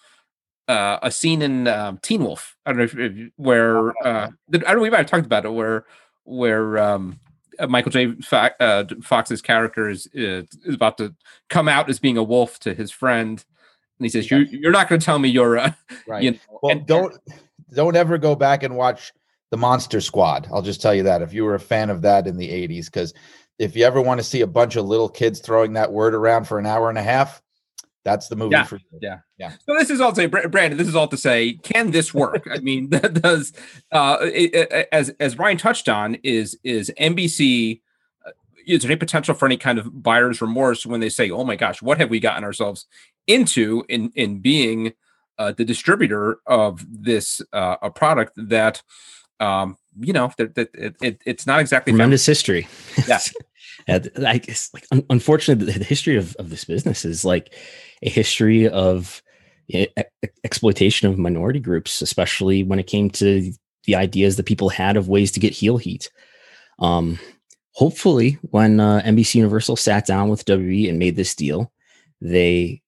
uh, 0.70 1.00
a 1.02 1.12
scene 1.12 1.42
in 1.42 1.68
um, 1.68 1.98
Teen 1.98 2.24
Wolf. 2.24 2.56
I 2.66 2.72
don't 2.72 2.78
know 2.78 2.84
if, 2.84 2.98
if 2.98 3.32
where 3.38 3.90
uh, 4.06 4.30
I 4.54 4.58
don't 4.58 4.76
know 4.76 4.82
we 4.82 4.90
might 4.90 5.00
have 5.00 5.08
talked 5.08 5.26
about 5.26 5.44
it 5.46 5.50
where 5.52 5.86
where 6.26 6.78
um, 6.78 7.20
uh, 7.58 7.68
Michael 7.68 7.92
J. 7.92 8.14
Fo- 8.22 8.50
uh, 8.60 8.86
Fox's 9.02 9.42
character 9.42 9.90
is, 9.90 10.08
is 10.14 10.48
about 10.68 10.98
to 11.00 11.16
come 11.50 11.68
out 11.68 11.90
as 11.90 12.00
being 12.00 12.18
a 12.18 12.24
wolf 12.24 12.60
to 12.60 12.76
his 12.76 12.92
friend, 12.92 13.44
and 13.98 14.06
he 14.06 14.10
says, 14.10 14.30
"You 14.30 14.40
you're 14.50 14.72
not 14.72 14.88
going 14.88 15.02
to 15.02 15.06
tell 15.06 15.20
me 15.20 15.28
you're 15.28 15.56
a 15.56 15.76
Right. 16.08 16.24
you 16.24 16.32
know." 16.32 16.38
Well, 16.62 16.72
and- 16.72 16.86
don't 16.86 17.18
don't 17.74 17.96
ever 17.96 18.18
go 18.18 18.36
back 18.36 18.62
and 18.64 18.76
watch 18.78 19.12
the 19.50 19.58
Monster 19.58 20.02
Squad. 20.02 20.48
I'll 20.54 20.62
just 20.62 20.82
tell 20.82 20.94
you 20.94 21.04
that 21.04 21.24
if 21.24 21.34
you 21.34 21.44
were 21.44 21.56
a 21.56 21.60
fan 21.60 21.90
of 21.90 22.04
that 22.04 22.28
in 22.28 22.38
the 22.38 22.48
'80s, 22.50 22.86
because 22.86 23.14
if 23.58 23.76
you 23.76 23.86
ever 23.86 24.02
want 24.02 24.20
to 24.20 24.24
see 24.24 24.42
a 24.42 24.48
bunch 24.48 24.76
of 24.76 24.86
little 24.86 25.10
kids 25.10 25.40
throwing 25.40 25.74
that 25.74 25.92
word 25.92 26.14
around 26.14 26.46
for 26.46 26.60
an 26.60 26.68
hour 26.68 26.90
and 26.90 26.98
a 27.00 27.04
half, 27.04 27.42
that's 28.06 28.28
the 28.30 28.36
movie 28.36 28.52
Yeah, 28.54 28.64
for 28.64 28.78
you. 28.78 29.00
yeah. 29.02 29.20
Yeah. 29.38 29.52
So 29.66 29.74
this 29.78 29.90
is 29.90 30.00
all 30.02 30.12
to 30.12 30.16
say, 30.16 30.26
Brandon. 30.28 30.78
This 30.78 30.88
is 30.88 30.96
all 30.96 31.08
to 31.10 31.18
say, 31.18 31.54
can 31.64 31.92
this 31.92 32.14
work? 32.14 32.48
I 32.52 32.60
mean, 32.60 32.90
that 32.92 33.14
does 33.22 33.54
uh, 33.92 34.18
it, 34.22 34.54
it- 34.56 34.88
as 34.92 35.10
as 35.20 35.38
Ryan 35.38 35.58
touched 35.58 35.90
on 35.90 36.16
is 36.24 36.58
is 36.64 36.92
NBC. 37.00 37.82
uh, 38.26 38.32
Is 38.66 38.82
there 38.84 38.92
any 38.92 38.98
potential 39.00 39.34
for 39.36 39.46
any 39.46 39.58
kind 39.58 39.78
of 39.80 40.02
buyer's 40.04 40.42
remorse 40.42 40.86
when 40.86 41.00
they 41.02 41.10
say, 41.10 41.30
"Oh 41.30 41.44
my 41.44 41.56
gosh, 41.56 41.82
what 41.82 41.98
have 41.98 42.10
we 42.10 42.20
gotten 42.20 42.44
ourselves 42.44 42.86
into 43.28 43.84
in 43.90 44.12
in 44.16 44.40
being 44.40 44.94
uh, 45.38 45.52
the 45.54 45.66
distributor 45.66 46.40
of 46.48 46.86
this 46.90 47.42
uh, 47.54 47.78
a 47.82 47.90
product 47.92 48.34
that 48.36 48.82
um, 49.40 49.78
you 50.00 50.14
know 50.14 50.32
that, 50.38 50.56
that 50.56 50.70
it, 50.74 50.96
it, 51.02 51.22
it's 51.26 51.46
not 51.48 51.60
exactly 51.60 51.92
tremendous 51.92 52.26
history. 52.26 52.68
Yeah. 53.08 53.20
And 53.88 54.10
I 54.28 54.38
guess, 54.38 54.70
like, 54.74 54.86
un- 54.92 55.06
unfortunately, 55.10 55.72
the, 55.72 55.80
the 55.80 55.86
history 55.86 56.18
of, 56.18 56.36
of 56.38 56.50
this 56.50 56.66
business 56.66 57.06
is 57.06 57.26
like 57.26 57.54
a 58.02 58.10
history 58.10 58.68
of 58.68 59.22
e- 59.68 59.88
e- 59.98 60.28
exploitation 60.44 61.08
of 61.10 61.18
minority 61.18 61.60
groups, 61.60 62.02
especially 62.02 62.64
when 62.64 62.80
it 62.80 62.88
came 62.88 63.10
to 63.12 63.52
the 63.86 63.96
ideas 63.96 64.36
that 64.36 64.46
people 64.46 64.70
had 64.70 64.98
of 64.98 65.10
ways 65.10 65.32
to 65.32 65.40
get 65.40 65.54
heel 65.54 65.78
heat. 65.78 66.12
Um, 66.80 67.20
hopefully, 67.74 68.38
when 68.42 68.80
uh, 68.80 69.02
NBC 69.06 69.36
Universal 69.36 69.78
sat 69.78 70.06
down 70.06 70.30
with 70.30 70.46
WWE 70.46 70.90
and 70.90 71.00
made 71.00 71.16
this 71.16 71.36
deal, 71.36 71.72
they 72.22 72.82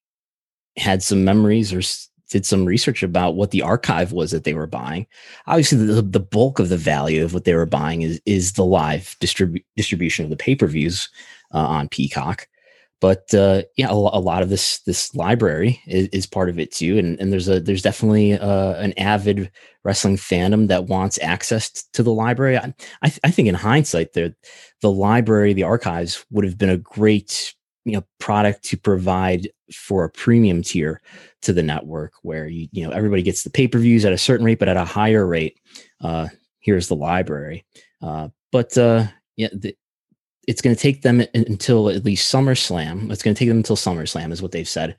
had 0.78 1.04
some 1.04 1.24
memories 1.24 1.74
or 1.74 1.80
s- 1.80 2.10
did 2.32 2.46
some 2.46 2.66
research 2.66 3.04
about 3.04 3.36
what 3.36 3.52
the 3.52 3.62
archive 3.62 4.12
was 4.12 4.32
that 4.32 4.46
they 4.46 4.54
were 4.54 4.68
buying. 4.68 5.06
Obviously, 5.48 5.78
the, 5.78 6.02
the 6.02 6.20
bulk 6.20 6.60
of 6.60 6.70
the 6.70 6.78
value 6.78 7.24
of 7.24 7.34
what 7.34 7.44
they 7.44 7.54
were 7.54 7.66
buying 7.66 8.02
is 8.02 8.22
is 8.26 8.54
the 8.54 8.66
live 8.66 9.16
distribu- 9.20 9.64
distribution 9.76 10.24
of 10.26 10.32
the 10.32 10.38
pay 10.38 10.56
per 10.56 10.68
views 10.68 11.10
uh, 11.54 11.60
on 11.60 11.90
Peacock. 11.90 12.48
But 13.02 13.34
uh, 13.34 13.64
yeah, 13.78 13.90
a, 13.90 13.94
a 13.94 14.22
lot 14.22 14.44
of 14.44 14.50
this 14.50 14.80
this 14.82 15.14
library 15.16 15.82
is, 15.88 16.08
is 16.10 16.26
part 16.26 16.50
of 16.50 16.60
it 16.60 16.72
too, 16.72 16.98
and 16.98 17.20
and 17.20 17.34
there's 17.34 17.50
a 17.50 17.60
there's 17.60 17.82
definitely 17.82 18.34
uh, 18.34 18.74
an 18.76 18.94
avid 18.98 19.52
wrestling 19.84 20.18
fandom 20.18 20.68
that 20.68 20.86
wants 20.86 21.20
access 21.22 21.72
t- 21.72 21.82
to 21.94 22.04
the 22.04 22.14
library. 22.14 22.58
I 22.58 22.74
I, 23.02 23.10
th- 23.10 23.20
I 23.24 23.32
think 23.32 23.48
in 23.48 23.56
hindsight, 23.56 24.14
the 24.14 24.36
the 24.82 24.92
library, 24.92 25.54
the 25.54 25.64
archives 25.64 26.26
would 26.30 26.46
have 26.46 26.58
been 26.58 26.70
a 26.70 26.78
great 26.78 27.56
you 27.86 27.94
know 27.94 28.04
product 28.20 28.64
to 28.64 28.78
provide 28.78 29.50
for 29.74 30.04
a 30.04 30.10
premium 30.10 30.62
tier 30.62 31.02
to 31.42 31.54
the 31.54 31.64
network 31.64 32.14
where 32.22 32.48
you 32.48 32.68
you 32.72 32.86
know 32.86 32.92
everybody 32.92 33.24
gets 33.24 33.44
the 33.44 33.50
pay-per-views 33.50 34.06
at 34.06 34.14
a 34.14 34.18
certain 34.18 34.46
rate 34.46 34.60
but 34.60 34.70
at 34.70 34.78
a 34.78 34.86
higher 34.86 35.26
rate 35.26 35.60
uh 36.02 36.28
here's 36.60 36.88
the 36.88 36.96
library 36.96 37.66
uh 38.02 38.28
but 38.52 38.78
uh 38.78 39.06
yeah 39.36 39.50
the, 39.54 39.76
it's 40.48 40.62
going 40.62 40.76
to 40.76 40.82
take 40.82 41.02
them 41.02 41.24
until 41.34 41.90
at 41.90 42.04
least 42.04 42.34
SummerSlam. 42.34 43.12
It's 43.12 43.22
going 43.22 43.36
to 43.36 43.40
take 43.40 43.48
them 43.48 43.58
until 43.58 43.76
SummerSlam, 43.76 44.32
is 44.32 44.42
what 44.42 44.52
they've 44.52 44.68
said, 44.68 44.96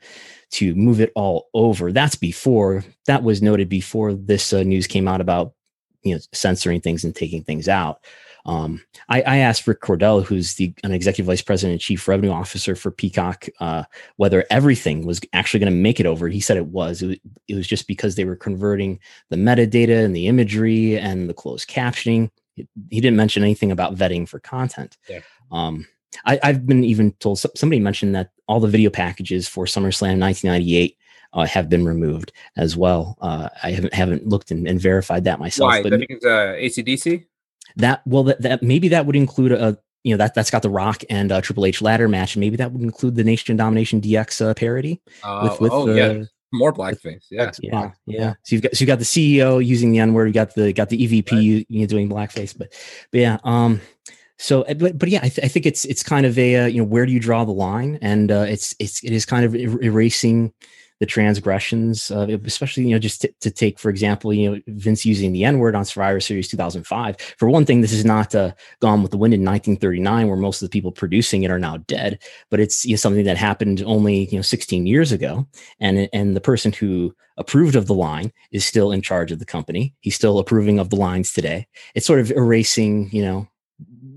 to 0.53 0.75
move 0.75 1.01
it 1.01 1.11
all 1.15 1.49
over. 1.53 1.93
That's 1.93 2.15
before 2.15 2.85
that 3.07 3.23
was 3.23 3.43
noted 3.43 3.69
before 3.69 4.15
this 4.15 4.53
uh, 4.53 4.63
news 4.63 4.87
came 4.87 5.09
out 5.09 5.21
about 5.21 5.55
you 6.03 6.15
know 6.15 6.21
censoring 6.33 6.81
things 6.81 7.05
and 7.05 7.15
taking 7.15 7.43
things 7.43 7.69
out. 7.69 8.05
Um, 8.45 8.83
I, 9.09 9.23
I 9.23 9.37
asked 9.39 9.67
Rick 9.67 9.81
Cordella, 9.81 10.25
who's 10.25 10.55
the 10.55 10.75
an 10.83 10.93
executive 10.93 11.27
vice 11.27 11.43
president 11.43 11.73
and 11.73 11.81
chief 11.81 12.09
revenue 12.09 12.33
officer 12.33 12.75
for 12.75 12.91
Peacock, 12.91 13.47
uh, 13.61 13.85
whether 14.17 14.45
everything 14.51 15.07
was 15.07 15.21
actually 15.33 15.61
going 15.61 15.73
to 15.73 15.79
make 15.79 16.01
it 16.01 16.07
over. 16.07 16.29
He 16.29 16.41
said 16.41 16.57
it 16.57 16.67
was. 16.67 17.03
It, 17.03 17.07
was. 17.07 17.17
it 17.49 17.55
was 17.55 17.67
just 17.67 17.87
because 17.87 18.17
they 18.17 18.25
were 18.25 18.37
converting 18.37 18.99
the 19.29 19.37
metadata 19.37 20.05
and 20.05 20.15
the 20.15 20.27
imagery 20.27 20.99
and 20.99 21.29
the 21.29 21.35
closed 21.35 21.69
captioning. 21.69 22.31
He 22.57 22.67
he 22.91 23.01
didn't 23.01 23.17
mention 23.17 23.43
anything 23.43 23.71
about 23.71 23.95
vetting 23.95 24.29
for 24.29 24.41
content. 24.41 24.97
Yeah. 25.09 25.21
Um, 25.51 25.87
I, 26.27 26.39
I've 26.43 26.67
been 26.67 26.85
even 26.85 27.13
told 27.13 27.39
somebody 27.39 27.81
mentioned 27.81 28.15
that 28.15 28.31
all 28.47 28.61
the 28.61 28.69
video 28.69 28.91
packages 28.91 29.49
for 29.49 29.65
SummerSlam 29.65 30.21
1998 30.21 30.99
uh, 31.33 31.47
have 31.47 31.69
been 31.69 31.85
removed 31.85 32.33
as 32.57 32.77
well. 32.77 33.17
Uh, 33.21 33.49
I 33.63 33.73
haven't 33.73 33.95
haven't 33.95 34.27
looked 34.27 34.51
and, 34.51 34.67
and 34.67 34.81
verified 34.81 35.25
that 35.25 35.39
myself. 35.39 35.69
Why? 35.69 35.83
but 35.83 35.95
uh, 35.95 35.97
ACDC? 35.97 37.25
That 37.77 38.03
well 38.07 38.25
that, 38.25 38.43
that 38.43 38.63
maybe 38.63 38.89
that 38.89 39.07
would 39.07 39.17
include 39.17 39.53
a 39.53 39.79
you 40.05 40.13
know 40.13 40.19
that 40.19 40.35
that's 40.35 40.51
got 40.51 40.63
the 40.63 40.71
Rock 40.71 41.03
and 41.11 41.31
uh, 41.31 41.41
Triple 41.41 41.65
H 41.67 41.81
ladder 41.81 42.09
match. 42.09 42.37
Maybe 42.37 42.57
that 42.57 42.73
would 42.73 42.83
include 42.83 43.15
the 43.15 43.25
Nation 43.25 43.57
Domination 43.57 44.01
DX 44.01 44.45
uh, 44.45 44.55
parody 44.55 45.01
Uh, 45.23 45.49
with 45.51 45.61
with 45.61 45.73
oh 45.73 45.89
uh, 45.89 45.95
yeah, 45.95 46.23
more 46.53 46.73
blackface. 46.73 47.25
Yeah. 47.31 47.51
yeah, 47.63 47.91
yeah. 48.07 48.35
So 48.43 48.55
you've 48.57 48.63
got 48.63 48.77
so 48.77 48.83
you 48.83 48.87
got 48.87 48.99
the 48.99 49.05
CEO 49.05 49.65
using 49.65 49.93
the 49.93 50.01
N 50.01 50.13
word. 50.13 50.27
You 50.27 50.33
got 50.33 50.55
the 50.55 50.73
got 50.73 50.89
the 50.89 50.99
EVP 51.07 51.33
Right. 51.33 51.43
you, 51.43 51.65
you 51.69 51.81
know, 51.81 51.87
doing 51.87 52.09
blackface. 52.09 52.57
But 52.57 52.73
but 53.11 53.21
yeah, 53.21 53.39
um, 53.45 53.81
so 54.39 54.63
uh, 54.63 54.75
but 54.75 54.99
but 54.99 55.09
yeah, 55.09 55.21
I, 55.23 55.29
th- 55.29 55.45
I 55.45 55.49
think 55.49 55.67
it's 55.67 55.85
it's 55.85 56.03
kind 56.03 56.27
of 56.27 56.37
a 56.39 56.57
uh, 56.57 56.67
you 56.67 56.79
know 56.79 56.89
where 56.89 57.07
do 57.07 57.13
you 57.13 57.21
draw 57.21 57.45
the 57.45 57.53
line, 57.53 57.99
and 58.03 58.33
uh, 58.33 58.45
it's 58.49 58.75
it's 58.81 59.03
it 59.05 59.13
is 59.13 59.25
kind 59.25 59.45
of 59.45 59.55
er- 59.55 59.83
erasing 59.83 60.53
the 61.03 61.07
transgressions, 61.07 62.13
especially 62.13 62.85
you 62.85 62.91
know 62.91 62.99
just 63.01 63.23
to, 63.23 63.35
to 63.41 63.51
take 63.51 63.81
for 63.81 63.91
example, 63.91 64.33
you 64.33 64.49
know 64.49 64.61
Vince 64.69 65.05
using 65.05 65.33
the 65.33 65.45
N 65.45 65.59
word 65.59 65.75
on 65.75 65.85
Survivor 65.85 66.21
Series 66.21 66.47
2005. 66.47 67.17
For 67.39 67.51
one 67.51 67.67
thing, 67.67 67.81
this 67.81 67.93
is 67.93 68.05
not 68.05 68.37
uh, 68.37 68.53
Gone 68.79 69.03
with 69.03 69.11
the 69.11 69.17
Wind 69.19 69.35
in 69.35 69.41
1939, 69.41 70.29
where 70.29 70.37
most 70.37 70.63
of 70.63 70.71
the 70.71 70.73
people 70.73 70.93
producing 70.93 71.43
it 71.43 71.51
are 71.51 71.59
now 71.59 71.79
dead, 71.79 72.23
but 72.51 72.61
it's 72.61 72.85
you 72.85 72.93
know, 72.93 72.99
something 72.99 73.25
that 73.25 73.37
happened 73.37 73.83
only 73.85 74.27
you 74.27 74.39
know 74.39 74.43
16 74.43 74.87
years 74.87 75.11
ago 75.11 75.45
and 75.81 76.09
and 76.13 76.37
the 76.37 76.41
person 76.41 76.71
who 76.73 77.13
approved 77.37 77.75
of 77.75 77.89
the 77.89 77.95
line 77.95 78.31
is 78.53 78.65
still 78.65 78.93
in 78.93 79.03
charge 79.03 79.33
of 79.33 79.41
the 79.41 79.45
company 79.45 79.93
he's 80.01 80.15
still 80.15 80.39
approving 80.39 80.79
of 80.79 80.91
the 80.91 80.97
lines 80.97 81.33
today 81.33 81.67
it's 81.95 82.07
sort 82.07 82.21
of 82.21 82.31
erasing 82.33 83.09
you 83.11 83.25
know 83.25 83.49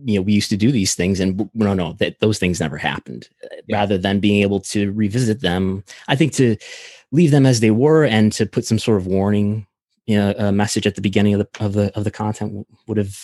you 0.06 0.16
know 0.16 0.22
we 0.22 0.34
used 0.34 0.50
to 0.50 0.58
do 0.58 0.72
these 0.72 0.96
things 0.96 1.20
and 1.20 1.50
no 1.54 1.74
no 1.74 1.94
that 1.94 2.20
those 2.20 2.40
things 2.40 2.60
never 2.60 2.78
happened 2.78 3.30
Yeah. 3.68 3.78
rather 3.78 3.98
than 3.98 4.20
being 4.20 4.42
able 4.42 4.60
to 4.62 4.92
revisit 4.94 5.42
them 5.42 5.84
i 6.08 6.16
think 6.16 6.34
to 6.34 6.58
leave 7.12 7.32
them 7.32 7.46
as 7.46 7.60
they 7.60 7.72
were 7.72 8.04
and 8.04 8.32
to 8.34 8.46
put 8.46 8.66
some 8.66 8.80
sort 8.80 8.98
of 8.98 9.06
warning 9.08 9.68
you 10.08 10.18
know 10.18 10.34
a 10.38 10.52
message 10.52 10.88
at 10.88 10.96
the 10.96 11.02
beginning 11.02 11.36
of 11.36 11.40
the 11.40 11.64
of 11.66 11.74
the 11.74 11.96
of 11.98 12.04
the 12.04 12.12
content 12.12 12.66
would 12.88 12.98
have 12.98 13.16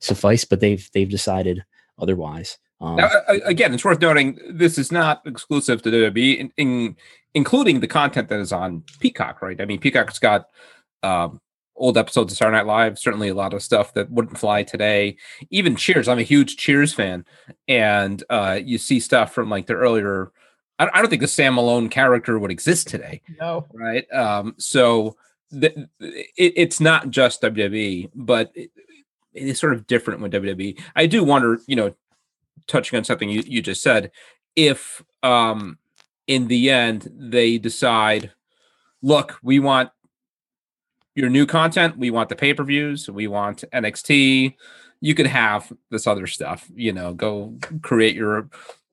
sufficed 0.00 0.48
but 0.50 0.60
they've 0.60 0.90
they've 0.92 1.08
decided 1.10 1.64
otherwise 1.98 2.58
Um, 2.82 2.96
now, 2.96 3.10
again, 3.44 3.74
it's 3.74 3.84
worth 3.84 4.00
noting 4.00 4.38
this 4.48 4.78
is 4.78 4.90
not 4.90 5.20
exclusive 5.26 5.82
to 5.82 5.90
WWE, 5.90 6.38
in, 6.38 6.50
in, 6.56 6.96
including 7.34 7.80
the 7.80 7.86
content 7.86 8.28
that 8.30 8.40
is 8.40 8.52
on 8.52 8.84
Peacock, 9.00 9.42
right? 9.42 9.60
I 9.60 9.66
mean, 9.66 9.80
Peacock's 9.80 10.18
got 10.18 10.46
um, 11.02 11.40
old 11.80 11.98
episodes 11.98 12.32
of 12.32 12.38
Saturday 12.38 12.58
Night 12.58 12.66
Live, 12.66 12.98
certainly 12.98 13.28
a 13.28 13.34
lot 13.34 13.54
of 13.54 13.62
stuff 13.62 13.94
that 13.94 14.10
wouldn't 14.10 14.38
fly 14.38 14.62
today. 14.62 15.16
Even 15.50 15.74
Cheers, 15.74 16.06
I'm 16.06 16.18
a 16.18 16.22
huge 16.22 16.56
Cheers 16.56 16.92
fan, 16.92 17.24
and 17.66 18.22
uh, 18.30 18.60
you 18.62 18.78
see 18.78 19.00
stuff 19.00 19.32
from 19.32 19.48
like 19.50 19.66
the 19.66 19.74
earlier. 19.74 20.30
I, 20.78 20.88
I 20.92 21.00
don't 21.00 21.08
think 21.08 21.22
the 21.22 21.28
Sam 21.28 21.54
Malone 21.54 21.88
character 21.88 22.38
would 22.38 22.50
exist 22.50 22.86
today. 22.86 23.22
No, 23.40 23.66
right? 23.72 24.10
Um, 24.12 24.54
so 24.58 25.16
the, 25.50 25.88
it, 25.98 26.52
it's 26.56 26.80
not 26.80 27.10
just 27.10 27.42
WWE, 27.42 28.10
but 28.14 28.52
it, 28.54 28.70
it 29.32 29.48
is 29.48 29.58
sort 29.58 29.72
of 29.72 29.86
different 29.86 30.20
with 30.20 30.32
WWE. 30.32 30.78
I 30.94 31.06
do 31.06 31.24
wonder, 31.24 31.58
you 31.66 31.76
know, 31.76 31.94
touching 32.66 32.96
on 32.96 33.04
something 33.04 33.28
you, 33.28 33.42
you 33.46 33.62
just 33.62 33.82
said, 33.82 34.12
if 34.56 35.02
um 35.22 35.78
in 36.26 36.48
the 36.48 36.70
end 36.70 37.08
they 37.12 37.58
decide, 37.58 38.32
look, 39.02 39.38
we 39.42 39.58
want 39.58 39.90
your 41.14 41.28
new 41.28 41.46
content, 41.46 41.98
we 41.98 42.10
want 42.10 42.28
the 42.28 42.36
pay-per-views, 42.36 43.10
we 43.10 43.26
want 43.26 43.64
NXT, 43.72 44.54
you 45.00 45.14
could 45.14 45.26
have 45.26 45.72
this 45.90 46.06
other 46.06 46.26
stuff, 46.26 46.70
you 46.74 46.92
know, 46.92 47.14
go 47.14 47.56
create 47.82 48.14
your 48.14 48.48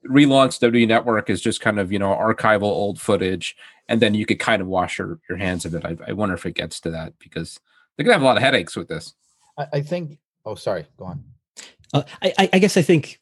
relaunch 0.07 0.59
WWE 0.59 0.87
Network 0.87 1.29
is 1.29 1.41
just 1.41 1.61
kind 1.61 1.79
of, 1.79 1.91
you 1.91 1.99
know, 1.99 2.09
archival 2.15 2.63
old 2.63 2.99
footage, 2.99 3.55
and 3.87 4.01
then 4.01 4.13
you 4.13 4.25
could 4.25 4.39
kind 4.39 4.61
of 4.61 4.67
wash 4.67 4.99
your, 4.99 5.19
your 5.29 5.37
hands 5.37 5.65
of 5.65 5.75
it. 5.75 5.85
I, 5.85 5.97
I 6.07 6.13
wonder 6.13 6.35
if 6.35 6.45
it 6.45 6.55
gets 6.55 6.79
to 6.81 6.91
that 6.91 7.13
because 7.19 7.59
they're 7.95 8.03
gonna 8.03 8.13
have 8.13 8.21
a 8.21 8.25
lot 8.25 8.37
of 8.37 8.43
headaches 8.43 8.75
with 8.75 8.87
this. 8.87 9.13
I, 9.57 9.67
I 9.73 9.81
think 9.81 10.19
oh 10.45 10.55
sorry, 10.55 10.85
go 10.97 11.05
on. 11.05 11.23
Uh, 11.93 12.03
I, 12.21 12.49
I 12.53 12.59
guess 12.59 12.77
I 12.77 12.81
think 12.81 13.19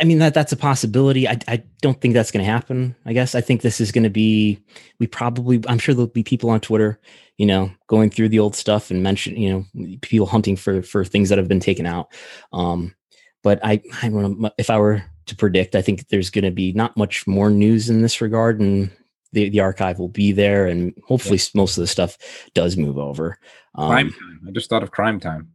I 0.00 0.04
mean 0.04 0.18
that 0.18 0.34
that's 0.34 0.52
a 0.52 0.56
possibility. 0.56 1.28
I 1.28 1.38
I 1.48 1.62
don't 1.80 2.00
think 2.00 2.14
that's 2.14 2.30
going 2.30 2.44
to 2.44 2.50
happen. 2.50 2.94
I 3.06 3.12
guess 3.12 3.34
I 3.34 3.40
think 3.40 3.62
this 3.62 3.80
is 3.80 3.92
going 3.92 4.04
to 4.04 4.10
be. 4.10 4.60
We 4.98 5.06
probably. 5.06 5.62
I'm 5.68 5.78
sure 5.78 5.94
there'll 5.94 6.08
be 6.08 6.22
people 6.22 6.50
on 6.50 6.60
Twitter, 6.60 7.00
you 7.38 7.46
know, 7.46 7.70
going 7.86 8.10
through 8.10 8.30
the 8.30 8.38
old 8.38 8.56
stuff 8.56 8.90
and 8.90 9.02
mention, 9.02 9.36
you 9.36 9.52
know, 9.76 9.96
people 10.02 10.26
hunting 10.26 10.56
for 10.56 10.82
for 10.82 11.04
things 11.04 11.28
that 11.28 11.38
have 11.38 11.48
been 11.48 11.60
taken 11.60 11.86
out. 11.86 12.12
Um, 12.52 12.94
but 13.42 13.60
I 13.64 13.82
I 14.02 14.08
don't 14.08 14.40
know 14.40 14.50
if 14.58 14.70
I 14.70 14.78
were 14.78 15.04
to 15.26 15.36
predict, 15.36 15.74
I 15.74 15.82
think 15.82 16.08
there's 16.08 16.30
going 16.30 16.44
to 16.44 16.50
be 16.50 16.72
not 16.72 16.96
much 16.96 17.26
more 17.26 17.50
news 17.50 17.88
in 17.88 18.02
this 18.02 18.20
regard, 18.20 18.60
and 18.60 18.90
the 19.32 19.48
the 19.48 19.60
archive 19.60 19.98
will 19.98 20.08
be 20.08 20.32
there, 20.32 20.66
and 20.66 20.94
hopefully 21.06 21.38
yeah. 21.38 21.50
most 21.54 21.76
of 21.76 21.82
the 21.82 21.86
stuff 21.86 22.18
does 22.54 22.76
move 22.76 22.98
over. 22.98 23.38
Um, 23.74 23.90
Cryme 23.90 24.10
Tyme. 24.10 24.40
I 24.48 24.50
just 24.52 24.70
thought 24.70 24.82
of 24.82 24.90
Cryme 24.90 25.20
Tyme. 25.20 25.48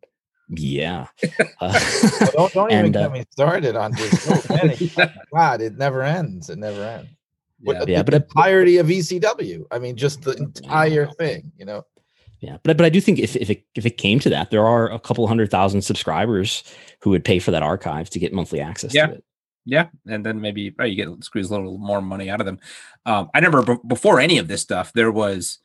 Yeah. 0.50 1.08
Uh, 1.62 1.78
well, 2.22 2.32
don't 2.32 2.54
don't 2.54 2.72
even 2.72 2.86
and, 2.86 2.94
get 2.94 3.06
uh, 3.08 3.10
me 3.10 3.26
started 3.32 3.76
on 3.76 3.92
this. 3.92 4.98
God, 5.34 5.62
it 5.62 5.78
never 5.78 6.04
ends. 6.04 6.50
It 6.50 6.58
never 6.58 6.82
ends. 6.82 7.10
Yeah, 7.60 7.84
the, 7.84 7.92
yeah 7.92 8.04
but 8.04 8.12
the 8.12 8.24
entirety 8.24 8.78
of 8.78 8.88
ECW. 8.88 9.66
I 9.72 9.80
mean, 9.80 9.98
just 9.98 10.22
the 10.22 10.32
entire 10.32 11.08
thing. 11.08 11.52
You 11.58 11.66
know. 11.66 11.86
Yeah, 12.40 12.58
but 12.64 12.78
but 12.78 12.86
I 12.86 12.90
do 12.90 13.02
think 13.02 13.20
if 13.20 13.36
if 13.36 13.50
it 13.50 13.66
if 13.76 13.86
it 13.86 13.98
came 13.98 14.20
to 14.20 14.30
that, 14.30 14.52
there 14.52 14.66
are 14.66 14.90
a 14.90 15.00
couple 15.00 15.28
hundred 15.28 15.52
thousand 15.52 15.82
subscribers 15.82 16.64
who 17.02 17.10
would 17.10 17.26
pay 17.26 17.40
for 17.40 17.52
that 17.52 17.64
archive 17.64 18.10
to 18.12 18.20
get 18.20 18.32
monthly 18.32 18.62
access 18.62 18.94
yeah. 18.94 19.08
to 19.08 19.14
it. 19.16 19.24
Yeah, 19.66 19.88
and 20.08 20.26
then 20.26 20.40
maybe 20.40 20.74
oh, 20.80 20.86
you 20.86 20.96
get 20.96 21.24
squeeze 21.24 21.50
a 21.50 21.56
little 21.56 21.78
more 21.78 22.02
money 22.02 22.30
out 22.30 22.40
of 22.40 22.46
them. 22.46 22.60
Um, 23.06 23.30
I 23.34 23.40
remember 23.40 23.76
b- 23.76 23.82
before 23.86 24.22
any 24.22 24.38
of 24.38 24.48
this 24.48 24.62
stuff, 24.62 24.94
there 24.94 25.12
was 25.12 25.60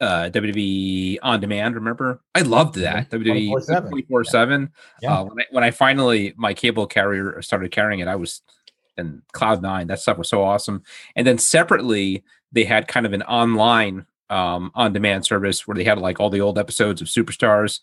uh, 0.00 0.30
WWE 0.30 1.18
on 1.22 1.40
demand. 1.40 1.74
Remember, 1.74 2.20
I 2.34 2.42
loved 2.42 2.76
that 2.76 3.10
WWE 3.10 3.88
twenty 3.88 4.02
four 4.02 4.24
seven. 4.24 4.72
Uh, 5.06 5.24
when 5.24 5.40
I 5.40 5.44
when 5.50 5.64
I 5.64 5.70
finally 5.70 6.34
my 6.36 6.54
cable 6.54 6.86
carrier 6.86 7.40
started 7.42 7.70
carrying 7.70 8.00
it, 8.00 8.08
I 8.08 8.16
was 8.16 8.42
in 8.96 9.22
cloud 9.32 9.62
nine. 9.62 9.86
That 9.86 10.00
stuff 10.00 10.18
was 10.18 10.28
so 10.28 10.42
awesome. 10.42 10.82
And 11.16 11.26
then 11.26 11.38
separately, 11.38 12.24
they 12.52 12.64
had 12.64 12.88
kind 12.88 13.06
of 13.06 13.12
an 13.12 13.22
online 13.22 14.06
um, 14.30 14.70
on 14.74 14.92
demand 14.92 15.26
service 15.26 15.66
where 15.66 15.74
they 15.74 15.84
had 15.84 15.98
like 15.98 16.20
all 16.20 16.30
the 16.30 16.40
old 16.40 16.58
episodes 16.58 17.00
of 17.00 17.08
Superstars 17.08 17.80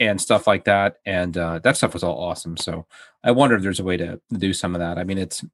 and 0.00 0.20
stuff 0.20 0.46
like 0.46 0.64
that. 0.64 0.96
And 1.06 1.36
uh, 1.36 1.60
that 1.60 1.76
stuff 1.76 1.94
was 1.94 2.02
all 2.02 2.18
awesome. 2.18 2.56
So 2.56 2.86
I 3.22 3.30
wonder 3.30 3.56
if 3.56 3.62
there's 3.62 3.80
a 3.80 3.84
way 3.84 3.96
to 3.96 4.20
do 4.32 4.52
some 4.52 4.74
of 4.74 4.80
that. 4.80 4.98
I 4.98 5.04
mean, 5.04 5.18
it's 5.18 5.44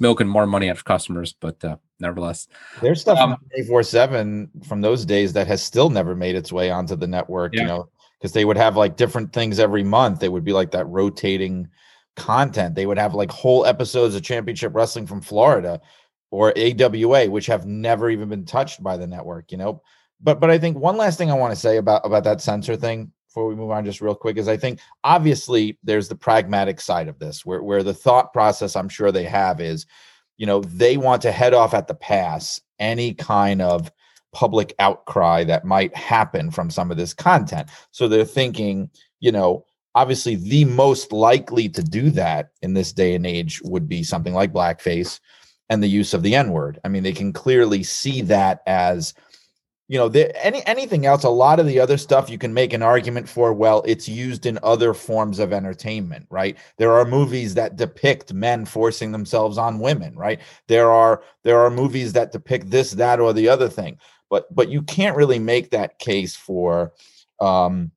milking 0.00 0.28
more 0.28 0.46
money 0.46 0.68
out 0.68 0.76
of 0.76 0.84
customers, 0.84 1.32
but 1.32 1.62
uh, 1.64 1.76
nevertheless, 2.00 2.48
there's 2.80 3.00
stuff 3.00 3.18
um, 3.18 3.36
24 3.54 3.82
seven 3.82 4.50
from 4.66 4.80
those 4.80 5.04
days 5.04 5.32
that 5.32 5.46
has 5.46 5.62
still 5.62 5.90
never 5.90 6.14
made 6.14 6.36
its 6.36 6.52
way 6.52 6.70
onto 6.70 6.96
the 6.96 7.06
network, 7.06 7.54
yeah. 7.54 7.62
you 7.62 7.66
know, 7.66 7.88
because 8.18 8.32
they 8.32 8.44
would 8.44 8.56
have 8.56 8.76
like 8.76 8.96
different 8.96 9.32
things 9.32 9.58
every 9.58 9.84
month. 9.84 10.20
They 10.20 10.28
would 10.28 10.44
be 10.44 10.52
like 10.52 10.70
that 10.72 10.86
rotating 10.88 11.68
content. 12.16 12.74
They 12.74 12.86
would 12.86 12.98
have 12.98 13.14
like 13.14 13.30
whole 13.30 13.66
episodes 13.66 14.14
of 14.14 14.22
championship 14.22 14.74
wrestling 14.74 15.06
from 15.06 15.20
Florida 15.20 15.80
or 16.30 16.52
AWA, 16.56 17.30
which 17.30 17.46
have 17.46 17.66
never 17.66 18.10
even 18.10 18.28
been 18.28 18.44
touched 18.44 18.82
by 18.82 18.96
the 18.96 19.06
network, 19.06 19.50
you 19.50 19.58
know. 19.58 19.82
But 20.20 20.40
but 20.40 20.50
I 20.50 20.58
think 20.58 20.76
one 20.76 20.96
last 20.96 21.16
thing 21.16 21.30
I 21.30 21.34
want 21.34 21.54
to 21.54 21.60
say 21.60 21.76
about 21.76 22.04
about 22.04 22.24
that 22.24 22.40
censor 22.40 22.76
thing 22.76 23.12
before 23.28 23.46
we 23.46 23.54
move 23.54 23.70
on 23.70 23.84
just 23.84 24.00
real 24.00 24.14
quick 24.14 24.38
is 24.38 24.48
I 24.48 24.56
think 24.56 24.80
obviously 25.04 25.78
there's 25.82 26.08
the 26.08 26.16
pragmatic 26.16 26.80
side 26.80 27.08
of 27.08 27.18
this 27.18 27.44
where 27.44 27.62
where 27.62 27.82
the 27.82 27.94
thought 27.94 28.32
process 28.32 28.74
I'm 28.74 28.88
sure 28.88 29.12
they 29.12 29.24
have 29.24 29.60
is 29.60 29.86
you 30.38 30.46
know 30.46 30.60
they 30.62 30.96
want 30.96 31.22
to 31.22 31.32
head 31.32 31.52
off 31.52 31.74
at 31.74 31.86
the 31.88 31.94
pass 31.94 32.60
any 32.78 33.12
kind 33.12 33.60
of 33.60 33.92
public 34.32 34.74
outcry 34.78 35.44
that 35.44 35.64
might 35.64 35.94
happen 35.94 36.50
from 36.50 36.70
some 36.70 36.90
of 36.90 36.96
this 36.96 37.14
content. 37.14 37.68
So 37.90 38.08
they're 38.08 38.24
thinking 38.24 38.90
you 39.20 39.30
know 39.30 39.66
obviously 39.94 40.36
the 40.36 40.64
most 40.64 41.12
likely 41.12 41.68
to 41.68 41.82
do 41.82 42.10
that 42.10 42.50
in 42.62 42.72
this 42.72 42.92
day 42.92 43.14
and 43.14 43.26
age 43.26 43.60
would 43.62 43.88
be 43.88 44.02
something 44.02 44.32
like 44.32 44.52
blackface 44.52 45.20
and 45.68 45.82
the 45.82 45.88
use 45.88 46.14
of 46.14 46.22
the 46.22 46.34
n 46.34 46.50
word. 46.50 46.80
I 46.82 46.88
mean 46.88 47.02
they 47.02 47.12
can 47.12 47.34
clearly 47.34 47.82
see 47.82 48.22
that 48.22 48.62
as 48.66 49.12
you 49.88 49.96
know, 49.96 50.08
the, 50.08 50.44
any 50.44 50.64
anything 50.66 51.06
else, 51.06 51.24
a 51.24 51.30
lot 51.30 51.58
of 51.58 51.66
the 51.66 51.80
other 51.80 51.96
stuff 51.96 52.28
you 52.28 52.36
can 52.36 52.52
make 52.52 52.74
an 52.74 52.82
argument 52.82 53.26
for. 53.26 53.54
Well, 53.54 53.82
it's 53.86 54.06
used 54.06 54.44
in 54.44 54.58
other 54.62 54.92
forms 54.92 55.38
of 55.38 55.50
entertainment, 55.50 56.26
right? 56.28 56.58
There 56.76 56.92
are 56.92 57.06
movies 57.06 57.54
that 57.54 57.76
depict 57.76 58.34
men 58.34 58.66
forcing 58.66 59.12
themselves 59.12 59.56
on 59.56 59.78
women, 59.78 60.14
right? 60.14 60.40
There 60.66 60.92
are 60.92 61.22
there 61.42 61.60
are 61.60 61.70
movies 61.70 62.12
that 62.12 62.32
depict 62.32 62.70
this, 62.70 62.92
that, 62.92 63.18
or 63.18 63.32
the 63.32 63.48
other 63.48 63.68
thing. 63.68 63.98
But 64.28 64.54
but 64.54 64.68
you 64.68 64.82
can't 64.82 65.16
really 65.16 65.38
make 65.38 65.70
that 65.70 65.98
case 65.98 66.36
for, 66.36 66.92
um, 67.40 67.90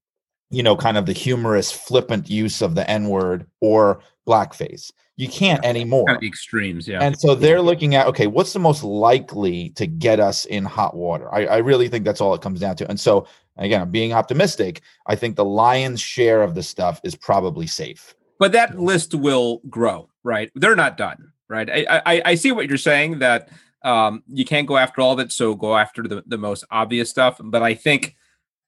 you 0.49 0.63
know, 0.63 0.77
kind 0.77 0.95
of 0.95 1.05
the 1.05 1.13
humorous, 1.13 1.73
flippant 1.73 2.29
use 2.29 2.61
of 2.61 2.73
the 2.73 2.89
N 2.89 3.09
word 3.09 3.47
or 3.59 4.01
blackface. 4.25 4.93
You 5.21 5.27
can't 5.27 5.63
anymore. 5.63 6.07
Kind 6.07 6.17
of 6.17 6.23
extremes, 6.23 6.87
yeah. 6.87 6.97
And 6.99 7.15
so 7.15 7.35
they're 7.35 7.61
looking 7.61 7.93
at 7.93 8.07
okay, 8.07 8.25
what's 8.25 8.53
the 8.53 8.59
most 8.59 8.83
likely 8.83 9.69
to 9.75 9.85
get 9.85 10.19
us 10.19 10.45
in 10.45 10.65
hot 10.65 10.95
water? 10.95 11.31
I, 11.31 11.45
I 11.45 11.57
really 11.57 11.89
think 11.89 12.05
that's 12.05 12.21
all 12.21 12.33
it 12.33 12.41
comes 12.41 12.59
down 12.59 12.75
to. 12.77 12.89
And 12.89 12.99
so 12.99 13.27
again, 13.57 13.83
I'm 13.83 13.91
being 13.91 14.13
optimistic. 14.13 14.81
I 15.05 15.15
think 15.15 15.35
the 15.35 15.45
lion's 15.45 16.01
share 16.01 16.41
of 16.41 16.55
the 16.55 16.63
stuff 16.63 16.99
is 17.03 17.13
probably 17.13 17.67
safe. 17.67 18.15
But 18.39 18.51
that 18.53 18.79
list 18.79 19.13
will 19.13 19.61
grow, 19.69 20.09
right? 20.23 20.49
They're 20.55 20.75
not 20.75 20.97
done, 20.97 21.31
right? 21.47 21.69
I 21.69 22.01
I, 22.03 22.21
I 22.25 22.33
see 22.33 22.51
what 22.51 22.67
you're 22.67 22.79
saying 22.79 23.19
that 23.19 23.49
um, 23.83 24.23
you 24.27 24.43
can't 24.43 24.65
go 24.65 24.77
after 24.77 25.01
all 25.01 25.13
of 25.13 25.19
it, 25.19 25.31
so 25.31 25.53
go 25.53 25.77
after 25.77 26.01
the, 26.01 26.23
the 26.25 26.39
most 26.39 26.63
obvious 26.71 27.11
stuff. 27.11 27.39
But 27.39 27.61
I 27.61 27.75
think 27.75 28.15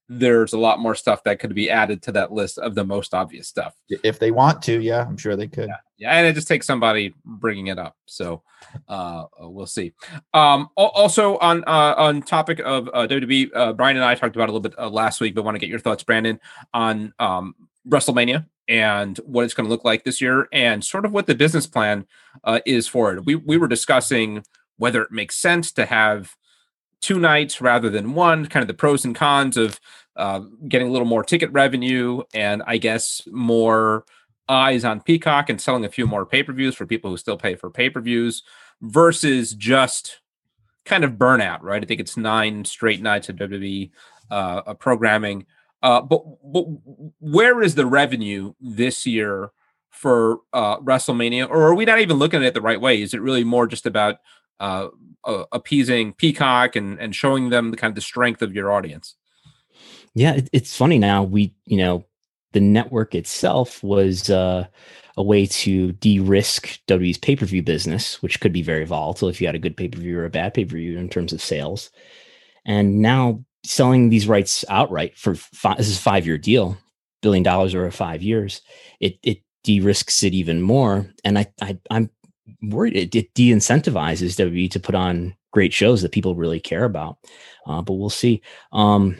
there's 0.08 0.52
a 0.52 0.58
lot 0.58 0.78
more 0.78 0.94
stuff 0.94 1.24
that 1.24 1.38
could 1.38 1.54
be 1.54 1.70
added 1.70 2.02
to 2.02 2.12
that 2.12 2.32
list 2.32 2.58
of 2.58 2.74
the 2.74 2.84
most 2.84 3.14
obvious 3.14 3.48
stuff. 3.48 3.74
If 3.88 4.18
they 4.18 4.30
want 4.30 4.62
to, 4.62 4.80
yeah, 4.80 5.06
I'm 5.06 5.16
sure 5.16 5.34
they 5.34 5.48
could. 5.48 5.68
Yeah, 5.68 5.76
yeah 5.96 6.12
and 6.12 6.26
it 6.26 6.34
just 6.34 6.48
takes 6.48 6.66
somebody 6.66 7.14
bringing 7.24 7.68
it 7.68 7.78
up. 7.78 7.96
So 8.06 8.42
uh, 8.88 9.24
uh 9.40 9.48
we'll 9.48 9.66
see. 9.66 9.92
Um, 10.34 10.68
also 10.76 11.38
on 11.38 11.64
uh, 11.66 11.94
on 11.96 12.22
topic 12.22 12.60
of 12.60 12.88
uh, 12.88 13.06
WWE, 13.06 13.50
uh, 13.54 13.72
Brian 13.72 13.96
and 13.96 14.04
I 14.04 14.14
talked 14.14 14.36
about 14.36 14.48
a 14.48 14.52
little 14.52 14.60
bit 14.60 14.78
uh, 14.78 14.90
last 14.90 15.20
week, 15.20 15.34
but 15.34 15.44
want 15.44 15.54
to 15.54 15.60
get 15.60 15.70
your 15.70 15.78
thoughts, 15.78 16.02
Brandon, 16.02 16.38
on 16.74 17.14
um, 17.18 17.54
WrestleMania 17.88 18.46
and 18.68 19.18
what 19.18 19.44
it's 19.44 19.54
going 19.54 19.66
to 19.66 19.70
look 19.70 19.84
like 19.84 20.04
this 20.04 20.20
year, 20.20 20.48
and 20.52 20.84
sort 20.84 21.04
of 21.04 21.12
what 21.12 21.26
the 21.26 21.34
business 21.34 21.66
plan 21.66 22.06
uh, 22.44 22.60
is 22.66 22.86
for 22.86 23.14
it. 23.14 23.24
We 23.24 23.36
we 23.36 23.56
were 23.56 23.68
discussing 23.68 24.44
whether 24.76 25.02
it 25.02 25.12
makes 25.12 25.36
sense 25.36 25.72
to 25.72 25.86
have 25.86 26.34
two 27.04 27.20
nights 27.20 27.60
rather 27.60 27.90
than 27.90 28.14
one, 28.14 28.46
kind 28.46 28.62
of 28.62 28.66
the 28.66 28.74
pros 28.74 29.04
and 29.04 29.14
cons 29.14 29.58
of 29.58 29.78
uh, 30.16 30.40
getting 30.68 30.88
a 30.88 30.90
little 30.90 31.06
more 31.06 31.22
ticket 31.22 31.52
revenue 31.52 32.22
and 32.32 32.62
I 32.66 32.78
guess 32.78 33.20
more 33.30 34.06
eyes 34.48 34.84
on 34.84 35.02
Peacock 35.02 35.50
and 35.50 35.60
selling 35.60 35.84
a 35.84 35.90
few 35.90 36.06
more 36.06 36.24
pay 36.24 36.42
per 36.42 36.52
views 36.54 36.74
for 36.74 36.86
people 36.86 37.10
who 37.10 37.18
still 37.18 37.36
pay 37.36 37.56
for 37.56 37.70
pay 37.70 37.90
per 37.90 38.00
views 38.00 38.42
versus 38.80 39.52
just 39.52 40.20
kind 40.86 41.04
of 41.04 41.12
burnout, 41.12 41.62
right? 41.62 41.82
I 41.82 41.86
think 41.86 42.00
it's 42.00 42.16
nine 42.16 42.64
straight 42.64 43.02
nights 43.02 43.28
of 43.28 43.36
WWE 43.36 43.90
uh, 44.30 44.74
programming. 44.74 45.44
Uh, 45.82 46.00
but, 46.00 46.22
but 46.42 46.64
where 47.20 47.62
is 47.62 47.74
the 47.74 47.86
revenue 47.86 48.54
this 48.60 49.06
year 49.06 49.50
for 49.90 50.40
uh, 50.54 50.78
WrestleMania? 50.78 51.48
Or 51.50 51.68
are 51.68 51.74
we 51.74 51.84
not 51.84 52.00
even 52.00 52.16
looking 52.16 52.40
at 52.40 52.46
it 52.46 52.54
the 52.54 52.62
right 52.62 52.80
way? 52.80 53.02
Is 53.02 53.12
it 53.12 53.20
really 53.20 53.44
more 53.44 53.66
just 53.66 53.84
about 53.84 54.16
uh, 54.60 54.88
appeasing 55.52 56.12
Peacock 56.12 56.76
and 56.76 56.98
and 57.00 57.14
showing 57.14 57.50
them 57.50 57.70
the 57.70 57.76
kind 57.76 57.90
of 57.90 57.94
the 57.94 58.00
strength 58.00 58.42
of 58.42 58.54
your 58.54 58.72
audience. 58.72 59.14
Yeah, 60.14 60.34
it, 60.34 60.48
it's 60.52 60.76
funny 60.76 60.98
now. 60.98 61.22
We 61.22 61.54
you 61.66 61.78
know 61.78 62.04
the 62.52 62.60
network 62.60 63.14
itself 63.14 63.82
was 63.82 64.30
uh, 64.30 64.66
a 65.16 65.22
way 65.22 65.46
to 65.46 65.92
de-risk 65.92 66.78
WWE's 66.86 67.18
pay-per-view 67.18 67.62
business, 67.62 68.22
which 68.22 68.40
could 68.40 68.52
be 68.52 68.62
very 68.62 68.84
volatile 68.84 69.28
if 69.28 69.40
you 69.40 69.46
had 69.46 69.56
a 69.56 69.60
good 69.60 69.76
pay-per-view 69.76 70.18
or 70.18 70.24
a 70.24 70.30
bad 70.30 70.54
pay-per-view 70.54 70.96
in 70.96 71.08
terms 71.08 71.32
of 71.32 71.42
sales. 71.42 71.90
And 72.64 73.00
now 73.02 73.44
selling 73.64 74.08
these 74.08 74.28
rights 74.28 74.64
outright 74.68 75.16
for 75.16 75.34
five, 75.34 75.78
this 75.78 75.88
is 75.88 75.98
five-year 75.98 76.38
deal, 76.38 76.78
billion 77.22 77.42
dollars 77.42 77.74
over 77.74 77.90
five 77.90 78.22
years. 78.22 78.62
It 79.00 79.18
it 79.22 79.38
de-risks 79.64 80.22
it 80.22 80.34
even 80.34 80.62
more. 80.62 81.06
And 81.24 81.38
I, 81.38 81.46
I 81.60 81.78
I'm 81.90 82.10
worried 82.62 82.96
it, 82.96 83.14
it 83.14 83.34
de-incentivizes 83.34 84.36
WWE 84.36 84.70
to 84.70 84.80
put 84.80 84.94
on 84.94 85.34
great 85.52 85.72
shows 85.72 86.02
that 86.02 86.12
people 86.12 86.34
really 86.34 86.60
care 86.60 86.84
about. 86.84 87.18
Uh, 87.66 87.80
but 87.80 87.94
we'll 87.94 88.10
see. 88.10 88.42
Um, 88.72 89.16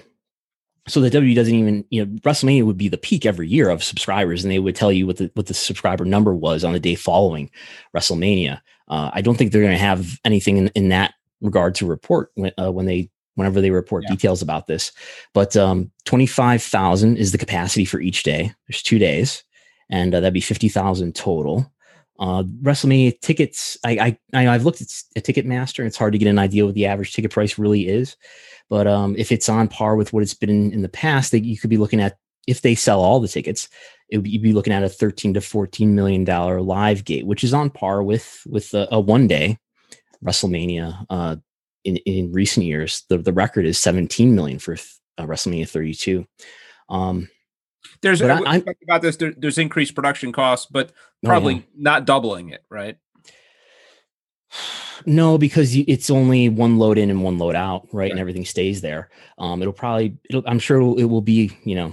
so 0.87 1.01
the 1.01 1.11
W 1.11 1.35
doesn't 1.35 1.55
even, 1.55 1.85
you 1.91 2.05
know, 2.05 2.12
WrestleMania 2.20 2.64
would 2.64 2.77
be 2.77 2.89
the 2.89 2.99
peak 2.99 3.25
every 3.25 3.49
year 3.49 3.70
of 3.70 3.83
subscribers, 3.83 4.45
and 4.45 4.53
they 4.53 4.59
would 4.59 4.77
tell 4.77 4.93
you 4.93 5.07
what 5.07 5.16
the 5.16 5.31
what 5.35 5.47
the 5.47 5.55
subscriber 5.55 6.05
number 6.05 6.35
was 6.35 6.62
on 6.62 6.72
the 6.75 6.81
day 6.81 6.95
following 6.95 7.51
WrestleMania. 7.97 8.61
Uh, 8.89 9.11
I 9.14 9.22
don't 9.22 9.37
think 9.37 9.51
they're 9.51 9.62
going 9.62 9.72
to 9.72 9.79
have 9.79 10.20
anything 10.25 10.59
in, 10.59 10.68
in 10.75 10.91
that 10.91 11.14
regard 11.41 11.75
to 11.77 11.87
report 11.87 12.31
when, 12.35 12.53
uh, 12.59 12.70
when 12.70 12.85
they 12.85 13.11
whenever 13.35 13.61
they 13.61 13.70
report 13.70 14.05
yeah. 14.05 14.11
details 14.11 14.43
about 14.43 14.66
this. 14.66 14.93
But 15.33 15.57
um, 15.57 15.91
twenty 16.05 16.27
five 16.27 16.62
thousand 16.62 17.16
is 17.16 17.33
the 17.33 17.39
capacity 17.39 17.87
for 17.87 18.01
each 18.01 18.22
day. 18.22 18.53
There's 18.68 18.83
two 18.83 18.99
days, 18.99 19.43
and 19.89 20.14
uh, 20.14 20.20
that'd 20.20 20.35
be 20.35 20.41
fifty 20.41 20.68
thousand 20.68 21.14
total. 21.14 21.72
Uh, 22.18 22.44
WrestleMania 22.62 23.20
tickets, 23.20 23.76
I, 23.84 24.16
I 24.32 24.46
I've 24.46 24.64
looked 24.64 24.80
at, 24.80 24.88
at 25.16 25.24
Ticketmaster. 25.24 25.84
It's 25.84 25.96
hard 25.96 26.12
to 26.12 26.18
get 26.18 26.28
an 26.28 26.38
idea 26.38 26.64
what 26.64 26.74
the 26.74 26.86
average 26.86 27.12
ticket 27.12 27.32
price 27.32 27.58
really 27.58 27.88
is. 27.88 28.16
But 28.70 28.86
um, 28.86 29.14
if 29.18 29.32
it's 29.32 29.48
on 29.48 29.68
par 29.68 29.96
with 29.96 30.12
what 30.12 30.22
it's 30.22 30.34
been 30.34 30.50
in, 30.50 30.72
in 30.72 30.82
the 30.82 30.88
past, 30.88 31.32
that 31.32 31.44
you 31.44 31.58
could 31.58 31.70
be 31.70 31.76
looking 31.76 32.00
at 32.00 32.16
if 32.46 32.60
they 32.60 32.74
sell 32.74 33.00
all 33.00 33.20
the 33.20 33.28
tickets, 33.28 33.68
it 34.10 34.18
would, 34.18 34.26
you'd 34.26 34.42
be 34.42 34.52
looking 34.52 34.72
at 34.72 34.84
a 34.84 34.88
13 34.88 35.34
to 35.34 35.40
14 35.40 35.94
million 35.94 36.24
dollar 36.24 36.60
live 36.60 37.04
gate, 37.04 37.26
which 37.26 37.42
is 37.44 37.54
on 37.54 37.70
par 37.70 38.02
with 38.02 38.42
with 38.46 38.72
a, 38.74 38.88
a 38.92 39.00
one 39.00 39.26
day 39.26 39.58
WrestleMania. 40.24 41.06
Uh, 41.10 41.36
in 41.84 41.96
in 41.98 42.32
recent 42.32 42.64
years, 42.66 43.04
the 43.08 43.18
the 43.18 43.32
record 43.32 43.66
is 43.66 43.78
17 43.78 44.34
million 44.34 44.58
for 44.58 44.74
uh, 45.18 45.24
WrestleMania 45.24 45.68
32. 45.68 46.26
Um, 46.88 47.28
there's 48.01 48.22
I, 48.22 48.39
I, 48.39 48.64
about 48.82 49.03
this. 49.03 49.16
There, 49.16 49.32
there's 49.37 49.59
increased 49.59 49.95
production 49.95 50.32
costs, 50.32 50.66
but 50.70 50.93
probably 51.24 51.55
oh, 51.55 51.59
yeah. 51.59 51.64
not 51.76 52.07
doubling 52.07 52.51
it, 52.51 52.64
right? 52.70 52.97
No, 55.07 55.37
because 55.37 55.74
it's 55.74 56.09
only 56.09 56.49
one 56.49 56.78
load 56.78 56.97
in 56.97 57.11
and 57.11 57.22
one 57.22 57.37
load 57.37 57.57
out, 57.57 57.89
right? 57.93 58.11
And 58.11 58.18
everything 58.20 58.45
stays 58.45 58.80
there. 58.80 59.11
Um, 59.39 59.61
it'll 59.61 59.74
probably, 59.74 60.16
it'll, 60.30 60.45
I'm 60.47 60.61
sure 60.61 60.78
it'll, 60.78 60.99
it 60.99 61.05
will 61.05 61.20
be, 61.20 61.51
you 61.64 61.74
know, 61.74 61.93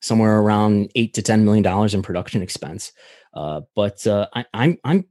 somewhere 0.00 0.38
around 0.38 0.90
eight 0.94 1.14
to 1.14 1.22
ten 1.22 1.44
million 1.44 1.62
dollars 1.62 1.94
in 1.94 2.02
production 2.02 2.42
expense. 2.42 2.92
Uh, 3.34 3.62
but 3.74 4.06
uh, 4.06 4.28
I, 4.34 4.44
I'm 4.52 4.78
I'm 4.84 5.06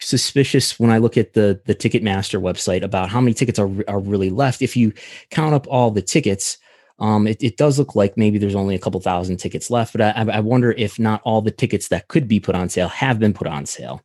suspicious 0.00 0.80
when 0.80 0.90
I 0.90 0.98
look 0.98 1.16
at 1.16 1.34
the 1.34 1.62
the 1.66 1.74
Ticketmaster 1.74 2.40
website 2.40 2.82
about 2.82 3.10
how 3.10 3.20
many 3.20 3.34
tickets 3.34 3.58
are 3.58 3.70
are 3.86 4.00
really 4.00 4.30
left. 4.30 4.60
If 4.60 4.76
you 4.76 4.92
count 5.30 5.54
up 5.54 5.66
all 5.68 5.90
the 5.90 6.02
tickets, 6.02 6.58
um, 7.00 7.26
it, 7.26 7.42
it 7.42 7.56
does 7.56 7.78
look 7.78 7.96
like 7.96 8.16
maybe 8.16 8.38
there's 8.38 8.54
only 8.54 8.74
a 8.74 8.78
couple 8.78 9.00
thousand 9.00 9.38
tickets 9.38 9.70
left. 9.70 9.92
But 9.92 10.02
I, 10.02 10.36
I 10.36 10.40
wonder 10.40 10.72
if 10.72 10.98
not 10.98 11.22
all 11.24 11.40
the 11.40 11.50
tickets 11.50 11.88
that 11.88 12.08
could 12.08 12.28
be 12.28 12.40
put 12.40 12.54
on 12.54 12.68
sale 12.68 12.88
have 12.88 13.18
been 13.18 13.32
put 13.32 13.46
on 13.46 13.66
sale. 13.66 14.02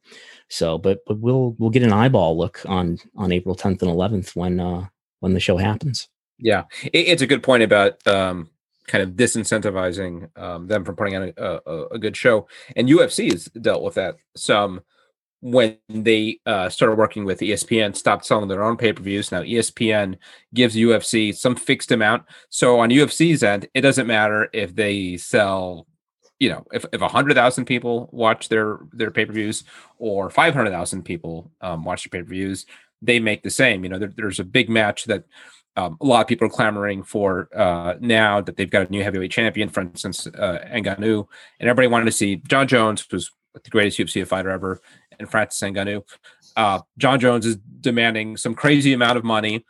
So, 0.50 0.78
but 0.78 1.00
but 1.06 1.20
we'll 1.20 1.56
we'll 1.58 1.72
get 1.72 1.84
an 1.84 1.94
eyeball 1.94 2.38
look 2.38 2.62
on 2.68 2.98
on 3.16 3.32
April 3.32 3.56
10th 3.56 3.82
and 3.82 3.92
11th 3.92 4.36
when 4.36 4.60
uh 4.60 4.88
when 5.20 5.34
the 5.34 5.40
show 5.40 5.58
happens. 5.58 6.08
Yeah, 6.38 6.64
it, 6.84 7.08
it's 7.08 7.22
a 7.22 7.28
good 7.28 7.44
point 7.44 7.64
about 7.64 8.06
um 8.08 8.50
kind 8.88 9.04
of 9.04 9.12
disincentivizing 9.12 10.38
um, 10.38 10.68
them 10.68 10.86
from 10.86 10.96
putting 10.96 11.16
on 11.16 11.34
a, 11.36 11.60
a, 11.66 11.86
a, 11.94 11.98
good 11.98 12.16
show, 12.16 12.48
and 12.76 12.88
UFC 12.88 13.32
has 13.32 13.46
dealt 13.46 13.82
with 13.82 13.96
that 13.96 14.18
some 14.36 14.82
when 15.42 15.78
they 15.90 16.40
uh, 16.46 16.70
started 16.70 16.98
working 16.98 17.26
with 17.26 17.40
ESPN, 17.40 17.96
stopped 17.96 18.26
selling 18.26 18.48
their 18.48 18.64
own 18.64 18.78
pay 18.78 18.94
per 18.94 19.04
views. 19.04 19.32
Now 19.32 19.42
ESPN 19.42 20.18
gives 20.54 20.76
UFC 20.76 21.36
some 21.36 21.56
fixed 21.56 21.92
amount. 21.92 22.24
So 22.50 22.80
on 22.80 22.90
UFC's 22.90 23.44
end, 23.44 23.68
it 23.74 23.82
doesn't 23.82 24.08
matter 24.08 24.50
if 24.54 24.76
they 24.76 25.18
sell 25.18 25.88
you 26.40 26.50
know, 26.50 26.66
if, 26.74 26.86
if 26.92 27.00
100,000 27.00 27.64
people 27.66 28.10
watch 28.12 28.50
their 28.50 28.80
their 28.92 29.10
pay-per-views 29.10 29.64
or 30.00 30.30
500,000 30.30 31.04
people 31.04 31.50
um, 31.62 31.86
watch 31.86 32.04
their 32.04 32.20
pay-per-views, 32.20 32.66
they 33.02 33.20
make 33.20 33.44
the 33.44 33.50
same. 33.50 33.84
You 33.84 33.90
know, 33.90 34.00
there, 34.00 34.12
there's 34.16 34.40
a 34.40 34.44
big 34.44 34.70
match 34.70 35.06
that 35.06 35.24
um, 35.78 35.98
a 36.02 36.06
lot 36.06 36.22
of 36.22 36.28
people 36.28 36.48
are 36.48 36.52
clamoring 36.52 37.04
for 37.04 37.50
uh, 37.56 37.96
now 38.00 38.42
that 38.42 38.58
they've 38.58 38.70
got 38.70 38.88
a 38.88 38.92
new 38.92 39.04
heavyweight 39.04 39.32
champion, 39.32 39.70
for 39.70 39.82
instance, 39.82 40.26
uh, 40.28 40.60
and 40.72 40.88
everybody 40.88 41.88
wanted 41.88 42.06
to 42.06 42.12
see 42.12 42.38
Jon 42.38 42.68
Jones, 42.68 43.06
who's 43.10 43.32
the 43.54 43.70
greatest 43.70 44.00
UFC 44.00 44.26
fighter 44.28 44.50
ever, 44.50 44.82
and 45.20 45.30
Francis 45.30 45.62
Ngannou. 45.62 46.04
Uh, 46.56 46.80
Jon 46.98 47.20
Jones 47.20 47.46
is 47.46 47.58
demanding 47.82 48.38
some 48.38 48.56
crazy 48.56 48.94
amount 48.94 49.18
of 49.18 49.24
money. 49.24 49.66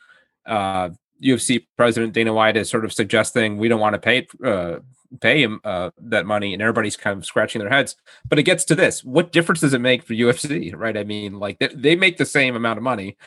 Uh, 0.46 0.90
UFC 1.24 1.66
president 1.78 2.14
Dana 2.14 2.34
White 2.34 2.58
is 2.58 2.70
sort 2.70 2.86
of 2.86 2.94
suggesting 2.94 3.58
we 3.58 3.68
don't 3.68 3.80
want 3.80 3.94
to 3.94 4.00
pay 4.00 4.28
uh, 4.44 4.80
pay 5.22 5.42
him 5.42 5.62
uh, 5.64 5.92
that 5.98 6.26
money, 6.26 6.54
and 6.54 6.62
everybody's 6.62 6.98
kind 6.98 7.18
of 7.18 7.26
scratching 7.26 7.60
their 7.60 7.70
heads. 7.70 7.96
But 8.28 8.40
it 8.40 8.44
gets 8.44 8.66
to 8.66 8.76
this: 8.76 9.04
what 9.04 9.32
difference 9.32 9.62
does 9.62 9.74
it 9.74 9.80
make 9.80 10.04
for 10.04 10.14
UFC? 10.14 10.76
Right? 10.76 10.98
I 10.98 11.04
mean, 11.04 11.40
like 11.40 11.60
they, 11.60 11.70
they 11.74 11.96
make 11.96 12.18
the 12.18 12.26
same 12.26 12.56
amount 12.56 12.78
of 12.78 12.84
money 12.84 13.18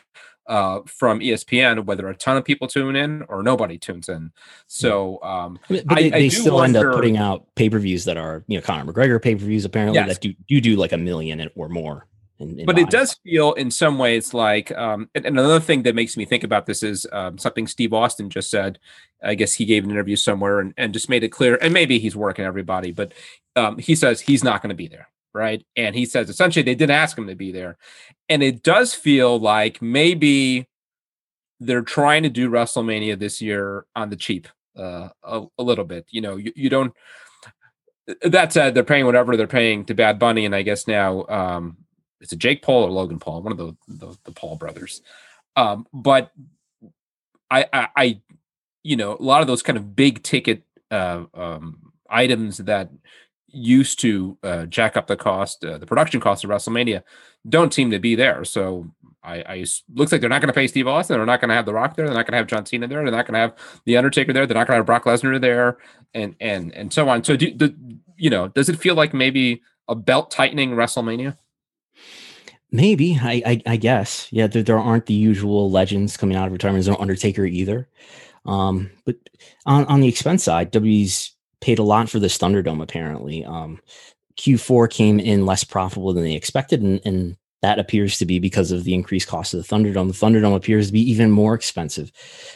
uh, 0.49 0.81
from 0.87 1.19
ESPN, 1.19 1.85
whether 1.85 2.07
a 2.09 2.15
ton 2.15 2.35
of 2.35 2.43
people 2.43 2.67
tune 2.67 2.95
in 2.95 3.21
or 3.29 3.43
nobody 3.43 3.77
tunes 3.77 4.09
in. 4.09 4.31
So, 4.67 5.21
um, 5.23 5.59
but 5.69 5.87
they, 5.87 6.07
I, 6.07 6.09
they 6.09 6.25
I 6.25 6.27
still 6.29 6.55
wonder, 6.55 6.79
end 6.79 6.87
up 6.87 6.95
putting 6.95 7.17
out 7.17 7.45
pay 7.55 7.69
per 7.69 7.79
views 7.79 8.03
that 8.05 8.17
are, 8.17 8.43
you 8.47 8.57
know, 8.57 8.61
Conor 8.61 8.91
McGregor 8.91 9.21
pay 9.21 9.35
per 9.35 9.45
views 9.45 9.63
apparently 9.63 9.95
yes. 9.95 10.07
that 10.09 10.21
do 10.21 10.33
you 10.47 10.59
do 10.59 10.75
like 10.75 10.91
a 10.91 10.97
million 10.97 11.49
or 11.55 11.69
more. 11.69 12.07
In, 12.39 12.59
in 12.59 12.65
but 12.65 12.79
it 12.79 12.89
does 12.89 13.15
feel 13.23 13.51
in 13.53 13.69
some 13.69 13.99
ways 13.99 14.33
like 14.33 14.71
um, 14.71 15.09
and, 15.13 15.25
another 15.25 15.59
thing 15.59 15.83
that 15.83 15.93
makes 15.93 16.17
me 16.17 16.25
think 16.25 16.43
about 16.43 16.65
this 16.65 16.83
is 16.83 17.05
um, 17.11 17.37
something 17.37 17.67
steve 17.67 17.91
austin 17.91 18.29
just 18.29 18.49
said 18.49 18.79
i 19.21 19.35
guess 19.35 19.55
he 19.55 19.65
gave 19.65 19.83
an 19.83 19.91
interview 19.91 20.15
somewhere 20.15 20.61
and, 20.61 20.73
and 20.77 20.93
just 20.93 21.09
made 21.09 21.21
it 21.21 21.33
clear 21.33 21.57
and 21.61 21.73
maybe 21.73 21.99
he's 21.99 22.15
working 22.15 22.45
everybody 22.45 22.93
but 22.93 23.13
um, 23.57 23.77
he 23.77 23.93
says 23.93 24.21
he's 24.21 24.41
not 24.41 24.61
going 24.61 24.69
to 24.69 24.75
be 24.75 24.87
there 24.87 25.09
right? 25.33 25.65
And 25.75 25.95
he 25.95 26.05
says 26.05 26.29
essentially 26.29 26.63
they 26.63 26.75
didn't 26.75 26.95
ask 26.95 27.17
him 27.17 27.27
to 27.27 27.35
be 27.35 27.51
there. 27.51 27.77
And 28.27 28.43
it 28.43 28.63
does 28.63 28.93
feel 28.93 29.39
like 29.39 29.81
maybe 29.81 30.67
they're 31.59 31.81
trying 31.81 32.23
to 32.23 32.29
do 32.29 32.49
wrestlemania 32.49 33.17
this 33.17 33.41
year 33.41 33.85
on 33.95 34.09
the 34.09 34.15
cheap 34.15 34.47
uh, 34.77 35.09
a, 35.23 35.45
a 35.57 35.63
little 35.63 35.85
bit 35.85 36.05
you 36.09 36.21
know? 36.21 36.37
You, 36.37 36.53
you 36.55 36.69
don't 36.69 36.93
that 38.21 38.53
said, 38.53 38.73
they're 38.73 38.83
paying 38.83 39.05
whatever 39.05 39.37
they're 39.37 39.47
paying 39.47 39.85
to 39.85 39.93
Bad 39.93 40.19
Bunny, 40.19 40.45
and 40.45 40.55
I 40.55 40.61
guess 40.61 40.87
now 40.87 41.25
um, 41.27 41.77
it's 42.21 42.31
a 42.31 42.35
Jake 42.35 42.61
Paul 42.61 42.85
or 42.85 42.91
Logan 42.91 43.19
Paul, 43.19 43.41
one 43.41 43.51
of 43.51 43.57
the 43.57 43.75
the, 43.87 44.17
the 44.23 44.31
Paul 44.31 44.55
brothers. 44.55 45.01
Um, 45.55 45.85
but 45.93 46.31
I, 47.51 47.65
I, 47.73 47.87
I, 47.95 48.21
you 48.83 48.95
know, 48.95 49.17
a 49.19 49.21
lot 49.21 49.41
of 49.41 49.47
those 49.47 49.63
kind 49.63 49.77
of 49.77 49.95
big 49.95 50.23
ticket 50.23 50.63
uh, 50.91 51.25
um, 51.33 51.91
items 52.09 52.57
that 52.57 52.89
used 53.51 53.99
to 53.99 54.37
uh, 54.43 54.65
jack 54.65 54.97
up 54.97 55.07
the 55.07 55.17
cost, 55.17 55.63
uh, 55.63 55.77
the 55.77 55.85
production 55.85 56.19
cost 56.19 56.43
of 56.43 56.49
WrestleMania, 56.49 57.03
don't 57.47 57.73
seem 57.73 57.91
to 57.91 57.99
be 57.99 58.15
there. 58.15 58.43
So 58.43 58.89
I, 59.23 59.35
I 59.47 59.65
looks 59.93 60.11
like 60.11 60.21
they're 60.21 60.29
not 60.29 60.41
going 60.41 60.47
to 60.47 60.53
pay 60.53 60.67
Steve 60.67 60.87
Austin. 60.87 61.17
They're 61.17 61.25
not 61.25 61.41
going 61.41 61.49
to 61.49 61.55
have 61.55 61.65
The 61.65 61.73
Rock 61.73 61.95
there. 61.95 62.05
They're 62.05 62.15
not 62.15 62.25
going 62.25 62.33
to 62.33 62.37
have 62.37 62.47
John 62.47 62.65
Cena 62.65 62.87
there. 62.87 63.03
They're 63.03 63.11
not 63.11 63.25
going 63.25 63.33
to 63.33 63.39
have 63.39 63.55
The 63.85 63.97
Undertaker 63.97 64.33
there. 64.33 64.45
They're 64.45 64.55
not 64.55 64.67
going 64.67 64.75
to 64.75 64.79
have 64.79 64.85
Brock 64.85 65.03
Lesnar 65.05 65.39
there, 65.39 65.77
and 66.13 66.35
and 66.39 66.73
and 66.73 66.93
so 66.93 67.09
on. 67.09 67.23
So 67.23 67.35
do 67.35 67.53
the 67.53 67.75
you 68.17 68.29
know 68.29 68.47
does 68.47 68.69
it 68.69 68.79
feel 68.79 68.95
like 68.95 69.13
maybe 69.13 69.61
a 69.87 69.95
belt 69.95 70.31
tightening 70.31 70.71
WrestleMania? 70.71 71.37
Maybe 72.71 73.17
I, 73.21 73.41
I, 73.45 73.61
I 73.65 73.77
guess 73.77 74.27
yeah. 74.31 74.47
There, 74.47 74.63
there 74.63 74.79
aren't 74.79 75.07
the 75.07 75.13
usual 75.13 75.71
legends 75.71 76.17
coming 76.17 76.37
out 76.37 76.47
of 76.47 76.53
retirement. 76.53 76.85
There's 76.85 76.95
no 76.95 77.01
Undertaker 77.01 77.45
either. 77.45 77.89
Um, 78.45 78.91
but 79.05 79.15
on 79.65 79.85
on 79.85 79.99
the 79.99 80.07
expense 80.07 80.43
side, 80.43 80.71
W's 80.71 81.35
paid 81.61 81.79
a 81.79 81.83
lot 81.83 82.09
for 82.09 82.19
this 82.19 82.37
Thunderdome. 82.37 82.81
Apparently, 82.81 83.45
um, 83.45 83.79
Q4 84.37 84.89
came 84.89 85.19
in 85.19 85.45
less 85.45 85.63
profitable 85.63 86.13
than 86.13 86.23
they 86.23 86.35
expected, 86.35 86.81
and, 86.81 87.01
and 87.05 87.37
that 87.61 87.79
appears 87.79 88.17
to 88.17 88.25
be 88.25 88.39
because 88.39 88.71
of 88.71 88.85
the 88.85 88.93
increased 88.93 89.27
cost 89.27 89.53
of 89.53 89.65
the 89.65 89.75
Thunderdome. 89.75 90.07
The 90.07 90.25
Thunderdome 90.25 90.55
appears 90.55 90.87
to 90.87 90.93
be 90.93 91.11
even 91.11 91.29
more 91.29 91.53
expensive 91.53 92.11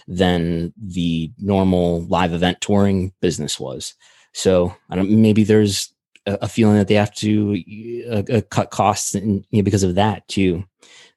than 0.07 0.73
the 0.81 1.31
normal 1.39 2.03
live 2.05 2.33
event 2.33 2.61
touring 2.61 3.11
business 3.21 3.59
was. 3.59 3.95
So 4.33 4.75
I 4.89 4.95
don't. 4.95 5.09
Maybe 5.09 5.43
there's 5.43 5.93
a, 6.25 6.47
feeling 6.47 6.77
that 6.77 6.87
they 6.87 6.95
have 6.95 7.13
to 7.15 7.61
uh, 8.09 8.23
uh, 8.33 8.41
cut 8.49 8.71
costs 8.71 9.15
and, 9.15 9.45
you 9.49 9.61
know, 9.61 9.63
because 9.63 9.83
of 9.83 9.95
that 9.95 10.27
too. 10.27 10.63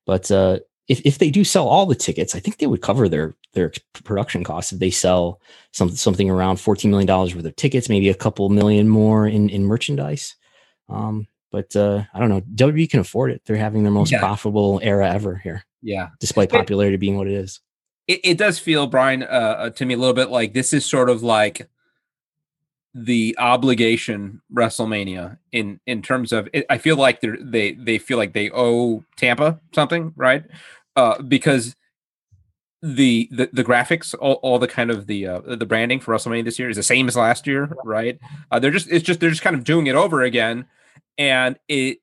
But 0.04 0.30
uh, 0.30 0.60
if 0.88 1.00
if 1.04 1.18
they 1.18 1.30
do 1.30 1.44
sell 1.44 1.68
all 1.68 1.86
the 1.86 1.94
tickets, 1.94 2.34
I 2.34 2.40
think 2.40 2.58
they 2.58 2.66
would 2.66 2.82
cover 2.82 3.08
their 3.08 3.34
their 3.54 3.72
production 4.04 4.44
costs 4.44 4.72
if 4.72 4.78
they 4.78 4.90
sell 4.90 5.40
something 5.72 5.96
something 5.96 6.30
around 6.30 6.60
fourteen 6.60 6.90
million 6.90 7.06
dollars 7.06 7.34
worth 7.34 7.44
of 7.44 7.56
tickets, 7.56 7.88
maybe 7.88 8.08
a 8.08 8.14
couple 8.14 8.48
million 8.48 8.88
more 8.88 9.26
in 9.26 9.48
in 9.48 9.64
merchandise. 9.64 10.36
Um, 10.88 11.26
but 11.50 11.74
uh, 11.74 12.04
I 12.12 12.18
don't 12.20 12.28
know. 12.28 12.42
WWE 12.54 12.90
can 12.90 13.00
afford 13.00 13.30
it. 13.32 13.42
They're 13.44 13.56
having 13.56 13.82
their 13.82 13.92
most 13.92 14.12
yeah. 14.12 14.20
profitable 14.20 14.80
era 14.82 15.10
ever 15.10 15.36
here. 15.36 15.64
Yeah, 15.82 16.08
despite 16.20 16.50
popularity 16.50 16.96
being 16.96 17.16
what 17.16 17.26
it 17.26 17.34
is. 17.34 17.60
It, 18.06 18.20
it 18.22 18.38
does 18.38 18.58
feel, 18.58 18.86
Brian, 18.86 19.22
uh, 19.24 19.26
uh, 19.26 19.70
to 19.70 19.84
me 19.84 19.94
a 19.94 19.96
little 19.96 20.14
bit 20.14 20.30
like 20.30 20.52
this 20.52 20.72
is 20.72 20.84
sort 20.86 21.10
of 21.10 21.22
like 21.22 21.68
the 22.98 23.36
obligation 23.38 24.40
WrestleMania 24.54 25.36
in 25.52 25.78
in 25.86 26.00
terms 26.00 26.32
of 26.32 26.48
it, 26.54 26.64
I 26.70 26.78
feel 26.78 26.96
like 26.96 27.20
they 27.20 27.28
they 27.38 27.72
they 27.72 27.98
feel 27.98 28.16
like 28.16 28.32
they 28.32 28.50
owe 28.50 29.04
Tampa 29.16 29.60
something, 29.74 30.14
right? 30.16 30.44
Uh, 30.96 31.20
because 31.20 31.76
the, 32.80 33.28
the 33.30 33.50
the 33.52 33.64
graphics, 33.64 34.14
all, 34.18 34.34
all 34.34 34.58
the 34.58 34.66
kind 34.66 34.90
of 34.90 35.06
the 35.08 35.26
uh, 35.26 35.40
the 35.44 35.66
branding 35.66 36.00
for 36.00 36.14
WrestleMania 36.14 36.44
this 36.44 36.58
year 36.58 36.70
is 36.70 36.76
the 36.76 36.82
same 36.82 37.06
as 37.06 37.16
last 37.16 37.46
year, 37.46 37.70
right? 37.84 38.18
Uh, 38.50 38.58
they're 38.58 38.70
just 38.70 38.90
it's 38.90 39.04
just 39.04 39.20
they're 39.20 39.28
just 39.28 39.42
kind 39.42 39.56
of 39.56 39.64
doing 39.64 39.88
it 39.88 39.94
over 39.94 40.22
again, 40.22 40.64
and 41.18 41.58
it 41.68 41.98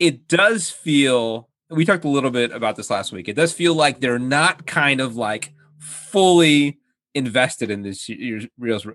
it 0.00 0.26
does 0.26 0.68
feel. 0.68 1.48
We 1.70 1.84
talked 1.84 2.04
a 2.04 2.08
little 2.08 2.30
bit 2.30 2.50
about 2.50 2.74
this 2.74 2.90
last 2.90 3.12
week. 3.12 3.28
It 3.28 3.36
does 3.36 3.52
feel 3.52 3.74
like 3.74 4.00
they're 4.00 4.18
not 4.18 4.66
kind 4.66 5.00
of 5.00 5.16
like 5.16 5.54
fully 5.78 6.80
invested 7.14 7.70
in 7.70 7.82
this 7.82 8.08
year's, 8.08 8.46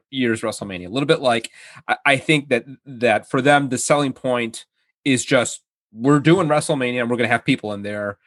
year's 0.09 0.41
WrestleMania. 0.41 0.87
A 0.87 0.89
little 0.89 1.07
bit 1.07 1.21
like 1.21 1.51
I, 1.87 1.97
I 2.05 2.17
think 2.17 2.49
that 2.49 2.65
that 2.85 3.29
for 3.29 3.41
them 3.41 3.69
the 3.69 3.77
selling 3.77 4.13
point 4.13 4.65
is 5.05 5.23
just 5.23 5.61
we're 5.93 6.19
doing 6.19 6.47
WrestleMania 6.47 7.01
and 7.01 7.09
we're 7.09 7.17
going 7.17 7.27
to 7.27 7.31
have 7.31 7.45
people 7.45 7.73
in 7.73 7.81
there, 7.81 8.17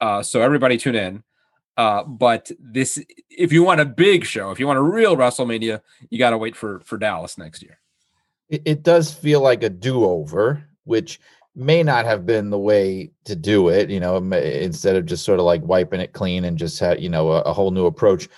uh, 0.00 0.22
so 0.22 0.40
everybody 0.40 0.76
tune 0.76 0.94
in. 0.94 1.22
Uh, 1.76 2.02
but 2.04 2.50
this, 2.58 3.02
if 3.30 3.52
you 3.52 3.62
want 3.62 3.80
a 3.80 3.84
big 3.84 4.24
show, 4.24 4.50
if 4.50 4.60
you 4.60 4.66
want 4.66 4.78
a 4.78 4.82
real 4.82 5.16
WrestleMania, 5.16 5.80
you 6.10 6.18
got 6.18 6.30
to 6.30 6.38
wait 6.38 6.56
for 6.56 6.80
for 6.80 6.98
Dallas 6.98 7.38
next 7.38 7.62
year. 7.62 7.78
It, 8.48 8.62
it 8.64 8.82
does 8.82 9.12
feel 9.12 9.40
like 9.40 9.62
a 9.62 9.70
do 9.70 10.04
over, 10.04 10.64
which 10.84 11.20
may 11.54 11.82
not 11.82 12.04
have 12.04 12.26
been 12.26 12.50
the 12.50 12.58
way 12.58 13.10
to 13.24 13.34
do 13.34 13.68
it. 13.68 13.90
You 13.90 14.00
know, 14.00 14.16
instead 14.16 14.96
of 14.96 15.06
just 15.06 15.24
sort 15.24 15.38
of 15.38 15.46
like 15.46 15.62
wiping 15.62 16.00
it 16.00 16.12
clean 16.12 16.44
and 16.44 16.58
just 16.58 16.78
have 16.80 17.00
you 17.00 17.08
know 17.08 17.32
a, 17.32 17.40
a 17.42 17.52
whole 17.52 17.70
new 17.70 17.86
approach 17.86 18.28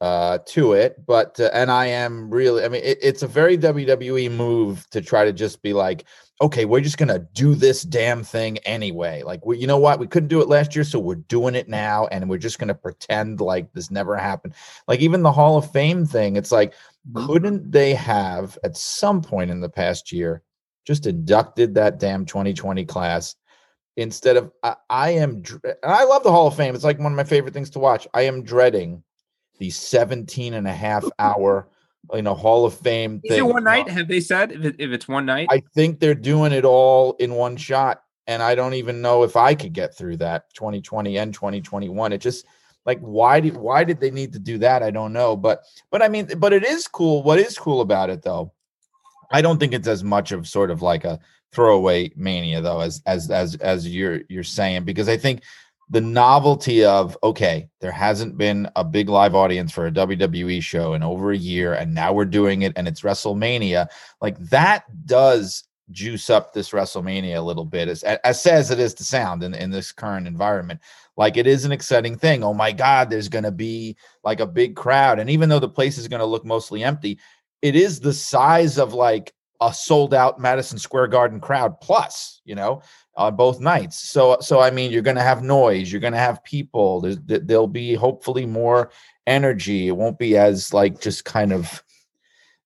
uh, 0.00 0.38
to 0.46 0.72
it. 0.74 1.04
But 1.06 1.38
uh, 1.40 1.50
and 1.52 1.70
I 1.70 1.86
am 1.86 2.30
really, 2.30 2.64
I 2.64 2.68
mean, 2.68 2.82
it, 2.84 2.98
it's 3.02 3.22
a 3.22 3.28
very 3.28 3.58
WWE 3.58 4.30
move 4.30 4.88
to 4.90 5.00
try 5.00 5.24
to 5.24 5.32
just 5.32 5.62
be 5.62 5.72
like, 5.72 6.04
okay, 6.40 6.64
we're 6.64 6.80
just 6.80 6.98
gonna 6.98 7.26
do 7.32 7.54
this 7.54 7.82
damn 7.82 8.22
thing 8.22 8.58
anyway. 8.58 9.22
Like, 9.22 9.44
we, 9.44 9.58
you 9.58 9.66
know 9.66 9.78
what, 9.78 9.98
we 9.98 10.06
couldn't 10.06 10.28
do 10.28 10.40
it 10.40 10.48
last 10.48 10.74
year, 10.74 10.84
so 10.84 10.98
we're 10.98 11.16
doing 11.16 11.54
it 11.54 11.68
now, 11.68 12.06
and 12.08 12.28
we're 12.28 12.38
just 12.38 12.58
gonna 12.58 12.74
pretend 12.74 13.40
like 13.40 13.72
this 13.72 13.90
never 13.90 14.16
happened. 14.16 14.54
Like 14.86 15.00
even 15.00 15.22
the 15.22 15.32
Hall 15.32 15.58
of 15.58 15.70
Fame 15.72 16.06
thing, 16.06 16.36
it's 16.36 16.52
like, 16.52 16.72
mm-hmm. 16.72 17.26
couldn't 17.26 17.70
they 17.70 17.94
have 17.94 18.56
at 18.62 18.76
some 18.76 19.20
point 19.20 19.50
in 19.50 19.60
the 19.60 19.68
past 19.68 20.12
year 20.12 20.42
just 20.86 21.06
inducted 21.06 21.74
that 21.74 21.98
damn 21.98 22.24
2020 22.24 22.84
class? 22.84 23.34
Instead 23.96 24.36
of, 24.36 24.52
I, 24.62 24.76
I 24.88 25.10
am, 25.10 25.42
and 25.64 25.74
I 25.82 26.04
love 26.04 26.22
the 26.22 26.30
Hall 26.30 26.46
of 26.46 26.54
Fame. 26.54 26.76
It's 26.76 26.84
like 26.84 27.00
one 27.00 27.10
of 27.10 27.16
my 27.16 27.24
favorite 27.24 27.52
things 27.52 27.70
to 27.70 27.80
watch. 27.80 28.06
I 28.14 28.22
am 28.22 28.44
dreading 28.44 29.02
the 29.58 29.70
17 29.70 30.54
and 30.54 30.66
a 30.66 30.72
half 30.72 31.04
hour 31.18 31.68
you 32.14 32.22
know 32.22 32.34
hall 32.34 32.64
of 32.64 32.74
fame 32.74 33.20
is 33.24 33.30
thing. 33.30 33.38
it 33.38 33.46
one 33.46 33.64
night? 33.64 33.88
have 33.88 34.08
they 34.08 34.20
said 34.20 34.52
if, 34.52 34.64
it, 34.64 34.76
if 34.78 34.90
it's 34.90 35.08
one 35.08 35.26
night? 35.26 35.48
I 35.50 35.62
think 35.74 36.00
they're 36.00 36.14
doing 36.14 36.52
it 36.52 36.64
all 36.64 37.14
in 37.14 37.34
one 37.34 37.56
shot 37.56 38.02
and 38.26 38.42
i 38.42 38.54
don't 38.54 38.74
even 38.74 39.02
know 39.02 39.24
if 39.24 39.36
i 39.36 39.54
could 39.54 39.72
get 39.72 39.96
through 39.96 40.16
that 40.16 40.52
2020 40.54 41.18
and 41.18 41.34
2021 41.34 42.12
it 42.12 42.20
just 42.20 42.46
like 42.86 43.00
why 43.00 43.38
did 43.38 43.56
why 43.56 43.84
did 43.84 44.00
they 44.00 44.10
need 44.10 44.32
to 44.32 44.38
do 44.38 44.56
that? 44.58 44.82
I 44.82 44.90
don't 44.90 45.12
know 45.12 45.36
but 45.36 45.62
but 45.90 46.02
i 46.02 46.08
mean 46.08 46.26
but 46.38 46.52
it 46.52 46.64
is 46.64 46.88
cool. 46.88 47.22
What 47.22 47.38
is 47.38 47.58
cool 47.58 47.82
about 47.82 48.10
it 48.10 48.22
though 48.22 48.52
i 49.30 49.42
don't 49.42 49.58
think 49.58 49.74
it's 49.74 49.88
as 49.88 50.02
much 50.02 50.32
of 50.32 50.48
sort 50.48 50.70
of 50.70 50.80
like 50.80 51.04
a 51.04 51.20
throwaway 51.52 52.10
mania 52.16 52.60
though 52.60 52.80
as 52.80 53.02
as 53.06 53.30
as 53.30 53.56
as 53.56 53.86
you're 53.86 54.22
you're 54.28 54.42
saying 54.44 54.84
because 54.84 55.08
i 55.08 55.16
think 55.16 55.42
the 55.90 56.00
novelty 56.00 56.84
of 56.84 57.16
okay, 57.22 57.68
there 57.80 57.92
hasn't 57.92 58.36
been 58.36 58.68
a 58.76 58.84
big 58.84 59.08
live 59.08 59.34
audience 59.34 59.72
for 59.72 59.86
a 59.86 59.92
WWE 59.92 60.62
show 60.62 60.94
in 60.94 61.02
over 61.02 61.32
a 61.32 61.36
year, 61.36 61.74
and 61.74 61.94
now 61.94 62.12
we're 62.12 62.24
doing 62.24 62.62
it, 62.62 62.72
and 62.76 62.86
it's 62.86 63.00
WrestleMania. 63.00 63.88
Like 64.20 64.38
that 64.50 64.84
does 65.06 65.64
juice 65.90 66.28
up 66.28 66.52
this 66.52 66.70
WrestleMania 66.70 67.38
a 67.38 67.42
little 67.42 67.64
bit, 67.64 67.88
as 67.88 68.02
as 68.02 68.40
sad 68.40 68.58
as 68.58 68.70
it 68.70 68.78
is 68.78 68.92
to 68.94 69.04
sound 69.04 69.42
in, 69.42 69.54
in 69.54 69.70
this 69.70 69.92
current 69.92 70.26
environment. 70.26 70.80
Like 71.16 71.36
it 71.36 71.46
is 71.46 71.64
an 71.64 71.72
exciting 71.72 72.16
thing. 72.16 72.44
Oh 72.44 72.54
my 72.54 72.70
God, 72.70 73.08
there's 73.08 73.28
going 73.28 73.44
to 73.44 73.50
be 73.50 73.96
like 74.24 74.40
a 74.40 74.46
big 74.46 74.76
crowd, 74.76 75.18
and 75.18 75.30
even 75.30 75.48
though 75.48 75.58
the 75.58 75.68
place 75.68 75.96
is 75.96 76.08
going 76.08 76.20
to 76.20 76.26
look 76.26 76.44
mostly 76.44 76.84
empty, 76.84 77.18
it 77.62 77.74
is 77.74 78.00
the 78.00 78.12
size 78.12 78.78
of 78.78 78.92
like 78.92 79.32
a 79.60 79.74
sold 79.74 80.14
out 80.14 80.38
Madison 80.38 80.78
Square 80.78 81.08
Garden 81.08 81.40
crowd 81.40 81.80
plus, 81.80 82.40
you 82.44 82.54
know, 82.54 82.82
on 83.16 83.34
both 83.34 83.60
nights. 83.60 83.98
So, 83.98 84.38
so 84.40 84.60
I 84.60 84.70
mean, 84.70 84.92
you're 84.92 85.02
going 85.02 85.16
to 85.16 85.22
have 85.22 85.42
noise, 85.42 85.90
you're 85.90 86.00
going 86.00 86.12
to 86.12 86.18
have 86.18 86.44
people. 86.44 87.00
There's, 87.00 87.18
there'll 87.24 87.66
be 87.66 87.94
hopefully 87.94 88.46
more 88.46 88.90
energy. 89.26 89.88
It 89.88 89.96
won't 89.96 90.18
be 90.18 90.36
as 90.36 90.72
like 90.72 91.00
just 91.00 91.24
kind 91.24 91.52
of, 91.52 91.82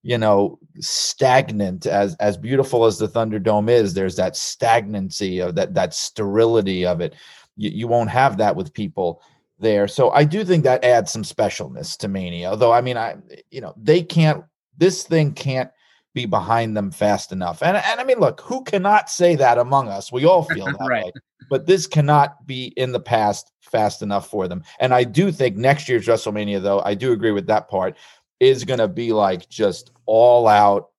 you 0.03 0.17
know, 0.17 0.59
stagnant 0.79 1.85
as 1.85 2.15
as 2.15 2.37
beautiful 2.37 2.85
as 2.85 2.97
the 2.97 3.07
Thunderdome 3.07 3.69
is. 3.69 3.93
There's 3.93 4.17
that 4.17 4.35
stagnancy 4.35 5.39
of 5.39 5.55
that 5.55 5.73
that 5.73 5.93
sterility 5.93 6.85
of 6.85 7.01
it. 7.01 7.15
You, 7.55 7.69
you 7.69 7.87
won't 7.87 8.09
have 8.09 8.37
that 8.37 8.55
with 8.55 8.73
people 8.73 9.21
there. 9.59 9.87
So 9.87 10.11
I 10.11 10.25
do 10.25 10.43
think 10.43 10.63
that 10.63 10.83
adds 10.83 11.11
some 11.11 11.23
specialness 11.23 11.97
to 11.97 12.07
Mania. 12.07 12.49
Although 12.49 12.73
I 12.73 12.81
mean, 12.81 12.97
I 12.97 13.15
you 13.49 13.61
know 13.61 13.73
they 13.77 14.03
can't. 14.03 14.43
This 14.77 15.03
thing 15.03 15.33
can't 15.33 15.69
be 16.13 16.25
behind 16.25 16.77
them 16.77 16.91
fast 16.91 17.31
enough. 17.31 17.63
And 17.63 17.77
and 17.77 17.99
I 17.99 18.03
mean, 18.03 18.19
look, 18.19 18.41
who 18.41 18.63
cannot 18.63 19.09
say 19.09 19.35
that 19.35 19.57
among 19.57 19.87
us? 19.87 20.11
We 20.11 20.25
all 20.25 20.43
feel 20.43 20.65
that 20.79 20.87
right. 20.87 21.05
way. 21.05 21.11
But 21.49 21.65
this 21.65 21.87
cannot 21.87 22.45
be 22.47 22.73
in 22.77 22.91
the 22.91 22.99
past 22.99 23.51
fast 23.61 24.01
enough 24.01 24.29
for 24.29 24.47
them. 24.47 24.63
And 24.79 24.93
I 24.93 25.03
do 25.03 25.31
think 25.31 25.57
next 25.57 25.89
year's 25.89 26.07
WrestleMania, 26.07 26.61
though, 26.61 26.81
I 26.81 26.93
do 26.93 27.11
agree 27.11 27.31
with 27.31 27.47
that 27.47 27.69
part, 27.69 27.97
is 28.39 28.63
going 28.63 28.79
to 28.79 28.87
be 28.87 29.11
like 29.11 29.49
just 29.49 29.91
all 30.05 30.47
out 30.47 30.89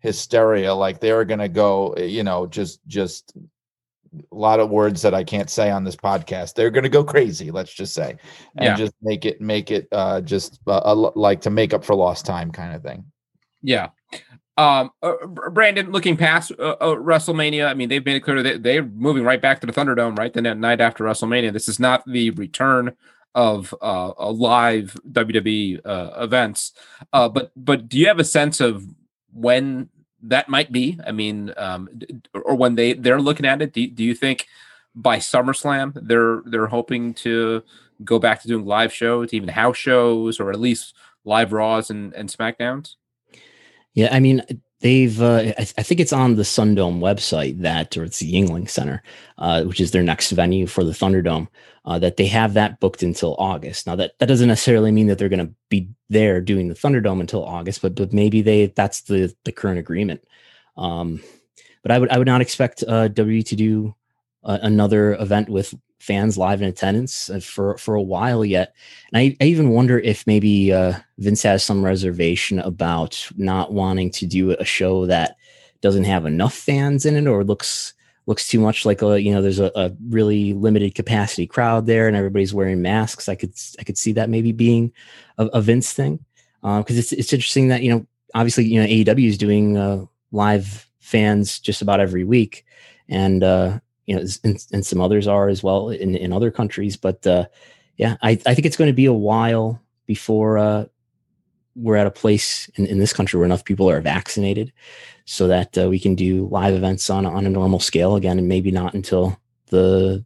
hysteria. 0.00 0.74
Like 0.74 1.00
they're 1.00 1.24
going 1.24 1.40
to 1.40 1.48
go, 1.48 1.96
you 1.96 2.22
know, 2.22 2.46
just 2.46 2.80
just 2.86 3.34
a 4.30 4.34
lot 4.34 4.60
of 4.60 4.70
words 4.70 5.02
that 5.02 5.14
I 5.14 5.24
can't 5.24 5.48
say 5.48 5.70
on 5.70 5.84
this 5.84 5.96
podcast. 5.96 6.54
They're 6.54 6.70
going 6.70 6.84
to 6.84 6.90
go 6.90 7.04
crazy. 7.04 7.50
Let's 7.50 7.72
just 7.72 7.94
say, 7.94 8.16
and 8.56 8.66
yeah. 8.66 8.76
just 8.76 8.94
make 9.00 9.24
it 9.24 9.40
make 9.40 9.70
it 9.70 9.88
uh, 9.92 10.20
just 10.20 10.60
uh, 10.66 10.94
like 11.14 11.40
to 11.42 11.50
make 11.50 11.72
up 11.72 11.84
for 11.84 11.94
lost 11.94 12.26
time 12.26 12.50
kind 12.50 12.74
of 12.74 12.82
thing. 12.82 13.04
Yeah, 13.62 13.88
um, 14.58 14.90
uh, 15.02 15.26
Brandon, 15.26 15.90
looking 15.90 16.16
past 16.16 16.52
uh, 16.58 16.76
uh, 16.80 16.94
WrestleMania, 16.96 17.66
I 17.66 17.74
mean, 17.74 17.88
they've 17.88 18.04
made 18.04 18.16
it 18.16 18.20
clear 18.20 18.42
that 18.42 18.62
they're 18.62 18.84
moving 18.84 19.24
right 19.24 19.40
back 19.40 19.60
to 19.60 19.66
the 19.66 19.72
Thunderdome, 19.72 20.18
right? 20.18 20.32
The 20.32 20.42
night 20.42 20.80
after 20.80 21.04
WrestleMania. 21.04 21.52
This 21.52 21.68
is 21.68 21.80
not 21.80 22.04
the 22.06 22.30
return 22.30 22.94
of 23.34 23.74
uh, 23.80 24.12
a 24.18 24.30
live 24.30 24.96
WWE 25.10 25.80
uh, 25.86 26.10
events. 26.16 26.72
Uh, 27.12 27.28
but 27.28 27.50
but 27.56 27.88
do 27.88 27.98
you 27.98 28.06
have 28.08 28.18
a 28.18 28.24
sense 28.24 28.60
of 28.60 28.86
when 29.32 29.88
that 30.22 30.50
might 30.50 30.70
be? 30.70 30.98
I 31.06 31.12
mean, 31.12 31.54
um, 31.56 31.88
or 32.34 32.54
when 32.54 32.74
they 32.74 32.92
they're 32.92 33.20
looking 33.20 33.46
at 33.46 33.62
it, 33.62 33.72
do, 33.72 33.86
do 33.86 34.04
you 34.04 34.14
think 34.14 34.48
by 34.94 35.16
SummerSlam 35.16 35.98
they're 36.06 36.42
they're 36.44 36.66
hoping 36.66 37.14
to 37.14 37.62
go 38.04 38.18
back 38.18 38.42
to 38.42 38.48
doing 38.48 38.66
live 38.66 38.92
shows, 38.92 39.32
even 39.32 39.48
house 39.48 39.78
shows, 39.78 40.38
or 40.38 40.50
at 40.50 40.60
least 40.60 40.94
live 41.24 41.52
Raws 41.52 41.88
and, 41.88 42.12
and 42.12 42.28
SmackDowns? 42.28 42.96
Yeah, 43.94 44.08
I 44.10 44.20
mean, 44.20 44.42
they've 44.80 45.20
uh, 45.20 45.36
I, 45.36 45.52
th- 45.52 45.74
I, 45.78 45.82
think 45.82 46.00
it's 46.00 46.12
on 46.12 46.36
the 46.36 46.42
Sundome 46.42 46.98
website 47.00 47.60
that, 47.60 47.96
or 47.96 48.04
it's 48.04 48.18
the 48.18 48.32
Yuengling 48.32 48.68
Center, 48.68 49.02
uh, 49.38 49.64
which 49.64 49.80
is 49.80 49.90
their 49.90 50.02
next 50.02 50.30
venue 50.30 50.66
for 50.66 50.84
the 50.84 50.92
Thunderdome. 50.92 51.48
Uh, 51.84 51.98
that 51.98 52.16
they 52.16 52.26
have 52.26 52.54
that 52.54 52.78
booked 52.78 53.02
until 53.02 53.34
August. 53.40 53.88
Now 53.88 53.96
that 53.96 54.16
that 54.20 54.26
doesn't 54.26 54.46
necessarily 54.46 54.92
mean 54.92 55.08
that 55.08 55.18
they're 55.18 55.28
going 55.28 55.46
to 55.46 55.52
be 55.68 55.88
there 56.08 56.40
doing 56.40 56.68
the 56.68 56.74
Thunderdome 56.74 57.20
until 57.20 57.44
August, 57.44 57.82
but 57.82 57.96
but 57.96 58.12
maybe 58.12 58.40
they 58.40 58.66
that's 58.66 59.02
the 59.02 59.34
the 59.44 59.52
current 59.52 59.80
agreement. 59.80 60.22
Um, 60.76 61.22
but 61.82 61.90
I 61.90 61.98
would 61.98 62.10
I 62.10 62.18
would 62.18 62.28
not 62.28 62.40
expect 62.40 62.84
uh, 62.86 63.08
W 63.08 63.42
to 63.42 63.56
do 63.56 63.94
uh, 64.44 64.58
another 64.62 65.14
event 65.14 65.48
with 65.48 65.74
fans 66.02 66.36
live 66.36 66.60
in 66.60 66.68
attendance 66.68 67.30
uh, 67.30 67.38
for 67.38 67.78
for 67.78 67.94
a 67.94 68.02
while 68.02 68.44
yet. 68.44 68.74
And 69.12 69.20
I, 69.20 69.36
I 69.40 69.46
even 69.46 69.70
wonder 69.70 70.00
if 70.00 70.26
maybe 70.26 70.72
uh, 70.72 70.94
Vince 71.18 71.44
has 71.44 71.62
some 71.62 71.84
reservation 71.84 72.58
about 72.58 73.28
not 73.36 73.72
wanting 73.72 74.10
to 74.12 74.26
do 74.26 74.50
a 74.50 74.64
show 74.64 75.06
that 75.06 75.36
doesn't 75.80 76.04
have 76.04 76.26
enough 76.26 76.54
fans 76.54 77.06
in 77.06 77.14
it 77.14 77.28
or 77.28 77.44
looks 77.44 77.94
looks 78.26 78.48
too 78.48 78.58
much 78.58 78.84
like 78.84 79.00
a 79.00 79.22
you 79.22 79.32
know 79.32 79.40
there's 79.40 79.60
a, 79.60 79.70
a 79.76 79.92
really 80.08 80.54
limited 80.54 80.96
capacity 80.96 81.46
crowd 81.46 81.86
there 81.86 82.08
and 82.08 82.16
everybody's 82.16 82.52
wearing 82.52 82.82
masks. 82.82 83.28
I 83.28 83.36
could 83.36 83.54
I 83.78 83.84
could 83.84 83.96
see 83.96 84.12
that 84.14 84.28
maybe 84.28 84.50
being 84.50 84.92
a, 85.38 85.46
a 85.46 85.60
Vince 85.60 85.92
thing 85.92 86.18
because 86.62 86.96
uh, 86.96 86.98
it's 86.98 87.12
it's 87.12 87.32
interesting 87.32 87.68
that 87.68 87.82
you 87.82 87.92
know 87.92 88.06
obviously 88.34 88.64
you 88.64 88.80
know 88.80 88.88
AEW 88.88 89.28
is 89.28 89.38
doing 89.38 89.76
uh, 89.76 90.04
live 90.32 90.90
fans 90.98 91.60
just 91.60 91.80
about 91.80 92.00
every 92.00 92.24
week 92.24 92.64
and 93.08 93.44
uh, 93.44 93.78
you 94.06 94.16
know, 94.16 94.24
and, 94.44 94.64
and 94.72 94.86
some 94.86 95.00
others 95.00 95.26
are 95.26 95.48
as 95.48 95.62
well 95.62 95.90
in, 95.90 96.16
in 96.16 96.32
other 96.32 96.50
countries. 96.50 96.96
But 96.96 97.26
uh, 97.26 97.46
yeah, 97.96 98.16
I, 98.22 98.30
I 98.46 98.54
think 98.54 98.66
it's 98.66 98.76
going 98.76 98.90
to 98.90 98.94
be 98.94 99.06
a 99.06 99.12
while 99.12 99.80
before 100.06 100.58
uh, 100.58 100.86
we're 101.76 101.96
at 101.96 102.06
a 102.06 102.10
place 102.10 102.68
in, 102.74 102.86
in 102.86 102.98
this 102.98 103.12
country 103.12 103.38
where 103.38 103.46
enough 103.46 103.64
people 103.64 103.88
are 103.88 104.00
vaccinated 104.00 104.72
so 105.24 105.48
that 105.48 105.78
uh, 105.78 105.88
we 105.88 105.98
can 105.98 106.14
do 106.14 106.46
live 106.48 106.74
events 106.74 107.08
on, 107.08 107.24
on 107.26 107.46
a 107.46 107.50
normal 107.50 107.80
scale 107.80 108.16
again, 108.16 108.38
and 108.38 108.48
maybe 108.48 108.70
not 108.70 108.94
until 108.94 109.38
the 109.66 110.24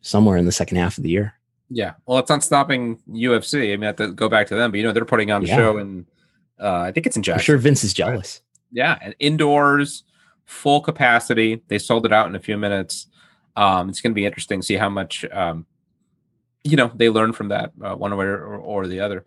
somewhere 0.00 0.36
in 0.36 0.46
the 0.46 0.52
second 0.52 0.76
half 0.76 0.96
of 0.96 1.02
the 1.02 1.10
year. 1.10 1.34
Yeah. 1.68 1.94
Well, 2.06 2.18
it's 2.18 2.30
not 2.30 2.44
stopping 2.44 2.98
UFC. 3.10 3.72
I 3.72 3.76
mean, 3.76 3.82
I 3.82 3.86
have 3.86 3.96
to 3.96 4.12
go 4.12 4.28
back 4.28 4.46
to 4.48 4.54
them, 4.54 4.70
but 4.70 4.78
you 4.78 4.84
know, 4.84 4.92
they're 4.92 5.04
putting 5.04 5.32
on 5.32 5.42
the 5.42 5.48
yeah. 5.48 5.56
show 5.56 5.78
and 5.78 6.06
uh, 6.60 6.78
I 6.78 6.92
think 6.92 7.06
it's 7.06 7.16
in 7.16 7.22
Jackson. 7.22 7.40
I'm 7.40 7.44
sure 7.44 7.58
Vince 7.58 7.84
is 7.84 7.92
jealous. 7.92 8.40
Yeah, 8.72 8.98
and 9.02 9.14
indoors, 9.18 10.04
full 10.44 10.80
capacity. 10.80 11.62
They 11.68 11.78
sold 11.78 12.06
it 12.06 12.12
out 12.12 12.28
in 12.28 12.34
a 12.34 12.40
few 12.40 12.56
minutes. 12.56 13.08
Um, 13.56 13.88
it's 13.88 14.00
going 14.00 14.12
to 14.12 14.14
be 14.14 14.26
interesting 14.26 14.60
to 14.60 14.66
see 14.66 14.76
how 14.76 14.88
much 14.88 15.24
um, 15.32 15.66
you 16.64 16.76
know 16.76 16.90
they 16.94 17.08
learn 17.08 17.32
from 17.32 17.48
that 17.48 17.72
uh, 17.82 17.94
one 17.94 18.16
way 18.16 18.26
or, 18.26 18.56
or 18.56 18.86
the 18.86 19.00
other. 19.00 19.24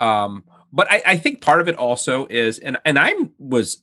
Um, 0.00 0.44
but 0.72 0.90
I, 0.90 1.02
I 1.06 1.16
think 1.16 1.40
part 1.40 1.60
of 1.60 1.68
it 1.68 1.76
also 1.76 2.26
is, 2.26 2.58
and 2.58 2.78
and 2.84 2.98
I 2.98 3.14
was 3.38 3.82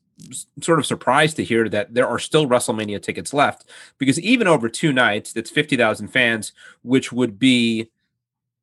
sort 0.61 0.79
of 0.79 0.85
surprised 0.85 1.35
to 1.37 1.43
hear 1.43 1.67
that 1.69 1.93
there 1.93 2.07
are 2.07 2.19
still 2.19 2.47
WrestleMania 2.47 3.01
tickets 3.01 3.33
left 3.33 3.69
because 3.97 4.19
even 4.19 4.47
over 4.47 4.69
two 4.69 4.93
nights, 4.93 5.33
that's 5.33 5.49
fifty 5.49 5.77
thousand 5.77 6.09
fans, 6.09 6.53
which 6.83 7.11
would 7.11 7.39
be 7.39 7.89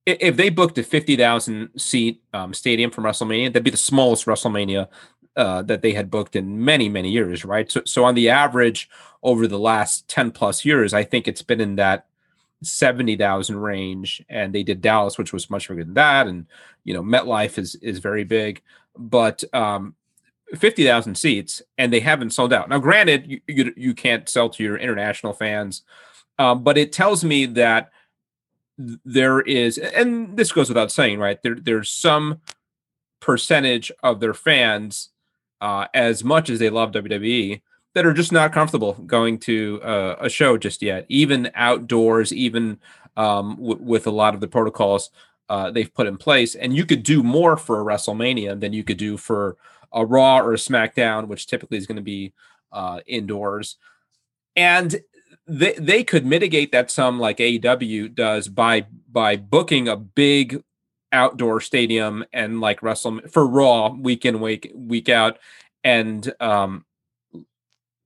if 0.06 0.36
they 0.36 0.50
booked 0.50 0.78
a 0.78 0.82
fifty 0.82 1.16
thousand 1.16 1.70
seat 1.76 2.22
um, 2.32 2.54
stadium 2.54 2.90
from 2.90 3.04
WrestleMania, 3.04 3.48
that'd 3.48 3.64
be 3.64 3.70
the 3.70 3.76
smallest 3.76 4.26
WrestleMania 4.26 4.88
uh, 5.36 5.62
that 5.62 5.82
they 5.82 5.92
had 5.92 6.10
booked 6.10 6.36
in 6.36 6.64
many 6.64 6.88
many 6.88 7.10
years, 7.10 7.44
right? 7.44 7.70
So 7.70 7.82
so 7.84 8.04
on 8.04 8.14
the 8.14 8.28
average 8.30 8.88
over 9.22 9.46
the 9.46 9.58
last 9.58 10.08
ten 10.08 10.30
plus 10.30 10.64
years, 10.64 10.94
I 10.94 11.04
think 11.04 11.28
it's 11.28 11.42
been 11.42 11.60
in 11.60 11.76
that 11.76 12.06
70,000 12.62 13.56
range 13.56 14.22
and 14.28 14.54
they 14.54 14.62
did 14.62 14.80
Dallas 14.80 15.18
which 15.18 15.32
was 15.32 15.50
much 15.50 15.68
bigger 15.68 15.84
than 15.84 15.94
that 15.94 16.26
and 16.26 16.46
you 16.84 16.94
know 16.94 17.02
MetLife 17.02 17.58
is 17.58 17.74
is 17.76 17.98
very 17.98 18.24
big 18.24 18.62
but 18.96 19.42
um 19.52 19.94
50,000 20.54 21.14
seats 21.16 21.62
and 21.78 21.92
they 21.92 22.00
haven't 22.00 22.30
sold 22.30 22.52
out. 22.52 22.68
Now 22.68 22.78
granted 22.78 23.26
you 23.26 23.40
you, 23.46 23.74
you 23.76 23.94
can't 23.94 24.28
sell 24.28 24.48
to 24.50 24.62
your 24.62 24.76
international 24.76 25.32
fans 25.32 25.82
um, 26.38 26.62
but 26.62 26.78
it 26.78 26.92
tells 26.92 27.24
me 27.24 27.46
that 27.46 27.90
there 28.78 29.40
is 29.40 29.78
and 29.78 30.36
this 30.36 30.52
goes 30.52 30.68
without 30.68 30.90
saying 30.90 31.18
right 31.18 31.42
there 31.42 31.56
there's 31.56 31.90
some 31.90 32.40
percentage 33.20 33.92
of 34.02 34.20
their 34.20 34.34
fans 34.34 35.10
uh, 35.62 35.86
as 35.94 36.24
much 36.24 36.50
as 36.50 36.58
they 36.58 36.68
love 36.68 36.90
WWE 36.90 37.62
that 37.94 38.04
are 38.04 38.12
just 38.12 38.32
not 38.32 38.52
comfortable 38.52 38.94
going 39.06 39.38
to 39.38 39.80
uh, 39.82 40.16
a 40.18 40.28
show 40.28 40.58
just 40.58 40.82
yet, 40.82 41.06
even 41.08 41.50
outdoors, 41.54 42.32
even 42.32 42.80
um, 43.16 43.56
w- 43.56 43.78
with 43.80 44.08
a 44.08 44.10
lot 44.10 44.34
of 44.34 44.40
the 44.40 44.48
protocols 44.48 45.10
uh, 45.48 45.70
they've 45.70 45.94
put 45.94 46.08
in 46.08 46.16
place. 46.16 46.56
And 46.56 46.74
you 46.74 46.84
could 46.84 47.04
do 47.04 47.22
more 47.22 47.56
for 47.56 47.80
a 47.80 47.84
WrestleMania 47.84 48.58
than 48.58 48.72
you 48.72 48.82
could 48.82 48.96
do 48.96 49.16
for 49.16 49.56
a 49.92 50.04
Raw 50.04 50.40
or 50.40 50.54
a 50.54 50.56
SmackDown, 50.56 51.28
which 51.28 51.46
typically 51.46 51.78
is 51.78 51.86
going 51.86 51.96
to 51.96 52.02
be 52.02 52.32
uh, 52.72 53.00
indoors. 53.06 53.76
And 54.56 55.00
they 55.46 55.74
they 55.74 56.02
could 56.02 56.26
mitigate 56.26 56.72
that 56.72 56.90
some 56.90 57.20
like 57.20 57.38
AEW 57.38 58.14
does 58.14 58.48
by 58.48 58.86
by 59.10 59.36
booking 59.36 59.86
a 59.86 59.96
big 59.96 60.62
outdoor 61.12 61.60
stadium 61.60 62.24
and 62.32 62.60
like 62.60 62.82
Wrestle 62.82 63.20
for 63.30 63.46
Raw 63.46 63.90
week 63.90 64.24
in 64.24 64.40
week 64.40 64.72
week 64.74 65.08
out 65.08 65.38
and 65.84 66.32
um 66.40 66.84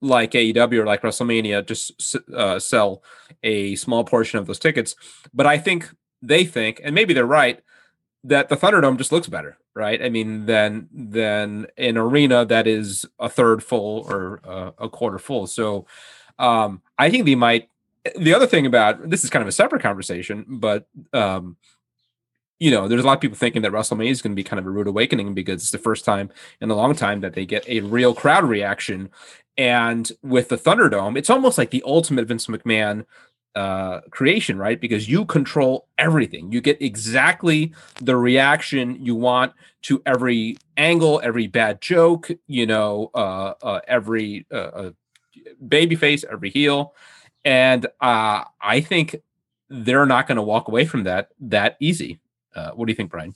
like 0.01 0.33
AEW 0.33 0.79
or 0.79 0.87
like 0.87 1.03
WrestleMania 1.03 1.67
just 1.67 2.17
uh, 2.35 2.59
sell 2.59 3.03
a 3.43 3.75
small 3.77 4.05
portion 4.05 4.39
of 4.39 4.47
those 4.47 4.59
tickets. 4.59 4.95
But 5.33 5.47
I 5.47 5.59
think 5.59 5.91
they 6.23 6.45
think, 6.45 6.81
and 6.85 6.95
maybe 6.95 7.15
they're 7.15 7.27
right, 7.27 7.61
that 8.25 8.49
the 8.49 8.57
Thunderdome 8.57 8.99
just 8.99 9.13
looks 9.13 9.29
better, 9.29 9.57
right? 9.75 10.03
I 10.03 10.09
mean, 10.09 10.47
than 10.47 10.89
than 10.93 11.67
an 11.77 11.97
arena 11.97 12.45
that 12.45 12.67
is 12.67 13.07
a 13.19 13.29
third 13.29 13.63
full 13.63 14.07
or 14.09 14.41
uh, 14.45 14.71
a 14.79 14.89
quarter 14.89 15.19
full. 15.19 15.47
So 15.47 15.87
um, 16.39 16.83
I 16.99 17.11
think 17.11 17.25
they 17.25 17.35
might. 17.35 17.69
The 18.17 18.35
other 18.35 18.47
thing 18.47 18.67
about 18.67 19.09
this 19.11 19.25
is 19.25 19.31
kind 19.31 19.43
of 19.43 19.49
a 19.49 19.53
separate 19.53 19.83
conversation, 19.83 20.45
but 20.49 20.87
um, 21.13 21.57
you 22.59 22.71
know, 22.71 22.89
there's 22.89 23.03
a 23.03 23.07
lot 23.07 23.15
of 23.15 23.21
people 23.21 23.37
thinking 23.37 23.63
that 23.63 23.73
WrestleMania 23.73 24.11
is 24.11 24.23
going 24.23 24.33
to 24.33 24.37
be 24.37 24.45
kind 24.45 24.59
of 24.59 24.67
a 24.67 24.71
rude 24.71 24.87
awakening 24.87 25.35
because 25.35 25.63
it's 25.63 25.71
the 25.71 25.79
first 25.79 26.05
time 26.05 26.31
in 26.61 26.71
a 26.71 26.75
long 26.75 26.95
time 26.95 27.21
that 27.21 27.35
they 27.35 27.45
get 27.45 27.69
a 27.69 27.81
real 27.81 28.15
crowd 28.15 28.45
reaction. 28.45 29.11
And 29.59 30.11
with 30.23 30.49
the 30.49 30.57
Thunderdome, 30.57 31.19
it's 31.19 31.31
almost 31.31 31.59
like 31.59 31.71
the 31.71 31.83
ultimate 31.87 32.27
Vince 32.27 32.47
McMahon 32.47 33.05
uh, 33.55 34.01
creation, 34.11 34.59
right? 34.59 34.81
Because 34.81 35.09
you 35.09 35.25
control 35.25 35.89
everything. 35.99 36.53
You 36.53 36.61
get 36.61 36.81
exactly 36.81 37.73
the 38.01 38.17
reaction 38.17 39.03
you 39.05 39.15
want 39.15 39.53
to 39.83 40.03
every 40.05 40.59
angle, 40.77 41.21
every 41.25 41.47
bad 41.47 41.81
joke, 41.81 42.31
you 42.47 42.67
know, 42.67 43.11
uh, 43.15 43.55
uh, 43.63 43.81
every 43.89 44.47
uh, 44.53 44.55
uh 44.55 44.91
baby 45.67 45.95
face, 45.95 46.25
every 46.31 46.51
heel. 46.51 46.95
And 47.45 47.87
uh, 48.01 48.45
I 48.61 48.81
think 48.81 49.17
they're 49.71 50.07
not 50.07 50.27
going 50.27 50.37
to 50.37 50.43
walk 50.43 50.69
away 50.69 50.85
from 50.85 51.05
that 51.05 51.31
that 51.41 51.77
easy. 51.81 52.21
Uh, 52.57 52.71
what 52.73 52.87
do 52.87 52.91
you 52.91 52.97
think, 52.97 53.11
Brian? 53.11 53.35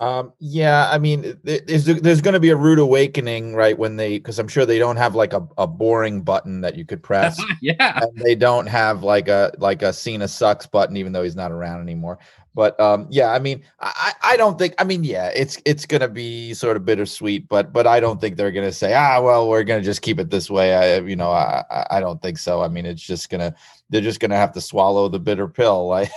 Um, 0.00 0.32
yeah, 0.40 0.90
I 0.90 0.98
mean, 0.98 1.38
there's 1.44 1.84
there's 1.84 2.20
going 2.20 2.34
to 2.34 2.40
be 2.40 2.50
a 2.50 2.56
rude 2.56 2.80
awakening, 2.80 3.54
right? 3.54 3.78
When 3.78 3.96
they, 3.96 4.18
because 4.18 4.38
I'm 4.38 4.48
sure 4.48 4.66
they 4.66 4.78
don't 4.78 4.96
have 4.96 5.14
like 5.14 5.32
a, 5.32 5.46
a 5.56 5.66
boring 5.66 6.22
button 6.22 6.60
that 6.62 6.76
you 6.76 6.84
could 6.84 7.02
press. 7.02 7.40
yeah, 7.60 8.00
and 8.02 8.16
they 8.18 8.34
don't 8.34 8.66
have 8.66 9.02
like 9.02 9.28
a 9.28 9.52
like 9.58 9.82
a 9.82 9.92
Cena 9.92 10.26
sucks 10.26 10.66
button, 10.66 10.96
even 10.96 11.12
though 11.12 11.22
he's 11.22 11.36
not 11.36 11.52
around 11.52 11.80
anymore. 11.80 12.18
But 12.54 12.78
um, 12.78 13.08
yeah, 13.10 13.32
I 13.32 13.40
mean, 13.40 13.64
I 13.80 14.12
I 14.22 14.36
don't 14.36 14.58
think. 14.58 14.74
I 14.78 14.84
mean, 14.84 15.02
yeah, 15.02 15.30
it's 15.34 15.60
it's 15.64 15.86
to 15.86 16.08
be 16.08 16.54
sort 16.54 16.76
of 16.76 16.84
bittersweet, 16.84 17.48
but 17.48 17.72
but 17.72 17.86
I 17.86 17.98
don't 17.98 18.20
think 18.20 18.36
they're 18.36 18.52
to 18.64 18.72
say, 18.72 18.94
ah, 18.94 19.20
well, 19.20 19.48
we're 19.48 19.64
to 19.80 19.84
just 19.84 20.02
keep 20.02 20.20
it 20.20 20.30
this 20.30 20.48
way. 20.48 20.74
I 20.74 21.00
you 21.00 21.16
know, 21.16 21.30
I 21.30 21.64
I 21.90 22.00
don't 22.00 22.22
think 22.22 22.38
so. 22.38 22.62
I 22.62 22.68
mean, 22.68 22.86
it's 22.86 23.02
just 23.02 23.28
gonna 23.28 23.54
they're 23.90 24.00
just 24.00 24.20
to 24.30 24.36
have 24.36 24.52
to 24.52 24.60
swallow 24.60 25.08
the 25.08 25.18
bitter 25.18 25.48
pill. 25.48 25.88
Like 25.94 26.10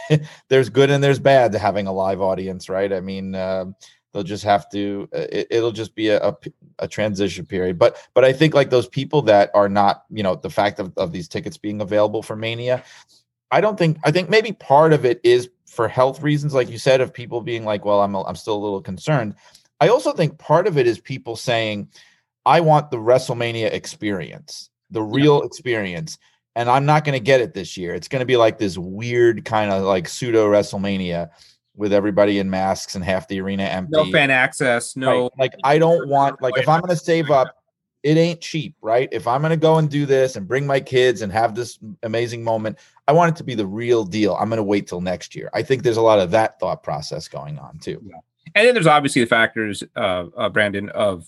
there's 0.50 0.70
good 0.70 0.90
and 0.90 1.04
there's 1.04 1.20
bad 1.20 1.52
to 1.52 1.60
having 1.60 1.86
a 1.88 1.94
live 1.94 2.22
audience, 2.22 2.68
right? 2.68 2.92
I 2.92 3.00
mean, 3.00 3.36
uh, 3.36 3.66
they'll 4.14 4.24
just 4.24 4.44
have 4.44 4.70
to. 4.72 5.08
Uh, 5.14 5.26
it, 5.30 5.62
will 5.62 5.72
just 5.72 5.94
be 5.94 6.10
a, 6.10 6.20
a, 6.20 6.36
a 6.80 6.88
transition 6.88 7.46
period. 7.46 7.78
But 7.78 7.98
but 8.14 8.24
I 8.24 8.34
think 8.34 8.54
like 8.54 8.70
those 8.70 8.88
people 8.88 9.22
that 9.24 9.52
are 9.54 9.70
not, 9.70 10.06
you 10.10 10.24
know, 10.24 10.36
the 10.36 10.50
fact 10.50 10.80
of, 10.80 10.94
of 10.98 11.12
these 11.12 11.28
tickets 11.28 11.58
being 11.58 11.82
available 11.82 12.24
for 12.24 12.36
Mania. 12.36 12.84
I 13.52 13.62
don't 13.62 13.78
think 13.78 13.98
I 14.04 14.12
think 14.12 14.30
maybe 14.30 14.52
part 14.52 14.94
of 14.94 15.06
it 15.06 15.22
is 15.24 15.50
for 15.78 15.88
health 15.88 16.22
reasons, 16.22 16.54
like 16.54 16.70
you 16.70 16.78
said, 16.78 17.00
of 17.00 17.14
people 17.14 17.40
being 17.40 17.64
like, 17.64 17.86
well, 17.86 18.02
I'm 18.02 18.14
a, 18.16 18.24
I'm 18.24 18.36
still 18.36 18.56
a 18.56 18.60
little 18.60 18.82
concerned. 18.82 19.36
I 19.80 19.88
also 19.88 20.12
think 20.12 20.38
part 20.38 20.68
of 20.68 20.78
it 20.78 20.88
is 20.88 21.00
people 21.00 21.38
saying, 21.38 21.88
I 22.46 22.60
want 22.60 22.92
the 22.92 22.98
WrestleMania 22.98 23.72
experience, 23.72 24.70
the 24.92 25.02
real 25.02 25.40
yeah. 25.40 25.46
experience 25.46 26.18
and 26.58 26.72
I'm 26.72 26.88
not 26.88 27.06
going 27.06 27.14
to 27.14 27.24
get 27.24 27.40
it 27.40 27.54
this 27.54 27.78
year. 27.78 27.94
It's 27.94 28.08
going 28.08 28.22
to 28.22 28.26
be 28.26 28.36
like 28.36 28.58
this 28.58 28.80
weird 28.80 29.46
kind 29.46 29.72
of 29.72 29.84
like 29.84 30.10
pseudo 30.10 30.50
WrestleMania 30.50 31.30
with 31.76 31.94
everybody 31.94 32.40
in 32.40 32.50
masks 32.50 32.96
and 32.96 33.04
half 33.04 33.28
the 33.28 33.40
arena 33.40 33.62
empty. 33.62 33.92
No 33.92 34.12
fan 34.12 34.32
access. 34.32 34.96
No, 34.96 35.24
right. 35.24 35.32
like 35.38 35.54
I 35.64 35.78
don't 35.78 36.10
want 36.10 36.42
like 36.42 36.58
if 36.58 36.68
I'm 36.68 36.82
going 36.82 36.98
to 36.98 37.02
save 37.02 37.30
up, 37.30 37.57
it 38.08 38.18
ain't 38.18 38.40
cheap, 38.40 38.74
right? 38.82 39.10
If 39.12 39.28
I'm 39.28 39.42
going 39.42 39.50
to 39.50 39.58
go 39.58 39.80
and 39.80 39.90
do 39.90 40.06
this 40.06 40.38
and 40.38 40.48
bring 40.48 40.66
my 40.66 40.80
kids 40.80 41.22
and 41.22 41.30
have 41.34 41.56
this 41.56 41.78
amazing 42.04 42.42
moment, 42.42 42.78
I 43.06 43.12
want 43.12 43.34
it 43.34 43.36
to 43.40 43.44
be 43.44 43.54
the 43.54 43.66
real 43.66 44.06
deal. 44.06 44.34
I'm 44.36 44.48
going 44.48 44.58
to 44.58 44.64
wait 44.64 44.88
till 44.88 45.02
next 45.02 45.36
year. 45.36 45.50
I 45.54 45.62
think 45.62 45.84
there's 45.84 45.98
a 45.98 46.02
lot 46.02 46.20
of 46.20 46.32
that 46.32 46.58
thought 46.58 46.84
process 46.84 47.28
going 47.28 47.60
on 47.60 47.80
too. 47.80 48.02
Yeah. 48.06 48.16
And 48.56 48.66
then 48.66 48.76
there's 48.76 48.88
obviously 48.88 49.24
the 49.24 49.28
factors, 49.28 49.84
uh, 49.98 50.28
uh, 50.38 50.48
Brandon, 50.48 50.88
of 50.92 51.28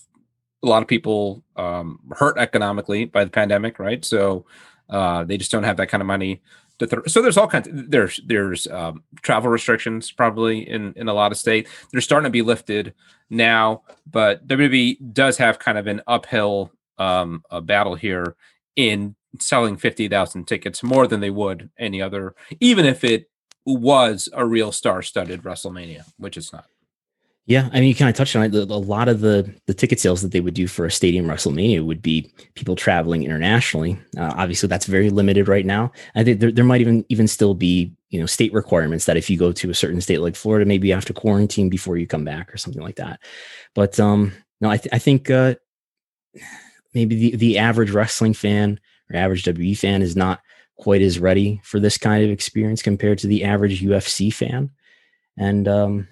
a 0.63 0.67
lot 0.67 0.81
of 0.81 0.87
people 0.87 1.43
um, 1.57 1.99
hurt 2.13 2.37
economically 2.37 3.03
by 3.03 3.25
the 3.25 3.29
pandemic, 3.29 3.77
right? 3.77 4.05
So 4.05 4.45
uh, 4.89 5.25
they 5.25 5.37
just 5.37 5.51
don't 5.51 5.63
have 5.63 5.75
that 5.77 5.87
kind 5.87 5.99
of 5.99 6.07
money. 6.07 6.41
To 6.79 6.87
th- 6.87 7.09
so 7.09 7.21
there's 7.21 7.37
all 7.37 7.47
kinds. 7.47 7.67
Of, 7.67 7.91
there's 7.91 8.19
there's 8.25 8.67
um, 8.67 9.03
travel 9.21 9.51
restrictions 9.51 10.11
probably 10.11 10.67
in 10.67 10.93
in 10.95 11.07
a 11.07 11.13
lot 11.13 11.31
of 11.31 11.37
states. 11.37 11.69
They're 11.91 12.01
starting 12.01 12.25
to 12.25 12.29
be 12.29 12.41
lifted 12.41 12.93
now, 13.29 13.83
but 14.09 14.47
WWE 14.47 15.13
does 15.13 15.37
have 15.37 15.59
kind 15.59 15.77
of 15.77 15.87
an 15.87 16.01
uphill 16.07 16.71
um, 16.97 17.43
battle 17.63 17.95
here 17.95 18.35
in 18.75 19.15
selling 19.39 19.77
fifty 19.77 20.07
thousand 20.07 20.47
tickets 20.47 20.81
more 20.81 21.05
than 21.05 21.19
they 21.19 21.29
would 21.29 21.69
any 21.77 22.01
other, 22.01 22.33
even 22.59 22.85
if 22.85 23.03
it 23.03 23.29
was 23.65 24.29
a 24.33 24.45
real 24.45 24.71
star-studded 24.71 25.43
WrestleMania, 25.43 26.03
which 26.17 26.37
it's 26.37 26.51
not. 26.51 26.65
Yeah, 27.49 27.67
I 27.73 27.79
mean, 27.79 27.89
you 27.89 27.95
kind 27.95 28.11
of 28.11 28.15
touched 28.15 28.35
on 28.35 28.43
it. 28.43 28.53
A 28.53 28.63
lot 28.75 29.09
of 29.09 29.21
the 29.21 29.51
the 29.65 29.73
ticket 29.73 29.99
sales 29.99 30.21
that 30.21 30.31
they 30.31 30.39
would 30.39 30.53
do 30.53 30.67
for 30.67 30.85
a 30.85 30.91
stadium 30.91 31.25
WrestleMania 31.25 31.83
would 31.83 31.99
be 31.99 32.31
people 32.53 32.75
traveling 32.75 33.23
internationally. 33.23 33.97
Uh, 34.15 34.31
obviously, 34.37 34.67
that's 34.69 34.85
very 34.85 35.09
limited 35.09 35.47
right 35.47 35.65
now. 35.65 35.91
I 36.13 36.23
think 36.23 36.41
there, 36.41 36.51
there 36.51 36.63
might 36.63 36.79
even 36.81 37.03
even 37.09 37.27
still 37.27 37.55
be 37.55 37.91
you 38.11 38.19
know 38.19 38.27
state 38.27 38.53
requirements 38.53 39.05
that 39.05 39.17
if 39.17 39.31
you 39.31 39.37
go 39.37 39.51
to 39.51 39.71
a 39.71 39.73
certain 39.73 39.99
state 39.99 40.19
like 40.21 40.35
Florida, 40.35 40.63
maybe 40.63 40.89
you 40.89 40.93
have 40.93 41.05
to 41.05 41.13
quarantine 41.13 41.69
before 41.69 41.97
you 41.97 42.05
come 42.05 42.23
back 42.23 42.53
or 42.53 42.57
something 42.57 42.83
like 42.83 42.97
that. 42.97 43.19
But 43.73 43.99
um, 43.99 44.31
no, 44.61 44.69
I, 44.69 44.77
th- 44.77 44.93
I 44.93 44.99
think 44.99 45.31
uh, 45.31 45.55
maybe 46.93 47.15
the 47.15 47.35
the 47.37 47.57
average 47.57 47.91
wrestling 47.91 48.33
fan 48.33 48.79
or 49.11 49.15
average 49.17 49.43
WWE 49.43 49.77
fan 49.77 50.01
is 50.01 50.15
not 50.15 50.41
quite 50.77 51.01
as 51.01 51.19
ready 51.19 51.61
for 51.63 51.79
this 51.79 51.97
kind 51.97 52.23
of 52.23 52.29
experience 52.29 52.81
compared 52.81 53.17
to 53.19 53.27
the 53.27 53.43
average 53.43 53.81
UFC 53.81 54.33
fan, 54.33 54.69
and 55.37 55.67
um 55.67 56.07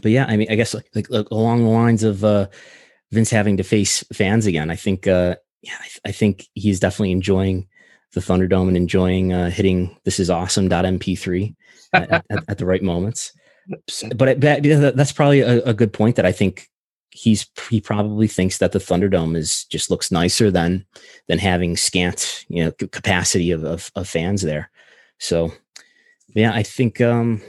but 0.00 0.10
yeah, 0.10 0.26
I 0.26 0.36
mean, 0.36 0.48
I 0.50 0.54
guess 0.54 0.74
like, 0.74 0.88
like, 0.94 1.10
like 1.10 1.30
along 1.30 1.64
the 1.64 1.70
lines 1.70 2.02
of 2.02 2.24
uh, 2.24 2.46
Vince 3.10 3.30
having 3.30 3.56
to 3.58 3.62
face 3.62 4.04
fans 4.12 4.46
again, 4.46 4.70
I 4.70 4.76
think, 4.76 5.06
uh, 5.06 5.36
yeah, 5.60 5.74
I, 5.78 5.84
th- 5.84 6.00
I 6.06 6.12
think 6.12 6.48
he's 6.54 6.80
definitely 6.80 7.12
enjoying 7.12 7.68
the 8.14 8.20
Thunderdome 8.20 8.68
and 8.68 8.76
enjoying 8.76 9.32
uh, 9.32 9.50
hitting 9.50 9.96
this 10.04 10.20
is 10.20 10.30
awesome.mp3 10.30 11.54
at, 11.92 12.10
at, 12.10 12.24
at, 12.48 12.58
the 12.58 12.66
right 12.66 12.82
moments. 12.82 13.32
But, 14.14 14.40
but 14.40 14.62
that's 14.62 15.12
probably 15.12 15.40
a, 15.40 15.62
a, 15.62 15.74
good 15.74 15.92
point 15.92 16.16
that 16.16 16.26
I 16.26 16.32
think 16.32 16.68
he's 17.10 17.46
he 17.70 17.80
probably 17.80 18.26
thinks 18.26 18.58
that 18.58 18.72
the 18.72 18.78
Thunderdome 18.78 19.36
is 19.36 19.64
just 19.66 19.90
looks 19.90 20.10
nicer 20.10 20.50
than 20.50 20.84
than 21.28 21.38
having 21.38 21.76
scant 21.76 22.44
you 22.48 22.64
know 22.64 22.72
capacity 22.72 23.50
of, 23.50 23.64
of, 23.64 23.90
of 23.94 24.08
fans 24.08 24.42
there. 24.42 24.70
So 25.18 25.52
yeah, 26.34 26.52
I 26.52 26.62
think 26.62 27.00
um 27.00 27.40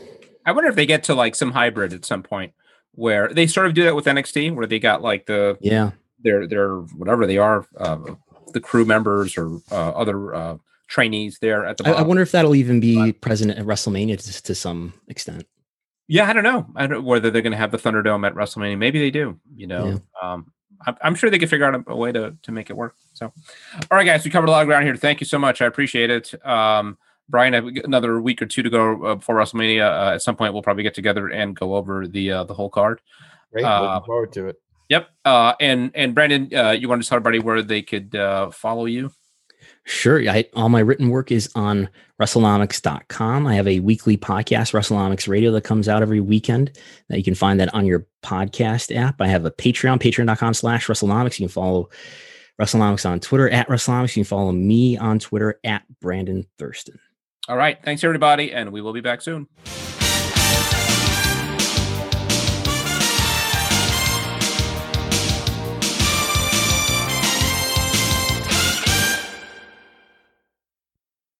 I 0.45 0.51
wonder 0.51 0.69
if 0.69 0.75
they 0.75 0.85
get 0.85 1.03
to 1.05 1.15
like 1.15 1.35
some 1.35 1.51
hybrid 1.51 1.93
at 1.93 2.05
some 2.05 2.23
point 2.23 2.53
where 2.95 3.27
they 3.29 3.47
sort 3.47 3.65
of 3.65 3.73
do 3.73 3.83
that 3.83 3.95
with 3.95 4.05
NXT 4.05 4.55
where 4.55 4.67
they 4.67 4.79
got 4.79 5.01
like 5.01 5.25
the 5.25 5.57
yeah 5.61 5.91
their 6.23 6.47
their 6.47 6.77
whatever 6.77 7.25
they 7.25 7.37
are 7.37 7.65
uh, 7.77 7.97
the 8.53 8.59
crew 8.59 8.85
members 8.85 9.37
or 9.37 9.59
uh, 9.71 9.89
other 9.91 10.33
uh, 10.33 10.57
trainees 10.87 11.39
there 11.39 11.65
at 11.65 11.77
the. 11.77 11.87
I, 11.87 11.99
I, 11.99 12.01
wonder 12.03 12.23
if 12.23 12.31
that'll 12.31 12.55
even 12.55 12.79
be 12.79 13.13
present 13.13 13.51
at 13.51 13.65
WrestleMania 13.65 14.21
to, 14.21 14.43
to 14.43 14.55
some 14.55 14.93
extent. 15.07 15.45
Yeah, 16.07 16.29
I 16.29 16.33
don't 16.33 16.43
know. 16.43 16.67
I 16.75 16.87
don't 16.87 17.03
whether 17.03 17.31
they're 17.31 17.41
going 17.41 17.51
to 17.51 17.57
have 17.57 17.71
the 17.71 17.77
Thunderdome 17.77 18.25
at 18.25 18.35
WrestleMania. 18.35 18.77
Maybe 18.77 18.99
they 18.99 19.11
do. 19.11 19.39
You 19.55 19.67
know, 19.67 19.87
yeah. 19.87 20.33
um, 20.33 20.51
I'm, 20.85 20.97
I'm, 21.01 21.15
sure 21.15 21.29
they 21.29 21.39
could 21.39 21.49
figure 21.49 21.65
out 21.65 21.75
a, 21.75 21.91
a, 21.91 21.95
way 21.95 22.11
to 22.11 22.35
to 22.41 22.51
make 22.51 22.69
it 22.69 22.75
work. 22.75 22.95
So, 23.13 23.33
all 23.89 23.97
right, 23.97 24.05
guys, 24.05 24.23
we 24.23 24.31
covered 24.31 24.49
a 24.49 24.51
lot 24.51 24.61
of 24.61 24.67
ground 24.67 24.85
here. 24.85 24.95
Thank 24.95 25.19
you 25.19 25.25
so 25.25 25.39
much. 25.39 25.61
I 25.61 25.65
appreciate 25.65 26.09
it. 26.09 26.45
Um, 26.45 26.97
Brian, 27.34 27.55
another 27.84 28.21
week 28.21 28.43
or 28.43 28.45
two 28.45 28.61
to 28.61 28.69
go 28.69 29.05
uh, 29.07 29.15
before 29.15 29.38
WrestleMania. 29.38 29.89
Uh, 29.89 30.13
at 30.13 30.21
some 30.21 30.36
point, 30.36 30.53
we'll 30.53 30.61
probably 30.61 30.84
get 30.84 30.93
together 30.93 31.29
and 31.29 31.55
go 31.55 31.73
over 31.73 32.07
the 32.07 32.31
uh, 32.31 32.43
the 32.43 32.53
whole 32.53 32.69
card. 32.69 33.01
Great, 33.51 33.63
looking 33.63 33.88
uh, 33.88 34.01
forward 34.01 34.31
to 34.34 34.49
it. 34.49 34.61
Yep. 34.89 35.09
Uh, 35.25 35.53
and 35.59 35.89
and 35.95 36.13
Brandon, 36.13 36.47
uh, 36.55 36.69
you 36.69 36.88
want 36.88 37.01
to 37.01 37.09
tell 37.09 37.15
everybody 37.15 37.39
where 37.39 37.63
they 37.63 37.81
could 37.81 38.15
follow 38.53 38.86
you? 38.86 39.11
Sure. 39.86 40.21
I, 40.29 40.45
all 40.53 40.69
my 40.69 40.81
written 40.81 41.09
work 41.09 41.31
is 41.31 41.49
on 41.55 41.89
WrestleNomics.com. 42.21 43.47
I 43.47 43.55
have 43.55 43.67
a 43.67 43.79
weekly 43.79 44.15
podcast, 44.15 44.71
WrestleNomics 44.71 45.27
Radio, 45.27 45.51
that 45.53 45.63
comes 45.63 45.89
out 45.89 46.03
every 46.03 46.19
weekend. 46.19 46.77
That 47.09 47.17
you 47.17 47.23
can 47.23 47.34
find 47.34 47.59
that 47.59 47.73
on 47.73 47.88
your 47.88 48.05
podcast 48.23 48.95
app. 48.95 49.19
I 49.19 49.27
have 49.27 49.45
a 49.45 49.51
Patreon, 49.51 49.99
patreon.com 49.99 50.53
slash 50.53 50.86
WrestleNomics. 50.86 51.39
You 51.39 51.47
can 51.47 51.53
follow 51.53 51.89
WrestleNomics 52.61 53.09
on 53.09 53.19
Twitter 53.19 53.49
at 53.49 53.67
WrestleNomics. 53.69 54.15
You 54.15 54.23
can 54.23 54.29
follow 54.29 54.51
me 54.51 54.97
on 54.97 55.17
Twitter 55.17 55.59
at 55.63 55.81
Brandon 55.99 56.45
Thurston. 56.59 56.99
All 57.49 57.57
right. 57.57 57.77
Thanks, 57.83 58.03
everybody. 58.03 58.53
And 58.53 58.71
we 58.71 58.81
will 58.81 58.93
be 58.93 59.01
back 59.01 59.21
soon. 59.21 59.47